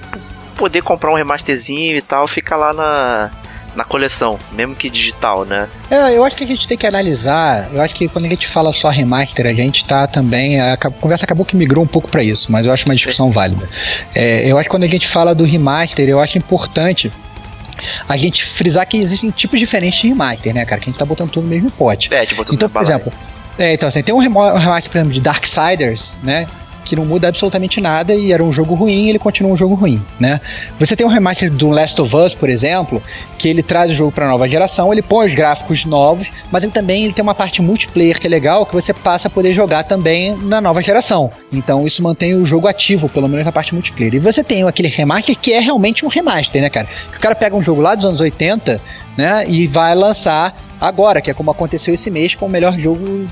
poder 0.56 0.82
comprar 0.82 1.10
um 1.10 1.14
remasterzinho 1.14 1.96
e 1.96 2.02
tal, 2.02 2.28
fica 2.28 2.56
lá 2.56 2.72
na, 2.72 3.30
na 3.76 3.84
coleção, 3.84 4.38
mesmo 4.52 4.74
que 4.74 4.88
digital, 4.88 5.44
né? 5.44 5.68
É, 5.90 6.16
eu 6.16 6.24
acho 6.24 6.34
que 6.34 6.42
a 6.42 6.46
gente 6.46 6.66
tem 6.66 6.78
que 6.78 6.86
analisar. 6.86 7.68
Eu 7.72 7.82
acho 7.82 7.94
que 7.94 8.08
quando 8.08 8.24
a 8.24 8.28
gente 8.28 8.48
fala 8.48 8.72
só 8.72 8.88
remaster, 8.88 9.46
a 9.46 9.52
gente 9.52 9.84
tá 9.84 10.06
também. 10.06 10.58
A, 10.60 10.76
conversa 10.76 11.24
acabou 11.24 11.44
que 11.44 11.54
migrou 11.54 11.84
um 11.84 11.86
pouco 11.86 12.10
para 12.10 12.22
isso, 12.22 12.50
mas 12.50 12.64
eu 12.64 12.72
acho 12.72 12.86
uma 12.86 12.94
discussão 12.94 13.30
válida. 13.30 13.68
É, 14.14 14.50
eu 14.50 14.56
acho 14.58 14.68
que 14.68 14.74
quando 14.74 14.84
a 14.84 14.88
gente 14.88 15.06
fala 15.06 15.34
do 15.34 15.44
remaster, 15.44 16.08
eu 16.08 16.18
acho 16.18 16.38
importante 16.38 17.12
a 18.08 18.16
gente 18.16 18.42
frisar 18.42 18.86
que 18.86 18.96
existem 18.96 19.30
tipos 19.30 19.60
diferentes 19.60 20.00
de 20.00 20.08
remaster, 20.08 20.54
né, 20.54 20.64
cara? 20.64 20.80
Que 20.80 20.88
a 20.88 20.90
gente 20.92 20.98
tá 20.98 21.04
botando 21.04 21.30
tudo 21.30 21.44
no 21.44 21.50
mesmo 21.50 21.70
pote. 21.70 22.12
É, 22.12 22.24
tipo, 22.24 22.42
então, 22.50 22.70
por 22.70 22.80
exemplo, 22.80 23.12
é, 23.58 23.74
então 23.74 23.88
assim, 23.88 24.02
tem 24.02 24.14
um 24.14 24.18
remaster, 24.18 24.90
por 24.90 24.98
exemplo, 24.98 25.12
de 25.12 25.20
Darksiders, 25.20 26.14
né? 26.22 26.46
Que 26.86 26.94
não 26.94 27.04
muda 27.04 27.28
absolutamente 27.28 27.80
nada 27.80 28.14
e 28.14 28.32
era 28.32 28.42
um 28.42 28.52
jogo 28.52 28.74
ruim 28.74 29.08
ele 29.08 29.18
continua 29.18 29.52
um 29.52 29.56
jogo 29.56 29.74
ruim, 29.74 30.00
né? 30.18 30.40
Você 30.78 30.94
tem 30.94 31.06
um 31.06 31.10
remaster 31.10 31.52
do 31.52 31.68
Last 31.68 32.00
of 32.00 32.16
Us, 32.16 32.34
por 32.34 32.48
exemplo, 32.48 33.02
que 33.36 33.48
ele 33.48 33.62
traz 33.62 33.90
o 33.90 33.94
jogo 33.94 34.12
para 34.12 34.28
nova 34.28 34.46
geração, 34.46 34.92
ele 34.92 35.02
põe 35.02 35.26
os 35.26 35.34
gráficos 35.34 35.84
novos, 35.84 36.32
mas 36.50 36.62
ele 36.62 36.72
também 36.72 37.04
ele 37.04 37.12
tem 37.12 37.22
uma 37.22 37.34
parte 37.34 37.60
multiplayer 37.60 38.20
que 38.20 38.26
é 38.26 38.30
legal, 38.30 38.64
que 38.64 38.72
você 38.72 38.94
passa 38.94 39.26
a 39.26 39.30
poder 39.30 39.52
jogar 39.52 39.84
também 39.84 40.36
na 40.36 40.60
nova 40.60 40.80
geração. 40.80 41.30
Então 41.52 41.86
isso 41.86 42.02
mantém 42.02 42.34
o 42.34 42.46
jogo 42.46 42.68
ativo, 42.68 43.08
pelo 43.08 43.28
menos 43.28 43.44
na 43.44 43.52
parte 43.52 43.74
multiplayer. 43.74 44.14
E 44.14 44.18
você 44.18 44.44
tem 44.44 44.62
aquele 44.62 44.88
remaster 44.88 45.36
que 45.36 45.52
é 45.52 45.58
realmente 45.58 46.06
um 46.06 46.08
remaster, 46.08 46.62
né, 46.62 46.70
cara? 46.70 46.86
Que 47.10 47.18
o 47.18 47.20
cara 47.20 47.34
pega 47.34 47.56
um 47.56 47.62
jogo 47.62 47.80
lá 47.80 47.94
dos 47.94 48.04
anos 48.04 48.20
80, 48.20 48.80
né, 49.16 49.44
e 49.48 49.66
vai 49.66 49.94
lançar 49.94 50.54
agora, 50.80 51.20
que 51.20 51.30
é 51.30 51.34
como 51.34 51.50
aconteceu 51.50 51.94
esse 51.94 52.10
mês 52.10 52.34
com 52.34 52.46
o 52.46 52.48
melhor 52.48 52.78
jogo 52.78 53.26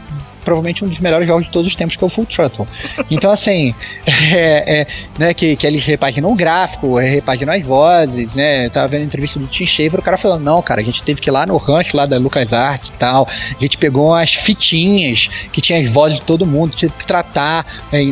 provavelmente 0.45 0.84
um 0.84 0.88
dos 0.88 0.99
melhores 0.99 1.26
jogos 1.26 1.47
de 1.47 1.51
todos 1.51 1.66
os 1.66 1.74
tempos, 1.74 1.97
que 1.97 2.05
é 2.05 2.07
o 2.07 2.11
Full 2.11 2.26
Throttle. 2.26 2.66
Então, 3.11 3.30
assim, 3.30 3.74
é, 4.07 4.80
é, 4.80 4.86
né, 5.18 5.34
que, 5.34 5.57
que 5.57 5.66
eles 5.66 5.84
repaginam 5.84 6.30
o 6.30 6.34
gráfico, 6.34 6.99
repaginam 6.99 7.55
as 7.55 7.62
vozes, 7.62 8.34
né? 8.34 8.66
Eu 8.66 8.70
tava 8.70 8.88
vendo 8.88 9.05
entrevista 9.05 9.38
do 9.38 9.47
Tim 9.47 9.66
Schafer, 9.66 9.99
o 9.99 10.03
cara 10.03 10.16
falando, 10.16 10.42
não, 10.42 10.61
cara, 10.62 10.80
a 10.80 10.84
gente 10.84 11.03
teve 11.03 11.20
que 11.20 11.30
ir 11.30 11.32
lá 11.32 11.47
no 11.47 11.57
rancho 11.57 11.97
lá 11.97 12.07
da 12.07 12.18
LucasArts 12.18 12.90
e 12.90 12.92
tal, 12.92 13.26
a 13.28 13.61
gente 13.61 13.78
pegou 13.78 14.14
as 14.14 14.34
fitinhas 14.34 15.28
que 15.53 15.61
tinha 15.61 15.78
as 15.78 15.88
vozes 15.88 16.18
de 16.18 16.24
todo 16.24 16.47
mundo, 16.47 16.74
tinha 16.76 16.90
que 16.90 17.07
tratar 17.07 17.66
é, 17.92 18.05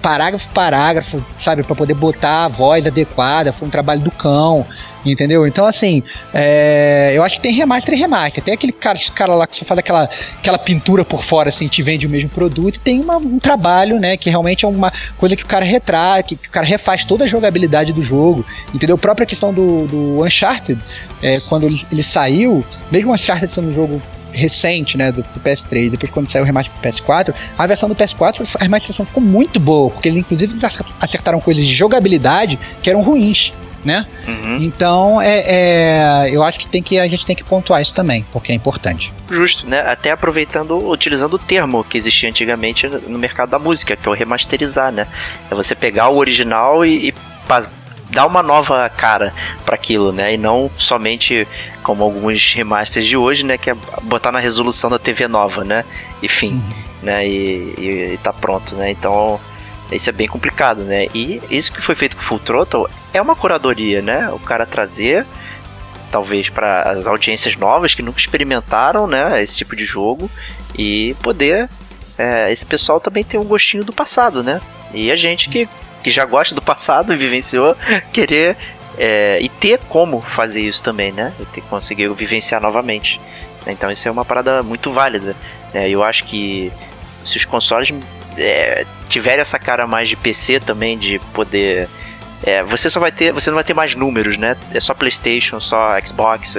parágrafo 0.00 0.48
parágrafo, 0.50 1.24
sabe, 1.38 1.62
para 1.62 1.74
poder 1.74 1.94
botar 1.94 2.44
a 2.44 2.48
voz 2.48 2.86
adequada, 2.86 3.52
foi 3.52 3.68
um 3.68 3.70
trabalho 3.70 4.00
do 4.00 4.10
cão. 4.10 4.66
Entendeu? 5.06 5.46
Então, 5.46 5.64
assim, 5.64 6.02
é, 6.34 7.12
eu 7.14 7.22
acho 7.22 7.36
que 7.36 7.42
tem 7.42 7.52
remaster 7.52 7.94
e 7.94 7.98
remaster. 7.98 8.42
Tem 8.42 8.52
aquele 8.52 8.72
cara, 8.72 8.98
cara 9.14 9.34
lá 9.34 9.46
que 9.46 9.56
só 9.56 9.64
faz 9.64 9.78
aquela, 9.78 10.10
aquela 10.38 10.58
pintura 10.58 11.04
por 11.04 11.22
fora, 11.22 11.47
assim, 11.48 11.68
te 11.68 11.82
vende 11.82 12.06
o 12.06 12.10
mesmo 12.10 12.28
produto. 12.28 12.76
E 12.76 12.78
tem 12.78 13.00
uma, 13.00 13.16
um 13.16 13.38
trabalho, 13.38 13.98
né, 13.98 14.16
que 14.16 14.30
realmente 14.30 14.64
é 14.64 14.68
uma 14.68 14.92
coisa 15.16 15.36
que 15.36 15.42
o 15.42 15.46
cara 15.46 15.64
retrata, 15.64 16.22
que, 16.22 16.36
que 16.36 16.48
o 16.48 16.50
cara 16.50 16.66
refaz 16.66 17.04
toda 17.04 17.24
a 17.24 17.26
jogabilidade 17.26 17.92
do 17.92 18.02
jogo. 18.02 18.44
Entendeu? 18.74 18.96
A 18.96 18.98
própria 18.98 19.26
questão 19.26 19.52
do, 19.52 19.86
do 19.86 20.24
Uncharted, 20.24 20.80
é, 21.22 21.40
quando 21.40 21.66
ele, 21.66 21.80
ele 21.90 22.02
saiu, 22.02 22.64
mesmo 22.90 23.12
Uncharted 23.12 23.50
sendo 23.50 23.68
um 23.68 23.72
jogo 23.72 24.00
recente, 24.32 24.96
né, 24.96 25.10
do, 25.10 25.22
do, 25.22 25.40
PS3, 25.40 25.90
depois 25.90 26.12
quando 26.12 26.28
saiu 26.28 26.42
o 26.42 26.46
remaster 26.46 26.72
pro 26.74 26.88
PS4, 26.88 27.34
a 27.56 27.66
versão 27.66 27.88
do 27.88 27.94
PS4, 27.94 28.56
a 28.60 28.62
remasterização 28.62 29.06
ficou 29.06 29.22
muito 29.22 29.58
boa, 29.58 29.90
porque 29.90 30.08
eles 30.08 30.20
inclusive 30.20 30.54
acertaram 31.00 31.40
coisas 31.40 31.64
de 31.64 31.74
jogabilidade 31.74 32.58
que 32.82 32.90
eram 32.90 33.02
ruins 33.02 33.52
né? 33.84 34.06
Uhum. 34.26 34.58
Então, 34.60 35.20
é, 35.20 35.44
é, 35.46 36.30
eu 36.30 36.42
acho 36.42 36.58
que, 36.58 36.68
tem 36.68 36.82
que 36.82 36.98
a 36.98 37.06
gente 37.06 37.24
tem 37.24 37.36
que 37.36 37.44
pontuar 37.44 37.80
isso 37.80 37.94
também, 37.94 38.24
porque 38.32 38.52
é 38.52 38.54
importante. 38.54 39.12
Justo, 39.30 39.66
né? 39.66 39.80
Até 39.80 40.10
aproveitando, 40.10 40.88
utilizando 40.88 41.34
o 41.34 41.38
termo 41.38 41.84
que 41.84 41.96
existia 41.96 42.28
antigamente 42.28 42.86
no 42.88 43.18
mercado 43.18 43.50
da 43.50 43.58
música, 43.58 43.96
que 43.96 44.08
é 44.08 44.10
o 44.10 44.14
remasterizar, 44.14 44.92
né? 44.92 45.06
É 45.50 45.54
você 45.54 45.74
pegar 45.74 46.08
o 46.08 46.16
original 46.16 46.84
e, 46.84 47.08
e 47.08 47.14
dar 48.10 48.26
uma 48.26 48.42
nova 48.42 48.88
cara 48.88 49.32
para 49.64 49.74
aquilo, 49.74 50.12
né? 50.12 50.34
E 50.34 50.36
não 50.36 50.70
somente 50.76 51.46
como 51.82 52.02
alguns 52.04 52.52
remasters 52.52 53.06
de 53.06 53.16
hoje, 53.16 53.44
né? 53.44 53.56
Que 53.56 53.70
é 53.70 53.76
botar 54.02 54.32
na 54.32 54.38
resolução 54.38 54.90
da 54.90 54.98
TV 54.98 55.28
nova, 55.28 55.64
né? 55.64 55.84
Enfim, 56.22 56.52
uhum. 56.52 56.72
né? 57.02 57.26
E, 57.26 57.74
e, 57.78 58.10
e 58.14 58.18
tá 58.18 58.32
pronto, 58.32 58.74
né? 58.74 58.90
Então 58.90 59.40
isso 59.90 60.08
é 60.08 60.12
bem 60.12 60.28
complicado, 60.28 60.82
né? 60.82 61.06
E 61.14 61.40
isso 61.50 61.72
que 61.72 61.80
foi 61.80 61.94
feito 61.94 62.16
com 62.16 62.22
Full 62.22 62.38
Throttle 62.40 62.86
é 63.12 63.20
uma 63.20 63.34
curadoria, 63.34 64.02
né? 64.02 64.28
O 64.30 64.38
cara 64.38 64.66
trazer, 64.66 65.26
talvez 66.10 66.48
para 66.48 66.82
as 66.82 67.06
audiências 67.06 67.56
novas 67.56 67.94
que 67.94 68.02
nunca 68.02 68.18
experimentaram, 68.18 69.06
né? 69.06 69.42
Esse 69.42 69.56
tipo 69.56 69.74
de 69.74 69.84
jogo 69.84 70.30
e 70.76 71.14
poder 71.22 71.68
é, 72.18 72.50
esse 72.52 72.66
pessoal 72.66 73.00
também 73.00 73.22
ter 73.22 73.38
um 73.38 73.44
gostinho 73.44 73.84
do 73.84 73.92
passado, 73.92 74.42
né? 74.42 74.60
E 74.92 75.10
a 75.10 75.16
gente 75.16 75.48
que, 75.48 75.68
que 76.02 76.10
já 76.10 76.24
gosta 76.24 76.54
do 76.54 76.60
passado 76.60 77.14
e 77.14 77.16
vivenciou, 77.16 77.76
querer 78.12 78.56
é, 78.98 79.38
e 79.40 79.48
ter 79.48 79.78
como 79.88 80.20
fazer 80.20 80.60
isso 80.60 80.82
também, 80.82 81.12
né? 81.12 81.32
E 81.40 81.46
ter 81.46 81.60
conseguir 81.62 82.08
vivenciar 82.14 82.60
novamente. 82.60 83.20
Então 83.66 83.90
isso 83.90 84.08
é 84.08 84.10
uma 84.10 84.24
parada 84.24 84.62
muito 84.62 84.92
válida. 84.92 85.36
Né? 85.72 85.88
Eu 85.88 86.02
acho 86.02 86.24
que 86.24 86.72
se 87.24 87.36
os 87.36 87.44
consoles 87.44 87.92
é, 88.38 88.86
tiver 89.08 89.38
essa 89.38 89.58
cara 89.58 89.86
mais 89.86 90.08
de 90.08 90.16
PC 90.16 90.60
também, 90.60 90.96
de 90.96 91.18
poder. 91.32 91.88
É, 92.42 92.62
você 92.62 92.88
só 92.88 93.00
vai 93.00 93.12
ter. 93.12 93.32
Você 93.32 93.50
não 93.50 93.56
vai 93.56 93.64
ter 93.64 93.74
mais 93.74 93.94
números, 93.94 94.36
né? 94.36 94.56
É 94.72 94.80
só 94.80 94.94
Playstation, 94.94 95.60
só 95.60 95.98
Xbox. 96.00 96.56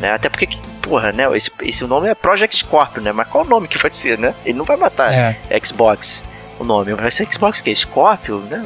Né? 0.00 0.12
Até 0.12 0.28
porque, 0.28 0.48
porra, 0.80 1.12
né? 1.12 1.24
Esse, 1.36 1.50
esse 1.62 1.84
nome 1.84 2.08
é 2.08 2.14
Project 2.14 2.56
Scorpio, 2.56 3.02
né? 3.02 3.12
Mas 3.12 3.28
qual 3.28 3.44
o 3.44 3.48
nome 3.48 3.68
que 3.68 3.78
vai 3.78 3.90
ser, 3.90 4.18
né? 4.18 4.34
Ele 4.44 4.56
não 4.56 4.64
vai 4.64 4.76
matar 4.76 5.12
é. 5.12 5.36
Xbox 5.62 6.24
o 6.58 6.64
nome. 6.64 6.94
Vai 6.94 7.10
ser 7.10 7.30
Xbox 7.30 7.60
que? 7.60 7.74
Scorpio, 7.74 8.38
né? 8.50 8.64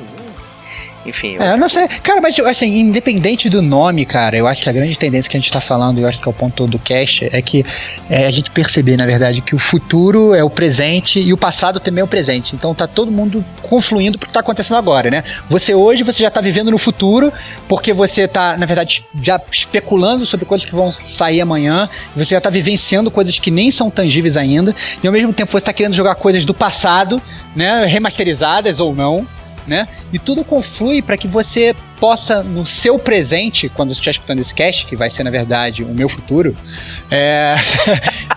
Enfim. 1.07 1.37
É, 1.39 1.53
eu 1.53 1.59
não 1.59 1.69
sei. 1.69 1.87
Cara, 1.89 2.21
mas 2.21 2.39
assim, 2.41 2.79
independente 2.79 3.49
do 3.49 3.61
nome, 3.61 4.07
cara, 4.07 4.37
eu 4.37 4.47
acho 4.47 4.63
que 4.63 4.69
a 4.69 4.73
grande 4.73 4.99
tendência 4.99 5.31
que 5.31 5.37
a 5.37 5.41
gente 5.41 5.53
tá 5.53 5.61
falando, 5.61 6.01
eu 6.01 6.09
acho 6.09 6.21
que 6.21 6.29
é 6.29 6.31
o 6.31 6.35
ponto 6.35 6.67
do 6.67 6.79
cast, 6.79 7.29
é 7.31 7.43
que 7.43 7.65
é 8.09 8.27
a 8.27 8.31
gente 8.31 8.51
perceber, 8.51 8.97
na 8.97 9.07
verdade, 9.07 9.41
que 9.41 9.55
o 9.55 9.59
futuro 9.59 10.35
é 10.35 10.43
o 10.43 10.51
presente 10.51 11.21
e 11.21 11.33
o 11.33 11.37
passado 11.37 11.79
também 11.79 12.01
é 12.01 12.05
o 12.05 12.09
presente. 12.09 12.55
Então 12.55 12.75
tá 12.75 12.87
todo 12.87 13.11
mundo 13.11 13.45
confluindo 13.63 14.19
pro 14.19 14.29
que 14.29 14.35
tá 14.35 14.41
acontecendo 14.41 14.79
agora, 14.79 15.11
né? 15.11 15.25
Você 15.49 15.75
hoje, 15.75 16.03
você 16.03 16.23
já 16.23 16.31
tá 16.31 16.41
vivendo 16.41 16.71
no 16.71 16.79
futuro, 16.79 17.33
porque 17.69 17.93
você 17.93 18.27
tá, 18.27 18.57
na 18.57 18.67
verdade, 18.67 19.05
já 19.23 19.41
especulando 19.51 20.25
sobre 20.25 20.47
coisas 20.47 20.67
que 20.67 20.75
vão 20.75 20.91
sair 20.91 21.41
amanhã, 21.41 21.89
você 22.17 22.35
já 22.35 22.41
tá 22.41 22.51
vivenciando 22.51 23.11
coisas 23.11 23.39
que 23.39 23.51
nem 23.51 23.71
são 23.71 23.91
tangíveis 23.91 24.37
ainda, 24.37 24.75
e 25.03 25.07
ao 25.07 25.13
mesmo 25.13 25.33
tempo 25.33 25.53
você 25.53 25.65
tá 25.65 25.73
querendo 25.73 25.95
jogar 25.95 26.15
coisas 26.15 26.45
do 26.45 26.55
passado, 26.55 27.21
né? 27.55 27.85
Remasterizadas 27.87 28.81
ou 28.81 28.95
não 28.95 29.27
né? 29.67 29.89
E 30.13 30.19
tudo 30.19 30.45
conflui 30.45 31.03
para 31.03 31.17
que 31.17 31.27
você 31.27 31.75
possa, 31.99 32.43
no 32.43 32.67
seu 32.67 32.99
presente, 32.99 33.69
quando 33.69 33.89
você 33.89 33.95
estiver 33.95 34.11
escutando 34.11 34.41
esse 34.41 34.55
cast, 34.55 34.85
que 34.87 34.95
vai 34.95 35.09
ser, 35.09 35.25
na 35.25 35.31
verdade, 35.31 35.83
o 35.83 35.89
meu 35.89 36.09
futuro, 36.09 36.55
é, 37.11 37.55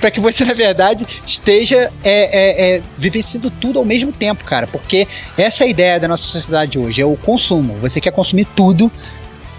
para 0.00 0.10
que 0.10 0.20
você, 0.20 0.44
na 0.44 0.52
verdade, 0.52 1.06
esteja 1.26 1.90
é, 2.04 2.10
é, 2.12 2.76
é, 2.76 2.82
vivenciando 2.96 3.50
tudo 3.50 3.78
ao 3.78 3.84
mesmo 3.84 4.12
tempo, 4.12 4.44
cara. 4.44 4.66
Porque 4.66 5.08
essa 5.36 5.64
é 5.64 5.66
a 5.66 5.70
ideia 5.70 6.00
da 6.00 6.06
nossa 6.06 6.24
sociedade 6.24 6.78
hoje, 6.78 7.02
é 7.02 7.06
o 7.06 7.16
consumo. 7.16 7.74
Você 7.80 8.00
quer 8.00 8.12
consumir 8.12 8.44
tudo 8.54 8.90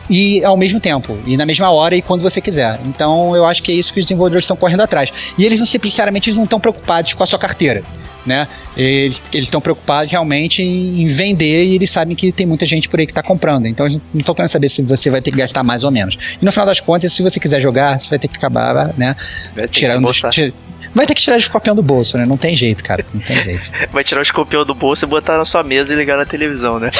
e 0.10 0.44
ao 0.44 0.58
mesmo 0.58 0.80
tempo, 0.80 1.18
e 1.26 1.38
na 1.38 1.46
mesma 1.46 1.70
hora 1.70 1.96
e 1.96 2.02
quando 2.02 2.22
você 2.22 2.42
quiser. 2.42 2.80
Então 2.86 3.36
eu 3.36 3.46
acho 3.46 3.64
que 3.64 3.72
é 3.72 3.76
isso 3.76 3.94
que 3.94 4.00
os 4.00 4.06
desenvolvedores 4.06 4.46
estão 4.46 4.58
correndo 4.58 4.82
atrás. 4.82 5.12
E 5.38 5.46
eles 5.46 5.60
não 5.60 5.66
simplesmente 5.66 6.32
não 6.34 6.44
estão 6.44 6.60
preocupados 6.60 7.14
com 7.14 7.24
a 7.24 7.26
sua 7.28 7.40
carteira 7.40 7.84
né? 8.26 8.48
Eles 8.76 9.22
estão 9.34 9.60
preocupados 9.60 10.12
realmente 10.12 10.62
em, 10.62 11.08
vender 11.08 11.66
e 11.66 11.76
eles 11.76 11.92
sabem 11.92 12.16
que 12.16 12.32
tem 12.32 12.46
muita 12.46 12.66
gente 12.66 12.88
por 12.88 13.00
aí 13.00 13.06
que 13.06 13.12
está 13.12 13.24
comprando. 13.24 13.66
Então 13.66 13.86
eles 13.86 14.02
não 14.14 14.20
estão 14.20 14.34
querendo 14.34 14.50
saber 14.50 14.70
se 14.70 14.82
você 14.84 15.10
vai 15.10 15.22
ter 15.22 15.32
que 15.32 15.38
gastar 15.38 15.64
mais 15.64 15.84
ou 15.84 15.92
menos. 15.92 16.18
E 16.42 16.46
no 16.46 16.52
final 16.52 16.66
das 16.66 16.80
contas, 16.80 17.12
se 17.12 17.22
você 17.22 17.40
quiser 17.40 17.62
jogar, 17.62 18.00
você 18.00 18.10
vai 18.10 18.20
ter 18.20 18.28
que 18.28 18.38
acabar, 18.38 18.94
né? 18.98 19.16
Vai 19.56 19.68
ter 19.68 19.70
tirando. 19.70 20.12
Que 20.32 20.54
vai 20.94 21.06
ter 21.06 21.14
que 21.14 21.22
tirar 21.22 21.36
o 21.36 21.40
escorpião 21.40 21.76
do 21.76 21.84
bolso, 21.84 22.18
né? 22.18 22.26
Não 22.26 22.38
tem 22.38 22.56
jeito, 22.56 22.84
cara. 22.84 23.06
Não 23.14 23.22
tem 23.22 23.44
jeito. 23.44 23.72
vai 23.92 24.04
tirar 24.04 24.20
o 24.20 24.24
escorpião 24.24 24.66
do 24.66 24.76
bolso 24.76 25.06
e 25.06 25.08
botar 25.08 25.38
na 25.38 25.46
sua 25.46 25.64
mesa 25.64 25.94
e 25.94 25.98
ligar 25.98 26.18
na 26.18 26.26
televisão, 26.26 26.80
né? 26.80 26.92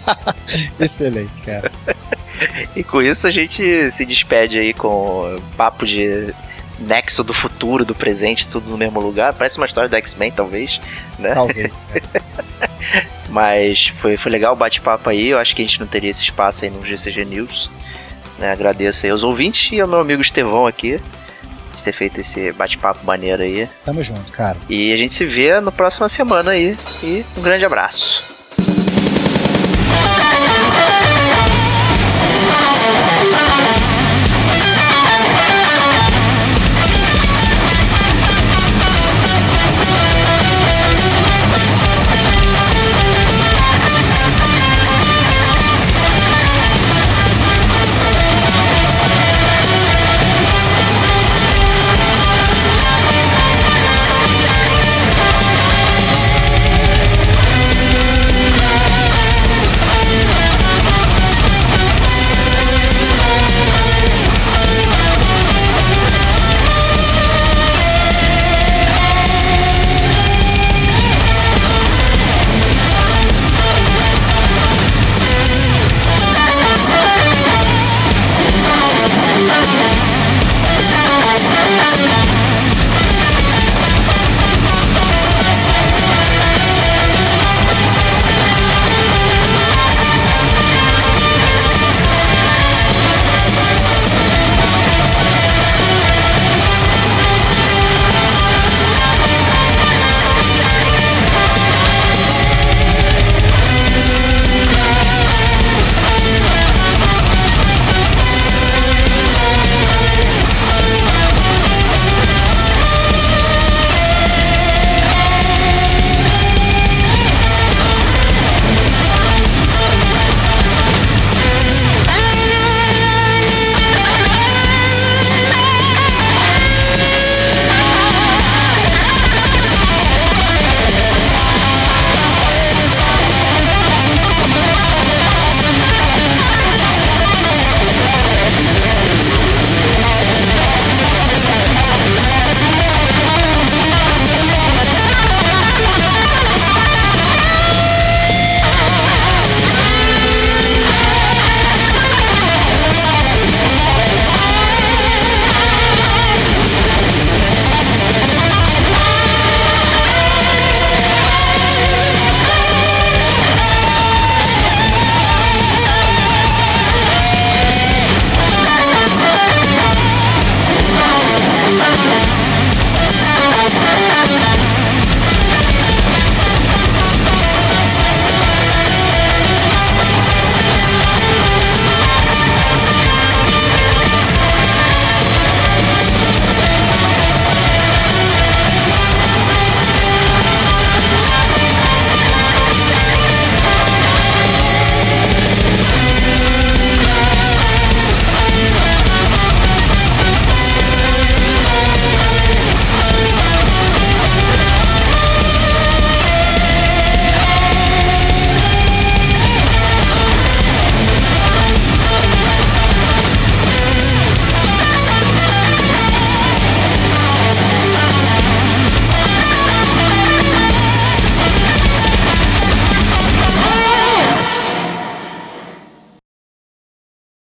Excelente, 0.78 1.30
cara. 1.44 1.70
E 2.74 2.82
com 2.82 3.02
isso 3.02 3.26
a 3.26 3.30
gente 3.30 3.90
se 3.90 4.04
despede 4.04 4.58
aí 4.58 4.72
com 4.72 5.38
papo 5.56 5.84
de 5.84 6.32
nexo 6.78 7.22
do 7.22 7.34
futuro, 7.34 7.84
do 7.84 7.94
presente, 7.94 8.48
tudo 8.48 8.70
no 8.70 8.78
mesmo 8.78 9.00
lugar. 9.00 9.34
Parece 9.34 9.58
uma 9.58 9.66
história 9.66 9.88
do 9.88 9.96
X-Men, 9.96 10.30
talvez, 10.32 10.80
né? 11.18 11.34
Talvez. 11.34 11.70
Mas 13.28 13.88
foi, 13.88 14.16
foi 14.16 14.32
legal 14.32 14.54
o 14.54 14.56
bate-papo 14.56 15.08
aí. 15.10 15.28
Eu 15.28 15.38
acho 15.38 15.54
que 15.54 15.62
a 15.62 15.64
gente 15.64 15.78
não 15.78 15.86
teria 15.86 16.10
esse 16.10 16.22
espaço 16.22 16.64
aí 16.64 16.70
no 16.70 16.84
GCG 16.84 17.24
News. 17.24 17.70
Né? 18.38 18.50
Agradeço 18.50 19.06
aí 19.06 19.12
aos 19.12 19.22
ouvintes 19.22 19.70
e 19.72 19.80
ao 19.80 19.86
meu 19.86 20.00
amigo 20.00 20.22
Estevão 20.22 20.66
aqui. 20.66 21.00
gente 21.72 21.84
ter 21.84 21.92
feito 21.92 22.20
esse 22.20 22.50
bate-papo 22.52 23.04
maneiro 23.04 23.42
aí. 23.42 23.68
Tamo 23.84 24.02
junto, 24.02 24.32
cara. 24.32 24.56
E 24.68 24.92
a 24.92 24.96
gente 24.96 25.14
se 25.14 25.24
vê 25.24 25.60
na 25.60 25.70
próxima 25.70 26.08
semana 26.08 26.52
aí. 26.52 26.76
E 27.02 27.24
um 27.36 27.42
grande 27.42 27.64
abraço. 27.64 28.39